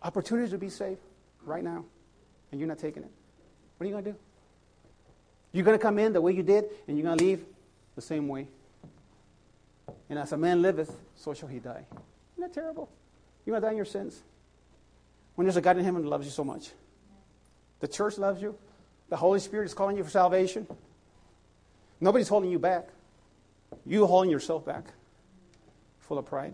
Opportunity 0.03 0.49
to 0.51 0.57
be 0.57 0.69
saved 0.69 0.99
right 1.45 1.63
now, 1.63 1.85
and 2.51 2.59
you're 2.59 2.67
not 2.67 2.79
taking 2.79 3.03
it. 3.03 3.11
What 3.77 3.85
are 3.85 3.87
you 3.87 3.93
going 3.93 4.03
to 4.05 4.11
do? 4.11 4.17
You're 5.51 5.65
going 5.65 5.77
to 5.77 5.81
come 5.81 5.99
in 5.99 6.13
the 6.13 6.21
way 6.21 6.31
you 6.33 6.43
did, 6.43 6.65
and 6.87 6.97
you're 6.97 7.05
going 7.05 7.17
to 7.17 7.23
leave 7.23 7.45
the 7.95 8.01
same 8.01 8.27
way. 8.27 8.47
And 10.09 10.19
as 10.19 10.31
a 10.31 10.37
man 10.37 10.61
liveth, 10.61 10.95
so 11.15 11.33
shall 11.33 11.49
he 11.49 11.59
die. 11.59 11.85
Isn't 12.37 12.41
that 12.41 12.53
terrible? 12.53 12.89
You're 13.45 13.53
going 13.53 13.61
to 13.61 13.67
die 13.67 13.71
in 13.71 13.77
your 13.77 13.85
sins. 13.85 14.21
When 15.35 15.45
there's 15.45 15.57
a 15.57 15.61
God 15.61 15.77
in 15.77 15.83
heaven 15.83 16.03
who 16.03 16.09
loves 16.09 16.25
you 16.25 16.31
so 16.31 16.43
much. 16.43 16.71
The 17.79 17.87
church 17.87 18.17
loves 18.17 18.41
you. 18.41 18.55
The 19.09 19.17
Holy 19.17 19.39
Spirit 19.39 19.65
is 19.65 19.73
calling 19.73 19.97
you 19.97 20.03
for 20.03 20.09
salvation. 20.09 20.67
Nobody's 21.99 22.27
holding 22.27 22.51
you 22.51 22.59
back. 22.59 22.89
You 23.85 24.05
holding 24.05 24.29
yourself 24.29 24.65
back, 24.65 24.83
full 25.99 26.17
of 26.17 26.25
pride. 26.25 26.53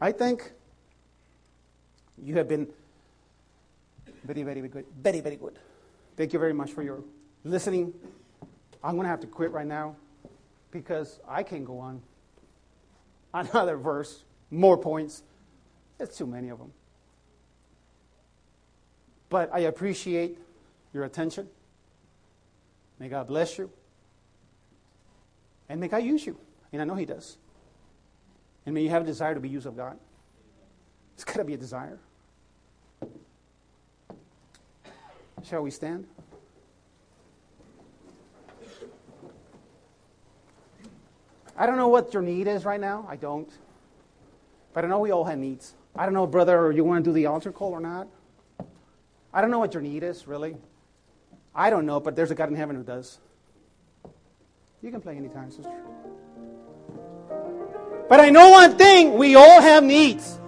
I 0.00 0.12
think 0.12 0.52
you 2.22 2.36
have 2.36 2.48
been 2.48 2.68
very, 4.24 4.42
very 4.42 4.60
good. 4.68 4.84
Very, 5.02 5.20
very 5.20 5.36
good. 5.36 5.58
Thank 6.16 6.32
you 6.32 6.38
very 6.38 6.52
much 6.52 6.72
for 6.72 6.82
your 6.82 7.02
listening. 7.42 7.92
I'm 8.82 8.92
going 8.92 9.04
to 9.04 9.08
have 9.08 9.20
to 9.20 9.26
quit 9.26 9.50
right 9.50 9.66
now 9.66 9.96
because 10.70 11.18
I 11.26 11.42
can't 11.42 11.64
go 11.64 11.78
on. 11.78 12.02
Another 13.34 13.76
verse, 13.76 14.22
more 14.50 14.78
points. 14.78 15.24
It's 15.98 16.16
too 16.16 16.26
many 16.26 16.50
of 16.50 16.58
them. 16.58 16.72
But 19.28 19.50
I 19.52 19.60
appreciate 19.60 20.38
your 20.92 21.04
attention. 21.04 21.48
May 23.00 23.08
God 23.08 23.26
bless 23.26 23.58
you. 23.58 23.70
And 25.68 25.80
may 25.80 25.88
God 25.88 26.04
use 26.04 26.24
you. 26.24 26.38
And 26.72 26.80
I 26.80 26.84
know 26.84 26.94
He 26.94 27.06
does. 27.06 27.38
And 28.66 28.74
may 28.74 28.82
you 28.82 28.90
have 28.90 29.02
a 29.02 29.06
desire 29.06 29.34
to 29.34 29.40
be 29.40 29.48
used 29.48 29.66
of 29.66 29.76
God. 29.76 29.98
It's 31.14 31.24
got 31.24 31.36
to 31.36 31.44
be 31.44 31.54
a 31.54 31.56
desire. 31.56 31.98
Shall 35.44 35.62
we 35.62 35.70
stand? 35.70 36.06
I 41.56 41.66
don't 41.66 41.76
know 41.76 41.88
what 41.88 42.12
your 42.14 42.22
need 42.22 42.48
is 42.48 42.64
right 42.64 42.80
now. 42.80 43.06
I 43.08 43.16
don't. 43.16 43.48
But 44.72 44.84
I 44.84 44.88
know 44.88 44.98
we 44.98 45.12
all 45.12 45.24
have 45.24 45.38
needs. 45.38 45.74
I 45.94 46.06
don't 46.06 46.14
know, 46.14 46.26
brother, 46.26 46.72
you 46.72 46.82
want 46.82 47.04
to 47.04 47.10
do 47.10 47.14
the 47.14 47.26
altar 47.26 47.52
call 47.52 47.72
or 47.72 47.80
not. 47.80 48.08
I 49.32 49.40
don't 49.40 49.50
know 49.50 49.58
what 49.58 49.74
your 49.74 49.82
need 49.82 50.02
is, 50.02 50.26
really. 50.26 50.56
I 51.54 51.70
don't 51.70 51.86
know, 51.86 52.00
but 52.00 52.16
there's 52.16 52.30
a 52.30 52.34
God 52.34 52.48
in 52.48 52.56
heaven 52.56 52.74
who 52.74 52.82
does. 52.82 53.18
You 54.82 54.90
can 54.90 55.00
play 55.00 55.16
anytime, 55.16 55.50
sister. 55.50 55.70
But 58.08 58.20
I 58.20 58.30
know 58.30 58.50
one 58.50 58.76
thing 58.76 59.14
we 59.14 59.34
all 59.34 59.60
have 59.60 59.84
needs. 59.84 60.40